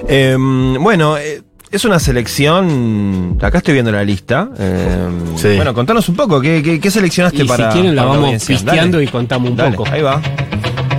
Eh, 0.09 0.37
bueno, 0.39 1.17
eh, 1.19 1.43
es 1.71 1.85
una 1.85 1.99
selección. 1.99 3.39
Acá 3.41 3.59
estoy 3.59 3.75
viendo 3.75 3.93
la 3.93 4.05
lista. 4.05 4.49
Eh, 4.59 5.09
Sí. 5.37 5.57
Bueno, 5.57 5.73
contanos 5.75 6.09
un 6.09 6.15
poco. 6.17 6.41
¿Qué, 6.41 6.63
qué, 6.63 6.79
qué 6.81 6.91
seleccionaste 6.91 7.43
Y 7.43 7.47
para.? 7.47 7.71
si 7.73 7.79
quieren 7.79 7.97
la 7.97 8.05
vamos 8.05 8.45
pisteando 8.45 9.01
y 9.01 9.07
contamos 9.09 9.51
un 9.51 9.57
Dale, 9.57 9.77
poco. 9.77 9.91
Ahí 9.91 10.03
va. 10.03 10.21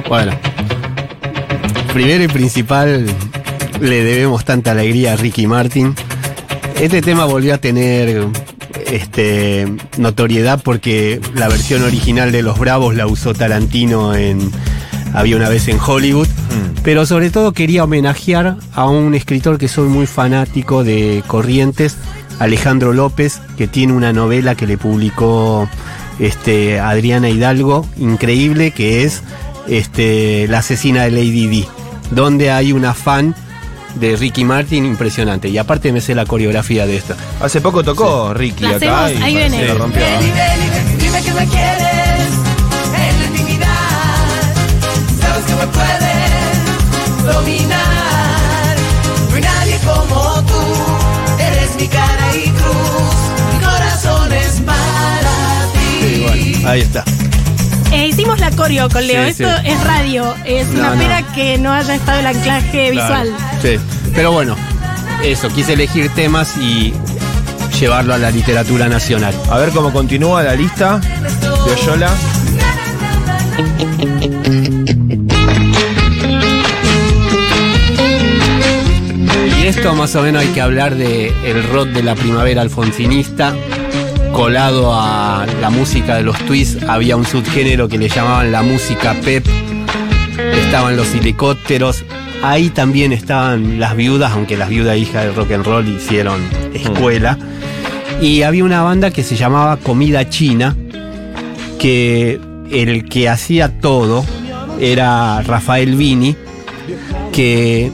Bueno, 0.09 0.31
primero 1.93 2.23
y 2.23 2.27
principal, 2.27 3.05
le 3.79 4.03
debemos 4.03 4.43
tanta 4.45 4.71
alegría 4.71 5.13
a 5.13 5.15
Ricky 5.15 5.47
Martin. 5.47 5.93
Este 6.79 7.01
tema 7.01 7.25
volvió 7.25 7.53
a 7.53 7.57
tener 7.59 8.25
este, 8.87 9.71
notoriedad 9.97 10.61
porque 10.63 11.21
la 11.35 11.47
versión 11.47 11.83
original 11.83 12.31
de 12.31 12.41
Los 12.41 12.57
Bravos 12.59 12.95
la 12.95 13.05
usó 13.07 13.33
Tarantino 13.33 14.15
en 14.15 14.51
Había 15.13 15.37
una 15.37 15.49
vez 15.49 15.67
en 15.67 15.77
Hollywood. 15.79 16.27
Pero 16.83 17.05
sobre 17.05 17.29
todo 17.29 17.53
quería 17.53 17.83
homenajear 17.83 18.57
a 18.73 18.89
un 18.89 19.15
escritor 19.15 19.57
que 19.57 19.67
soy 19.67 19.87
muy 19.87 20.05
fanático 20.05 20.83
de 20.83 21.23
Corrientes, 21.27 21.97
Alejandro 22.39 22.93
López, 22.93 23.41
que 23.57 23.67
tiene 23.67 23.93
una 23.93 24.13
novela 24.13 24.55
que 24.55 24.67
le 24.67 24.77
publicó 24.77 25.69
este, 26.19 26.79
Adriana 26.79 27.29
Hidalgo, 27.29 27.87
increíble, 27.97 28.71
que 28.71 29.03
es 29.03 29.23
este, 29.67 30.47
La 30.47 30.59
asesina 30.59 31.03
de 31.03 31.11
Lady 31.11 31.47
D, 31.47 31.67
donde 32.11 32.51
hay 32.51 32.73
una 32.73 32.93
fan 32.93 33.35
de 33.95 34.15
Ricky 34.15 34.43
Martin 34.43 34.85
impresionante. 34.85 35.49
Y 35.49 35.57
aparte 35.57 35.91
me 35.91 36.01
sé 36.01 36.15
la 36.15 36.25
coreografía 36.25 36.85
de 36.85 36.97
esta. 36.97 37.15
Hace 37.39 37.61
poco 37.61 37.83
tocó 37.83 38.33
Ricky 38.33 38.65
acá. 38.65 39.05
hacemos, 39.05 39.11
y 39.11 39.23
ahí 39.23 39.35
viene. 39.35 39.59
que 39.59 39.67
la 39.67 39.73
rompió. 39.75 40.01
Ven, 40.01 40.99
dime 40.99 41.21
que 41.21 41.33
me 41.33 41.47
quieres 41.47 41.92
Ahí 56.65 56.81
está. 56.81 57.03
Eh, 57.91 58.07
hicimos 58.07 58.39
la 58.39 58.49
coreo 58.51 58.89
con 58.89 59.05
Leo. 59.05 59.23
Sí, 59.25 59.29
Esto 59.43 59.49
sí. 59.61 59.69
es 59.69 59.83
radio. 59.83 60.33
Es 60.45 60.67
No, 60.69 60.79
una 60.79 60.93
no. 60.95 60.99
pena 61.01 61.33
que 61.33 61.57
no 61.57 61.71
haya 61.71 61.95
estado 61.95 62.19
el 62.19 62.27
anclaje 62.27 62.91
visual. 62.91 63.29
Sí. 63.61 63.75
Pero 64.15 64.31
bueno, 64.31 64.55
eso, 65.23 65.49
quise 65.49 65.73
elegir 65.73 66.09
temas 66.09 66.57
y 66.57 66.93
llevarlo 67.79 68.13
a 68.13 68.17
la 68.17 68.31
literatura 68.31 68.87
nacional. 68.87 69.33
A 69.51 69.57
ver 69.57 69.69
cómo 69.71 69.91
continúa 69.91 70.43
la 70.43 70.55
lista 70.55 70.99
de 70.99 71.71
Oyola. 71.73 72.09
Y 79.61 79.67
esto 79.67 79.93
más 79.95 80.15
o 80.15 80.21
menos 80.21 80.41
hay 80.41 80.49
que 80.49 80.61
hablar 80.61 80.95
de 80.95 81.27
el 81.45 81.63
rock 81.69 81.87
de 81.89 82.03
la 82.03 82.15
primavera 82.15 82.61
alfonsinista, 82.61 83.53
colado 84.33 84.91
a 84.91 85.45
la 85.61 85.69
música 85.69 86.15
de 86.15 86.23
los 86.23 86.37
twists, 86.39 86.83
había 86.89 87.15
un 87.15 87.23
subgénero 87.23 87.87
que 87.87 87.99
le 87.99 88.09
llamaban 88.09 88.51
la 88.51 88.63
música 88.63 89.15
pep, 89.23 89.45
estaban 90.55 90.97
los 90.97 91.13
helicópteros, 91.13 92.03
ahí 92.41 92.69
también 92.69 93.13
estaban 93.13 93.79
las 93.79 93.95
viudas, 93.95 94.31
aunque 94.31 94.57
las 94.57 94.69
viudas 94.69 94.97
hijas 94.97 95.25
del 95.25 95.35
rock 95.35 95.51
and 95.51 95.65
roll 95.65 95.87
hicieron 95.87 96.41
escuela, 96.73 97.37
y 98.21 98.41
había 98.41 98.63
una 98.63 98.81
banda 98.81 99.11
que 99.11 99.21
se 99.21 99.35
llamaba 99.35 99.77
Comida 99.77 100.27
China, 100.27 100.75
que 101.77 102.39
el 102.71 103.05
que 103.05 103.29
hacía 103.29 103.79
todo 103.79 104.25
era 104.79 105.43
Rafael 105.43 105.95
Vini, 105.95 106.35
que 107.31 107.91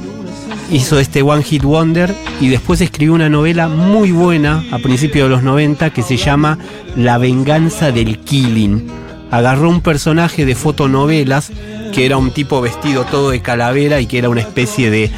hizo 0.71 0.99
este 0.99 1.21
One 1.21 1.43
Hit 1.43 1.63
Wonder 1.63 2.13
y 2.39 2.49
después 2.49 2.81
escribió 2.81 3.13
una 3.13 3.29
novela 3.29 3.67
muy 3.67 4.11
buena 4.11 4.63
a 4.71 4.79
principios 4.79 5.29
de 5.29 5.35
los 5.35 5.43
90 5.43 5.91
que 5.91 6.03
se 6.03 6.17
llama 6.17 6.57
La 6.95 7.17
venganza 7.17 7.91
del 7.91 8.19
Killing. 8.19 8.87
Agarró 9.31 9.69
un 9.69 9.81
personaje 9.81 10.45
de 10.45 10.55
fotonovelas 10.55 11.51
que 11.93 12.05
era 12.05 12.17
un 12.17 12.31
tipo 12.31 12.61
vestido 12.61 13.05
todo 13.05 13.31
de 13.31 13.41
calavera 13.41 13.99
y 13.99 14.05
que 14.05 14.19
era 14.19 14.29
una 14.29 14.41
especie 14.41 14.89
de 14.89 15.11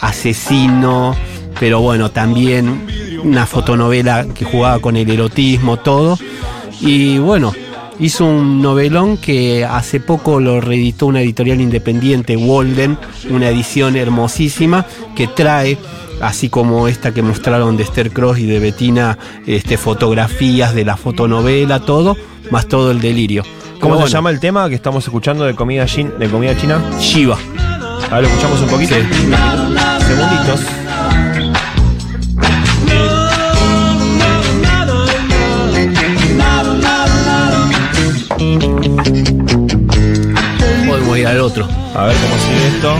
asesino, 0.00 1.14
pero 1.58 1.80
bueno, 1.80 2.10
también 2.10 2.86
una 3.22 3.46
fotonovela 3.46 4.26
que 4.34 4.44
jugaba 4.44 4.78
con 4.80 4.96
el 4.96 5.10
erotismo, 5.10 5.78
todo. 5.78 6.18
Y 6.80 7.18
bueno, 7.18 7.52
hizo 8.00 8.24
un 8.24 8.60
novelón 8.62 9.16
que 9.18 9.64
hace 9.64 10.00
poco 10.00 10.40
lo 10.40 10.60
reeditó 10.60 11.06
una 11.06 11.20
editorial 11.20 11.60
independiente, 11.60 12.36
Walden, 12.36 12.98
una 13.30 13.48
edición 13.48 13.94
hermosísima 13.96 14.84
que 15.14 15.26
trae, 15.28 15.78
así 16.20 16.48
como 16.48 16.88
esta 16.88 17.12
que 17.14 17.22
mostraron 17.22 17.76
de 17.76 17.82
Esther 17.84 18.10
Cross 18.10 18.38
y 18.38 18.46
de 18.46 18.58
Bettina, 18.58 19.18
este, 19.46 19.76
fotografías 19.76 20.74
de 20.74 20.84
la 20.84 20.96
fotonovela, 20.96 21.80
todo, 21.80 22.16
más 22.50 22.66
todo 22.66 22.90
el 22.90 23.00
delirio. 23.00 23.42
¿Cómo 23.80 24.06
se 24.06 24.12
llama 24.12 24.30
el 24.30 24.40
tema 24.40 24.68
que 24.68 24.74
estamos 24.74 25.04
escuchando 25.04 25.44
de 25.44 25.54
comida, 25.54 25.86
chin- 25.86 26.12
de 26.18 26.28
comida 26.28 26.54
china? 26.56 26.82
Shiva. 27.00 27.38
A 28.10 28.14
ver, 28.16 28.22
lo 28.24 28.28
escuchamos 28.28 28.60
un 28.60 28.68
poquito. 28.68 28.94
Segunditos. 30.06 30.60
Podemos 40.86 41.18
ir 41.18 41.26
al 41.26 41.40
otro. 41.40 41.68
A 41.94 42.04
ver 42.04 42.16
cómo 42.16 42.36
sigue 42.42 42.68
esto. 42.76 42.94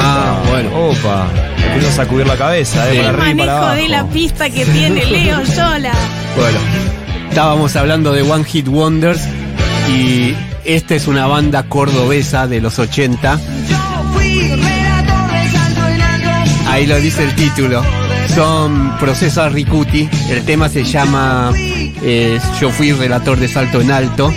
Ah, 0.00 0.42
bueno. 0.50 0.70
Opa. 0.90 1.26
Empieza 1.66 1.88
a 1.88 2.04
sacudir 2.04 2.26
la 2.26 2.36
cabeza, 2.36 2.88
eh, 2.90 2.92
Sí. 2.92 2.98
para 2.98 3.08
El 3.10 3.14
arriba 3.14 3.30
y 3.30 3.34
para 3.34 3.52
manejo 3.52 3.56
abajo. 3.66 3.82
de 3.82 3.88
la 3.88 4.04
pista 4.08 4.50
que 4.50 4.64
tiene 4.66 5.04
Leo 5.10 5.42
Yola. 5.44 5.92
Bueno, 6.36 6.58
estábamos 7.28 7.76
hablando 7.76 8.12
de 8.12 8.22
One 8.22 8.44
Hit 8.44 8.68
Wonders 8.68 9.20
y 9.88 10.34
esta 10.64 10.94
es 10.94 11.06
una 11.08 11.26
banda 11.26 11.64
cordobesa 11.64 12.46
de 12.46 12.60
los 12.60 12.78
80. 12.78 13.38
Yo 13.68 13.76
fui 14.12 14.40
relator 14.48 15.32
de 15.32 15.50
salto 15.50 15.88
en 15.88 16.02
alto. 16.02 16.70
Ahí 16.70 16.86
lo 16.86 16.96
dice 17.00 17.24
el 17.24 17.34
título. 17.34 17.82
Son 18.34 18.96
Proceso 18.98 19.48
Ricuti. 19.48 20.08
El 20.30 20.44
tema 20.44 20.68
se 20.68 20.84
llama 20.84 21.52
eh, 21.56 22.38
Yo 22.60 22.70
fui 22.70 22.92
relator 22.92 23.38
de 23.38 23.48
salto 23.48 23.80
en 23.80 23.90
alto. 23.90 24.32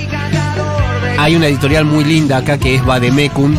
Hay 1.18 1.36
una 1.36 1.48
editorial 1.48 1.86
muy 1.86 2.04
linda 2.04 2.38
acá 2.38 2.58
que 2.58 2.76
es 2.76 2.86
Bademecum, 2.86 3.56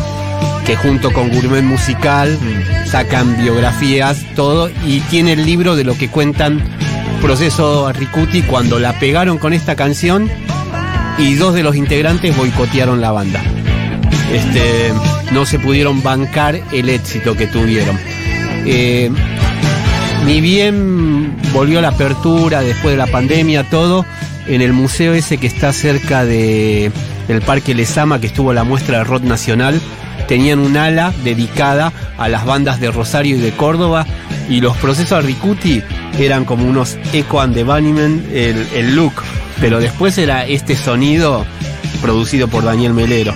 que 0.65 0.75
junto 0.75 1.11
con 1.11 1.29
Gourmet 1.29 1.63
Musical 1.63 2.37
sacan 2.85 3.35
biografías, 3.41 4.25
todo, 4.35 4.69
y 4.85 4.99
tiene 5.09 5.33
el 5.33 5.45
libro 5.45 5.75
de 5.75 5.83
lo 5.83 5.97
que 5.97 6.09
cuentan 6.09 6.63
Proceso 7.21 7.91
Ricuti 7.91 8.43
cuando 8.43 8.79
la 8.79 8.99
pegaron 8.99 9.39
con 9.39 9.53
esta 9.53 9.75
canción 9.75 10.29
y 11.17 11.33
dos 11.33 11.55
de 11.55 11.63
los 11.63 11.75
integrantes 11.75 12.35
boicotearon 12.37 13.01
la 13.01 13.11
banda. 13.11 13.41
Este, 14.31 14.93
no 15.31 15.45
se 15.45 15.57
pudieron 15.57 16.03
bancar 16.03 16.61
el 16.71 16.89
éxito 16.89 17.35
que 17.35 17.47
tuvieron. 17.47 17.97
Eh, 18.65 19.09
ni 20.25 20.41
bien 20.41 21.35
volvió 21.53 21.81
la 21.81 21.89
apertura 21.89 22.61
después 22.61 22.93
de 22.93 22.97
la 22.97 23.07
pandemia, 23.07 23.63
todo, 23.63 24.05
en 24.47 24.61
el 24.61 24.73
museo 24.73 25.13
ese 25.13 25.37
que 25.37 25.47
está 25.47 25.73
cerca 25.73 26.23
de, 26.23 26.91
del 27.27 27.41
Parque 27.41 27.75
Lesama, 27.75 28.19
que 28.19 28.27
estuvo 28.27 28.53
la 28.53 28.63
muestra 28.63 28.99
de 28.99 29.03
rock 29.03 29.23
nacional, 29.23 29.79
tenían 30.27 30.59
un 30.59 30.77
ala 30.77 31.13
dedicada 31.23 31.93
a 32.17 32.27
las 32.27 32.45
bandas 32.45 32.79
de 32.79 32.91
Rosario 32.91 33.37
y 33.37 33.39
de 33.39 33.51
Córdoba, 33.51 34.05
y 34.49 34.61
los 34.61 34.77
procesos 34.77 35.23
Ricuti 35.23 35.81
eran 36.19 36.45
como 36.45 36.65
unos 36.65 36.97
Echo 37.13 37.39
and 37.39 37.53
the 37.53 37.63
Bunnymen, 37.63 38.29
el, 38.33 38.67
el 38.73 38.95
look, 38.95 39.13
pero 39.59 39.79
después 39.79 40.17
era 40.17 40.45
este 40.45 40.75
sonido 40.75 41.45
producido 42.01 42.47
por 42.47 42.63
Daniel 42.63 42.93
Melero. 42.93 43.33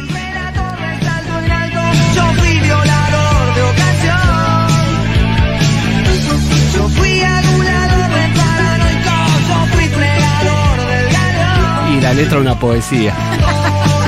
Y 11.92 12.00
la 12.02 12.14
letra 12.14 12.40
una 12.40 12.58
poesía. 12.58 13.14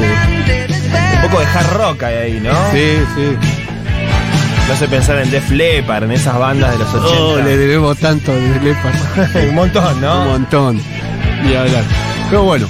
Un 0.03 1.29
poco 1.29 1.39
de 1.39 1.45
hard 1.45 1.73
rock 1.77 2.03
hay 2.03 2.15
ahí, 2.15 2.39
¿no? 2.41 2.51
Sí, 2.71 2.97
sí. 3.15 3.37
Me 4.67 4.73
hace 4.73 4.87
pensar 4.87 5.17
en 5.19 5.29
Def 5.31 5.49
Leppard, 5.51 6.03
en 6.05 6.11
esas 6.11 6.37
bandas 6.37 6.71
de 6.71 6.77
los 6.79 6.93
80. 6.93 7.21
Oh, 7.21 7.37
le 7.37 7.57
debemos 7.57 7.97
tanto 7.97 8.31
de 8.33 8.59
Leppard. 8.61 8.95
Un 9.49 9.55
montón, 9.55 9.95
Un 9.95 10.01
¿no? 10.01 10.25
montón. 10.25 10.81
Y 11.49 11.53
hablar. 11.55 11.83
Pero 12.29 12.43
bueno, 12.43 12.67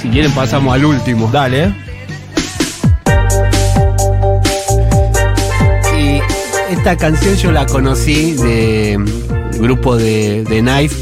si 0.00 0.08
quieren 0.08 0.32
pasamos 0.32 0.74
al 0.74 0.84
último. 0.84 1.28
Dale. 1.32 1.72
Y 5.96 6.20
esta 6.72 6.96
canción 6.96 7.36
yo 7.36 7.52
la 7.52 7.66
conocí 7.66 8.32
de 8.34 8.98
grupo 9.58 9.96
de, 9.96 10.44
de 10.44 10.60
Knife 10.60 10.94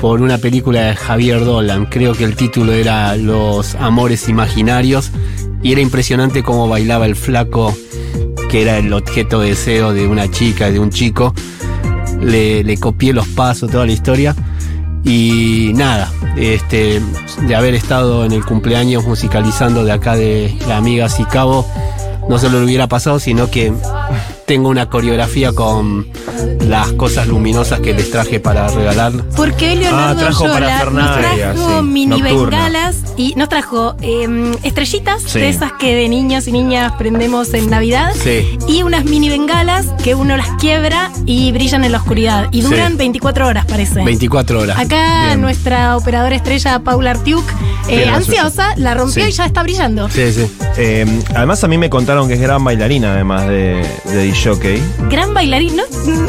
por 0.00 0.20
una 0.20 0.38
película 0.38 0.82
de 0.82 0.96
Javier 0.96 1.44
Dolan. 1.44 1.86
Creo 1.86 2.14
que 2.14 2.24
el 2.24 2.36
título 2.36 2.72
era 2.72 3.16
Los 3.16 3.74
Amores 3.74 4.28
Imaginarios. 4.28 5.10
Y 5.62 5.72
era 5.72 5.80
impresionante 5.80 6.42
cómo 6.42 6.68
bailaba 6.68 7.06
el 7.06 7.16
flaco, 7.16 7.74
que 8.50 8.62
era 8.62 8.78
el 8.78 8.92
objeto 8.92 9.40
de 9.40 9.50
deseo 9.50 9.92
de 9.92 10.06
una 10.06 10.30
chica, 10.30 10.70
de 10.70 10.78
un 10.78 10.90
chico. 10.90 11.34
Le, 12.20 12.76
copié 12.78 13.12
los 13.12 13.26
pasos, 13.28 13.70
toda 13.70 13.86
la 13.86 13.92
historia. 13.92 14.36
Y 15.04 15.72
nada, 15.74 16.12
este, 16.36 17.00
de 17.46 17.54
haber 17.54 17.74
estado 17.74 18.24
en 18.24 18.32
el 18.32 18.44
cumpleaños 18.44 19.06
musicalizando 19.06 19.84
de 19.84 19.92
acá 19.92 20.16
de 20.16 20.56
la 20.66 20.76
amiga 20.78 21.08
Sicabo, 21.08 21.66
no 22.28 22.38
solo 22.38 22.58
le 22.58 22.64
hubiera 22.64 22.86
pasado, 22.88 23.18
sino 23.18 23.50
que 23.50 23.72
tengo 24.46 24.68
una 24.68 24.88
coreografía 24.88 25.52
con 25.52 26.06
las 26.60 26.92
cosas 26.92 27.26
luminosas 27.26 27.80
que 27.80 27.92
les 27.94 28.10
traje 28.10 28.40
para 28.40 28.68
regalar. 28.68 29.12
Porque 29.36 29.76
Leonardo 29.76 30.14
Ah, 30.14 30.16
trajo 30.18 30.44
Yola 30.44 30.60
nos 30.60 30.60
parafernalia, 30.60 31.52
trajo 31.54 31.78
sí, 31.80 31.84
mini 31.86 32.20
nocturna. 32.20 32.56
bengalas 32.58 32.96
y 33.16 33.34
nos 33.36 33.48
trajo 33.48 33.94
eh, 34.00 34.52
estrellitas 34.62 35.22
Sí. 35.22 35.38
de 35.40 35.48
esas 35.48 35.72
que 35.72 35.94
de 35.94 36.08
niños 36.08 36.46
y 36.48 36.52
niñas 36.52 36.92
prendemos 36.98 37.52
en 37.54 37.70
Navidad 37.70 38.12
Sí. 38.14 38.58
y 38.68 38.82
unas 38.82 39.04
mini 39.04 39.28
bengalas 39.28 39.86
que 40.02 40.14
uno 40.14 40.36
las 40.36 40.48
quiebra 40.60 41.10
y 41.26 41.52
brillan 41.52 41.84
en 41.84 41.92
la 41.92 41.98
oscuridad 41.98 42.48
y 42.50 42.62
duran 42.62 42.92
Sí. 42.92 42.98
24 42.98 43.46
horas 43.46 43.66
parece. 43.66 44.02
24 44.04 44.60
horas. 44.60 44.78
Acá 44.78 45.26
Bien. 45.26 45.40
nuestra 45.40 45.96
operadora 45.96 46.34
estrella 46.36 46.78
Paula 46.80 47.12
Artiuk, 47.12 47.44
eh, 47.88 48.06
ansiosa, 48.08 48.74
la 48.76 48.94
rompió 48.94 49.26
y 49.28 49.32
ya 49.32 49.46
está 49.46 49.62
brillando. 49.62 50.08
Sí, 50.08 50.32
sí. 50.32 50.46
Eh, 50.76 51.06
además, 51.34 51.62
a 51.64 51.68
mí 51.68 51.78
me 51.78 51.90
contaron 51.90 52.26
que 52.28 52.34
es 52.34 52.40
gran 52.40 52.64
bailarina, 52.64 53.12
además 53.14 53.46
de, 53.46 53.84
de 54.06 54.34
jockey. 54.34 54.82
Gran 55.10 55.34
bailarín, 55.34 55.76
¿no? 55.76 55.82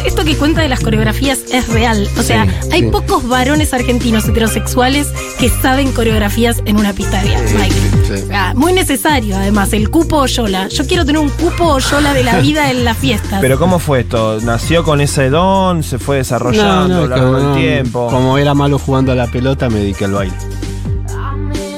Esto 0.06 0.24
que 0.24 0.36
cuenta 0.36 0.62
de 0.62 0.70
las 0.70 0.80
coreografías 0.82 1.40
es 1.52 1.68
real. 1.70 2.08
O 2.18 2.22
sea, 2.24 2.46
hay 2.72 2.84
pocos 2.84 3.28
varones 3.28 3.74
argentinos 3.74 4.28
heterosexuales 4.28 5.08
que 5.40 5.50
saben 5.50 5.92
coreografías 5.92 6.62
en 6.66 6.75
una 6.78 6.94
pista 6.94 7.22
de 7.22 7.30
baile. 7.32 7.76
sí. 8.08 8.24
Ah, 8.34 8.54
muy 8.56 8.74
necesario, 8.74 9.36
además, 9.38 9.74
el 9.74 9.90
cupo 9.90 10.18
Oyola. 10.18 10.68
Yo 10.70 10.86
quiero 10.86 11.06
tener 11.06 11.20
un 11.22 11.30
cupo 11.30 11.66
Oyola 11.74 12.14
de 12.14 12.24
la 12.24 12.40
vida 12.42 12.70
en 12.72 12.84
las 12.84 12.98
fiestas. 12.98 13.40
Pero 13.42 13.58
¿cómo 13.60 13.80
fue 13.80 14.02
esto? 14.02 14.40
¿Nació 14.42 14.84
con 14.84 15.02
ese 15.02 15.30
don? 15.30 15.84
¿Se 15.84 16.00
fue 16.00 16.18
desarrollando 16.18 16.96
a 16.98 17.02
lo 17.02 17.08
largo 17.08 17.34
como, 17.34 17.38
del 17.54 17.58
tiempo? 17.62 18.08
como 18.10 18.38
era 18.38 18.54
malo 18.54 18.78
jugando 18.80 19.12
a 19.12 19.16
la 19.16 19.28
pelota, 19.28 19.70
me 19.70 19.80
dediqué 19.80 20.06
al 20.06 20.12
baile. 20.14 20.34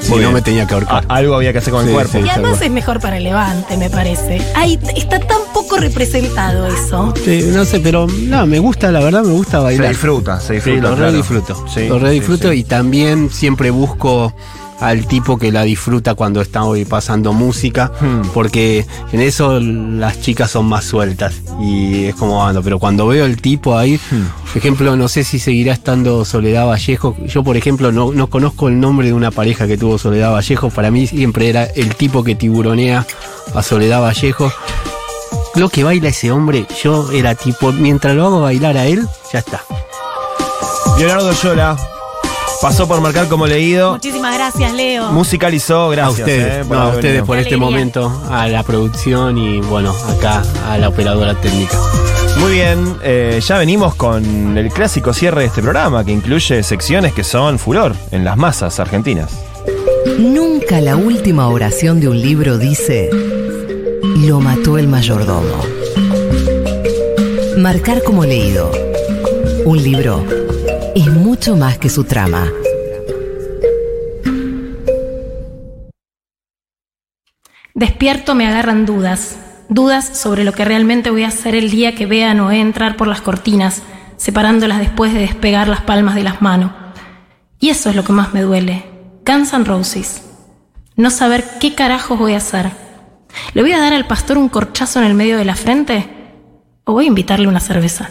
Si 0.00 0.14
Muy 0.14 0.22
no 0.22 0.32
me 0.32 0.40
tenía 0.40 0.66
que 0.66 0.72
A- 0.72 0.76
ahorcar. 0.78 1.04
algo 1.08 1.34
había 1.34 1.52
que 1.52 1.58
hacer 1.58 1.70
con 1.72 1.82
Sí, 1.82 1.88
el 1.90 1.94
cuerpo. 1.94 2.18
y 2.18 2.22
sí. 2.22 2.28
además 2.30 2.54
tal 2.54 2.62
es 2.62 2.70
mejor 2.72 2.98
para 2.98 3.18
el 3.18 3.24
levante, 3.24 3.76
me 3.76 3.90
parece. 3.90 4.40
Ay, 4.54 4.78
está 4.96 5.18
tan 5.20 5.38
poco 5.52 5.76
representado 5.76 6.66
eso. 6.66 7.12
Sí, 7.22 7.44
no 7.52 7.66
sé, 7.66 7.80
pero 7.80 8.06
no, 8.06 8.46
me 8.46 8.58
gusta, 8.58 8.90
la 8.90 9.00
verdad, 9.00 9.22
me 9.22 9.32
gusta 9.32 9.58
Se 9.58 9.64
bailar. 9.64 9.88
disfruta, 9.90 10.40
se 10.40 10.46
Sí, 10.46 10.70
disfruta. 10.70 10.80
lo 10.80 10.90
re 10.92 10.96
claro. 10.96 11.12
disfruto. 11.12 11.64
Sí, 11.68 11.88
lo 11.88 11.98
re 11.98 12.08
sí, 12.08 12.14
disfruto 12.14 12.50
sí. 12.52 12.58
y 12.60 12.64
también 12.64 13.28
siempre 13.30 13.68
busco 13.70 14.32
al 14.80 15.06
tipo 15.06 15.38
que 15.38 15.50
la 15.50 15.62
disfruta 15.64 16.14
cuando 16.14 16.40
está 16.40 16.62
hoy 16.64 16.84
pasando 16.84 17.32
música, 17.32 17.90
Hmm. 18.00 18.22
porque 18.32 18.86
en 19.12 19.20
eso 19.20 19.58
las 19.60 20.20
chicas 20.20 20.50
son 20.52 20.66
más 20.66 20.84
sueltas 20.84 21.34
y 21.60 22.04
es 22.06 22.14
como 22.14 22.46
ando, 22.46 22.62
pero 22.62 22.78
cuando 22.78 23.06
veo 23.06 23.24
el 23.24 23.40
tipo 23.40 23.76
ahí, 23.76 23.96
Hmm. 24.10 24.22
por 24.48 24.56
ejemplo, 24.56 24.96
no 24.96 25.08
sé 25.08 25.24
si 25.24 25.38
seguirá 25.38 25.72
estando 25.72 26.24
Soledad 26.24 26.66
Vallejo, 26.66 27.16
yo 27.26 27.42
por 27.42 27.56
ejemplo 27.56 27.90
no, 27.92 28.12
no 28.12 28.28
conozco 28.28 28.68
el 28.68 28.78
nombre 28.78 29.08
de 29.08 29.12
una 29.14 29.30
pareja 29.30 29.66
que 29.66 29.76
tuvo 29.76 29.98
Soledad 29.98 30.32
Vallejo, 30.32 30.70
para 30.70 30.90
mí 30.90 31.06
siempre 31.06 31.48
era 31.48 31.64
el 31.64 31.94
tipo 31.96 32.22
que 32.22 32.34
tiburonea 32.34 33.04
a 33.54 33.62
Soledad 33.62 34.00
Vallejo. 34.02 34.52
Lo 35.54 35.68
que 35.70 35.82
baila 35.82 36.08
ese 36.10 36.30
hombre, 36.30 36.66
yo 36.84 37.10
era 37.10 37.34
tipo, 37.34 37.72
mientras 37.72 38.14
lo 38.14 38.26
hago 38.26 38.40
bailar 38.42 38.76
a 38.76 38.86
él, 38.86 39.08
ya 39.32 39.40
está. 39.40 39.62
Leonardo 40.98 41.32
Yola 41.32 41.76
pasó 42.60 42.88
por 42.88 43.00
marcar 43.00 43.28
como 43.28 43.46
leído. 43.46 43.92
Muchísimas 43.92 44.34
gracias, 44.34 44.72
Leo. 44.72 45.10
Musicalizó, 45.12 45.88
gracias. 45.90 46.18
a 46.18 46.22
ustedes, 46.22 46.54
eh, 46.54 46.64
por 46.66 46.76
no, 46.76 46.82
a 46.82 46.88
ustedes 46.90 47.22
por 47.22 47.38
este 47.38 47.56
momento, 47.56 48.22
a 48.30 48.48
la 48.48 48.62
producción 48.62 49.38
y 49.38 49.60
bueno, 49.60 49.94
acá 50.08 50.42
a 50.68 50.78
la 50.78 50.88
operadora 50.88 51.34
técnica. 51.34 51.78
Muy 52.38 52.52
bien, 52.52 52.96
eh, 53.02 53.40
ya 53.44 53.58
venimos 53.58 53.94
con 53.94 54.56
el 54.56 54.70
clásico 54.70 55.12
cierre 55.12 55.40
de 55.42 55.46
este 55.46 55.60
programa, 55.60 56.04
que 56.04 56.12
incluye 56.12 56.62
secciones 56.62 57.12
que 57.12 57.24
son 57.24 57.58
furor 57.58 57.94
en 58.10 58.24
las 58.24 58.36
masas 58.36 58.78
argentinas. 58.78 59.30
Nunca 60.18 60.80
la 60.80 60.96
última 60.96 61.48
oración 61.48 62.00
de 62.00 62.08
un 62.08 62.20
libro 62.20 62.58
dice, 62.58 63.10
lo 64.16 64.40
mató 64.40 64.78
el 64.78 64.88
mayordomo. 64.88 65.64
Marcar 67.56 68.02
como 68.04 68.24
leído. 68.24 68.70
Un 69.64 69.82
libro 69.82 70.24
es 70.94 71.06
mucho 71.08 71.56
más 71.56 71.78
que 71.78 71.88
su 71.88 72.04
trama. 72.04 72.48
Despierto 77.74 78.34
me 78.34 78.46
agarran 78.46 78.86
dudas, 78.86 79.38
dudas 79.68 80.18
sobre 80.18 80.44
lo 80.44 80.52
que 80.52 80.64
realmente 80.64 81.10
voy 81.10 81.24
a 81.24 81.28
hacer 81.28 81.54
el 81.54 81.70
día 81.70 81.94
que 81.94 82.06
vea 82.06 82.32
a 82.32 82.34
Noé 82.34 82.60
entrar 82.60 82.96
por 82.96 83.06
las 83.06 83.20
cortinas, 83.20 83.82
separándolas 84.16 84.80
después 84.80 85.12
de 85.12 85.20
despegar 85.20 85.68
las 85.68 85.82
palmas 85.82 86.14
de 86.14 86.24
las 86.24 86.42
manos. 86.42 86.72
Y 87.60 87.70
eso 87.70 87.90
es 87.90 87.96
lo 87.96 88.04
que 88.04 88.12
más 88.12 88.34
me 88.34 88.42
duele. 88.42 88.84
Guns 89.24 89.52
N' 89.52 89.64
Roses. 89.64 90.22
No 90.96 91.10
saber 91.10 91.44
qué 91.60 91.74
carajos 91.74 92.18
voy 92.18 92.34
a 92.34 92.38
hacer. 92.38 92.72
¿Le 93.54 93.62
voy 93.62 93.72
a 93.72 93.78
dar 93.78 93.92
al 93.92 94.06
pastor 94.06 94.38
un 94.38 94.48
corchazo 94.48 94.98
en 95.00 95.06
el 95.06 95.14
medio 95.14 95.38
de 95.38 95.44
la 95.44 95.54
frente? 95.54 96.08
¿O 96.84 96.94
voy 96.94 97.04
a 97.04 97.08
invitarle 97.08 97.46
una 97.46 97.60
cerveza? 97.60 98.10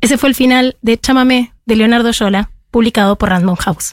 Ese 0.00 0.18
fue 0.18 0.28
el 0.28 0.34
final 0.34 0.76
de 0.82 0.98
Chámame 0.98 1.52
de 1.66 1.76
Leonardo 1.76 2.10
Yola, 2.12 2.50
publicado 2.70 3.16
por 3.16 3.30
Random 3.30 3.56
House. 3.56 3.92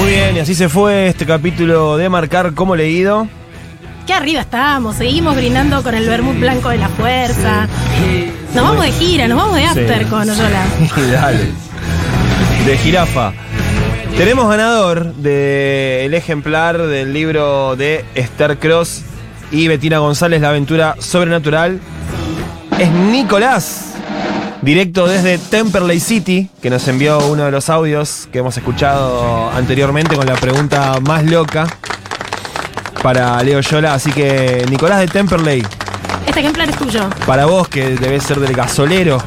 Muy 0.00 0.10
bien, 0.10 0.36
y 0.36 0.40
así 0.40 0.54
se 0.54 0.68
fue 0.68 1.08
este 1.08 1.24
capítulo 1.26 1.96
de 1.96 2.08
Marcar 2.08 2.52
como 2.54 2.76
leído. 2.76 3.28
Qué 4.06 4.12
arriba 4.12 4.42
estamos, 4.42 4.96
seguimos 4.96 5.34
brindando 5.34 5.82
con 5.82 5.94
el 5.94 6.06
vermut 6.06 6.38
blanco 6.38 6.68
de 6.68 6.78
la 6.78 6.88
fuerza. 6.90 7.66
Nos 8.54 8.64
vamos 8.64 8.84
de 8.84 8.92
gira, 8.92 9.28
nos 9.28 9.38
vamos 9.38 9.56
de 9.56 9.64
after 9.64 10.04
Sí. 10.04 10.10
con 10.10 10.28
Oyola. 10.28 10.64
Dale. 11.12 11.48
De 12.66 12.76
jirafa. 12.78 13.32
Tenemos 14.16 14.48
ganador 14.48 15.12
del 15.14 16.14
ejemplar 16.14 16.78
del 16.86 17.12
libro 17.12 17.74
de 17.76 18.04
Esther 18.14 18.58
Cross 18.58 19.02
y 19.50 19.66
Betina 19.68 19.98
González, 19.98 20.40
La 20.40 20.50
aventura 20.50 20.94
sobrenatural. 21.00 21.80
Es 22.78 22.90
Nicolás, 22.90 23.94
directo 24.62 25.06
desde 25.06 25.38
Temperley 25.38 25.98
City, 26.00 26.48
que 26.62 26.70
nos 26.70 26.86
envió 26.88 27.18
uno 27.26 27.44
de 27.44 27.50
los 27.50 27.68
audios 27.68 28.28
que 28.32 28.38
hemos 28.38 28.56
escuchado 28.56 29.50
anteriormente 29.50 30.16
con 30.16 30.26
la 30.26 30.34
pregunta 30.34 30.98
más 31.00 31.24
loca 31.24 31.66
para 33.02 33.42
Leo 33.42 33.60
Yola. 33.60 33.94
Así 33.94 34.12
que, 34.12 34.64
Nicolás 34.70 35.00
de 35.00 35.08
Temperley, 35.08 35.62
Este 36.26 36.40
ejemplar 36.40 36.70
es 36.70 36.76
tuyo. 36.76 37.10
para 37.26 37.46
vos 37.46 37.68
que 37.68 37.90
debes 37.96 38.22
ser 38.22 38.38
del 38.38 38.54
gasolero. 38.54 39.18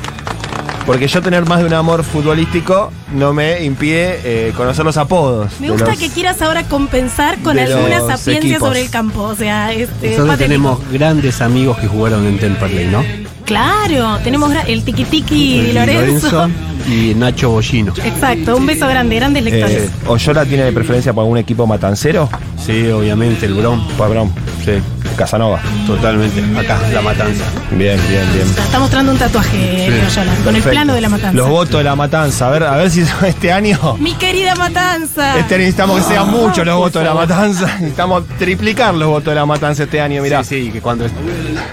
Porque 0.88 1.08
yo 1.08 1.22
tener 1.22 1.46
más 1.46 1.60
de 1.60 1.66
un 1.66 1.74
amor 1.74 2.04
futbolístico 2.04 2.92
no 3.14 3.34
me 3.34 3.64
impide 3.64 4.20
eh, 4.24 4.54
conocer 4.56 4.86
los 4.86 4.96
apodos. 4.98 5.52
Me 5.60 5.68
de 5.68 5.74
gusta 5.74 5.90
los- 5.90 6.00
que 6.00 6.10
quieras 6.10 6.42
ahora 6.42 6.64
compensar 6.64 7.38
con 7.40 7.58
de 7.58 7.64
alguna 7.64 8.00
sapiencia 8.00 8.38
equipos. 8.52 8.68
sobre 8.70 8.82
el 8.82 8.90
campo. 8.90 9.22
O 9.24 9.36
sea, 9.36 9.72
este, 9.74 10.12
Nosotros 10.12 10.28
patético. 10.30 10.38
tenemos 10.48 10.80
grandes 10.92 11.42
amigos 11.42 11.78
que 11.78 11.88
jugaron 11.88 12.26
en 12.26 12.40
Temperley, 12.40 12.88
¿no? 12.88 13.04
Claro, 13.46 14.18
tenemos 14.24 14.52
el 14.68 14.84
tiki 14.84 15.06
tiki 15.06 15.72
Lorenzo. 15.74 16.50
y 16.90 17.14
Nacho 17.16 17.50
Bollino. 17.52 17.94
Exacto, 18.04 18.56
un 18.58 18.66
beso 18.66 18.88
grande, 18.88 19.16
grandes 19.18 19.44
lectores. 19.44 19.84
Eh, 19.84 19.90
¿Oyola 20.08 20.46
tiene 20.46 20.72
preferencia 20.72 21.14
por 21.14 21.24
algún 21.24 21.38
equipo 21.38 21.68
matancero? 21.68 22.30
Sí, 22.66 22.88
obviamente, 22.90 23.46
el 23.46 23.54
Bron. 23.54 23.86
Pues, 23.98 24.10
Brom. 24.10 24.32
Sí. 24.66 24.72
Casanova. 25.18 25.60
Totalmente. 25.86 26.42
Acá, 26.58 26.80
la 26.94 27.02
matanza. 27.02 27.44
Bien, 27.72 28.00
bien, 28.08 28.34
bien. 28.34 28.48
Está 28.48 28.80
mostrando 28.80 29.12
un 29.12 29.18
tatuaje, 29.18 29.90
Loyola, 29.90 30.34
con 30.44 30.56
el 30.56 30.64
plano 30.64 30.94
de 30.94 31.02
la 31.02 31.10
matanza. 31.10 31.36
Los 31.36 31.50
votos 31.50 31.78
de 31.80 31.84
la 31.84 31.96
matanza. 31.96 32.48
A 32.48 32.52
ver, 32.52 32.64
a 32.64 32.78
ver 32.78 32.90
si 32.90 33.02
este 33.26 33.52
año. 33.52 33.98
Mi 34.00 34.14
querida 34.14 34.56
matanza. 34.56 35.38
Este 35.38 35.56
año 35.56 35.64
necesitamos 35.64 36.02
que 36.02 36.14
sean 36.14 36.32
muchos 36.32 36.66
los 36.66 36.78
votos 36.78 37.02
de 37.02 37.08
la 37.08 37.14
matanza. 37.14 37.66
Necesitamos 37.80 38.24
triplicar 38.38 38.94
los 38.94 39.10
votos 39.10 39.32
de 39.32 39.36
la 39.36 39.46
matanza 39.46 39.84
este 39.84 40.00
año, 40.00 40.22
mirá. 40.22 40.44
Sí, 40.44 40.66
sí, 40.66 40.72
que 40.72 40.82
cuando 40.82 41.06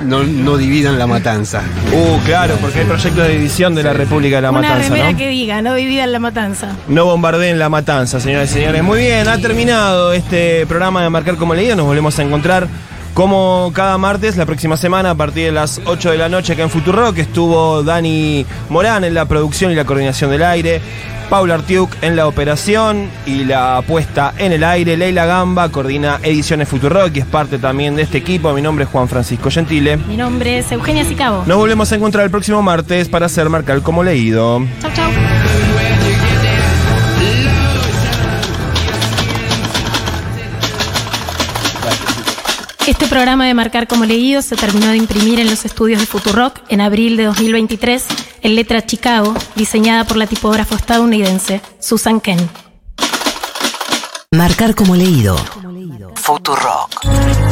no, 0.04 0.22
no 0.24 0.56
dividan 0.56 0.98
la 0.98 1.06
matanza. 1.06 1.62
Uh, 1.92 2.18
claro, 2.24 2.56
porque 2.60 2.80
hay 2.80 2.86
proyectos 2.86 3.26
de 3.26 3.34
división 3.34 3.74
de 3.74 3.82
la 3.82 3.92
República 3.92 4.36
de 4.36 4.42
la 4.42 4.50
Una 4.50 4.60
Matanza, 4.62 4.96
¿no? 4.96 5.16
que 5.16 5.28
diga, 5.28 5.62
no 5.62 5.74
vivida 5.74 6.04
en 6.04 6.12
la 6.12 6.18
matanza. 6.18 6.72
No 6.88 7.04
bombardeen 7.04 7.58
la 7.58 7.68
matanza, 7.68 8.20
señores 8.20 8.50
y 8.50 8.54
señores. 8.54 8.82
Muy 8.82 9.00
bien, 9.00 9.28
ha 9.28 9.38
terminado 9.38 10.12
este 10.12 10.66
programa 10.66 11.02
de 11.02 11.10
Marcar 11.10 11.36
como 11.36 11.54
Leído. 11.54 11.76
Nos 11.76 11.86
volvemos 11.86 12.18
a 12.18 12.22
encontrar 12.22 12.68
como 13.14 13.70
cada 13.72 13.96
martes, 13.96 14.36
la 14.36 14.44
próxima 14.44 14.76
semana, 14.76 15.10
a 15.10 15.14
partir 15.14 15.44
de 15.46 15.52
las 15.52 15.80
8 15.84 16.10
de 16.10 16.18
la 16.18 16.28
noche 16.28 16.52
acá 16.52 16.64
en 16.64 16.70
Futurock. 16.70 17.16
Estuvo 17.18 17.82
Dani 17.82 18.44
Morán 18.68 19.04
en 19.04 19.14
la 19.14 19.24
producción 19.24 19.70
y 19.70 19.76
la 19.76 19.84
coordinación 19.84 20.30
del 20.30 20.42
aire. 20.42 20.82
Paula 21.30 21.54
Artiuk 21.54 21.90
en 22.02 22.16
la 22.16 22.26
operación 22.26 23.08
y 23.24 23.44
la 23.44 23.82
puesta 23.86 24.34
en 24.36 24.52
el 24.52 24.62
aire. 24.62 24.96
Leila 24.96 25.24
Gamba 25.24 25.68
coordina 25.70 26.20
Ediciones 26.22 26.68
Futurock 26.68 27.16
y 27.16 27.20
es 27.20 27.26
parte 27.26 27.58
también 27.58 27.96
de 27.96 28.02
este 28.02 28.18
equipo. 28.18 28.52
Mi 28.52 28.60
nombre 28.60 28.84
es 28.84 28.90
Juan 28.90 29.08
Francisco 29.08 29.50
Gentile. 29.50 29.96
Mi 29.96 30.16
nombre 30.16 30.58
es 30.58 30.70
Eugenia 30.70 31.04
Sicabo. 31.04 31.44
Nos 31.46 31.56
volvemos 31.56 31.90
a 31.92 31.96
encontrar 31.96 32.24
el 32.24 32.30
próximo 32.30 32.62
martes 32.62 33.08
para 33.08 33.26
hacer 33.26 33.48
Marcar 33.48 33.80
como 33.80 34.02
Leído. 34.02 34.60
Chau, 34.82 34.90
chau. 34.92 35.33
Este 42.86 43.06
programa 43.06 43.46
de 43.46 43.54
Marcar 43.54 43.88
como 43.88 44.04
Leído 44.04 44.42
se 44.42 44.56
terminó 44.56 44.88
de 44.88 44.98
imprimir 44.98 45.40
en 45.40 45.48
los 45.48 45.64
estudios 45.64 46.00
de 46.00 46.06
Futurock 46.06 46.60
en 46.68 46.82
abril 46.82 47.16
de 47.16 47.24
2023 47.24 48.06
en 48.42 48.54
letra 48.54 48.84
Chicago, 48.84 49.34
diseñada 49.54 50.04
por 50.04 50.18
la 50.18 50.26
tipógrafo 50.26 50.74
estadounidense 50.74 51.62
Susan 51.80 52.20
Ken. 52.20 52.38
Marcar 54.32 54.74
como 54.74 54.96
leído. 54.96 55.38
Futurock. 56.16 57.44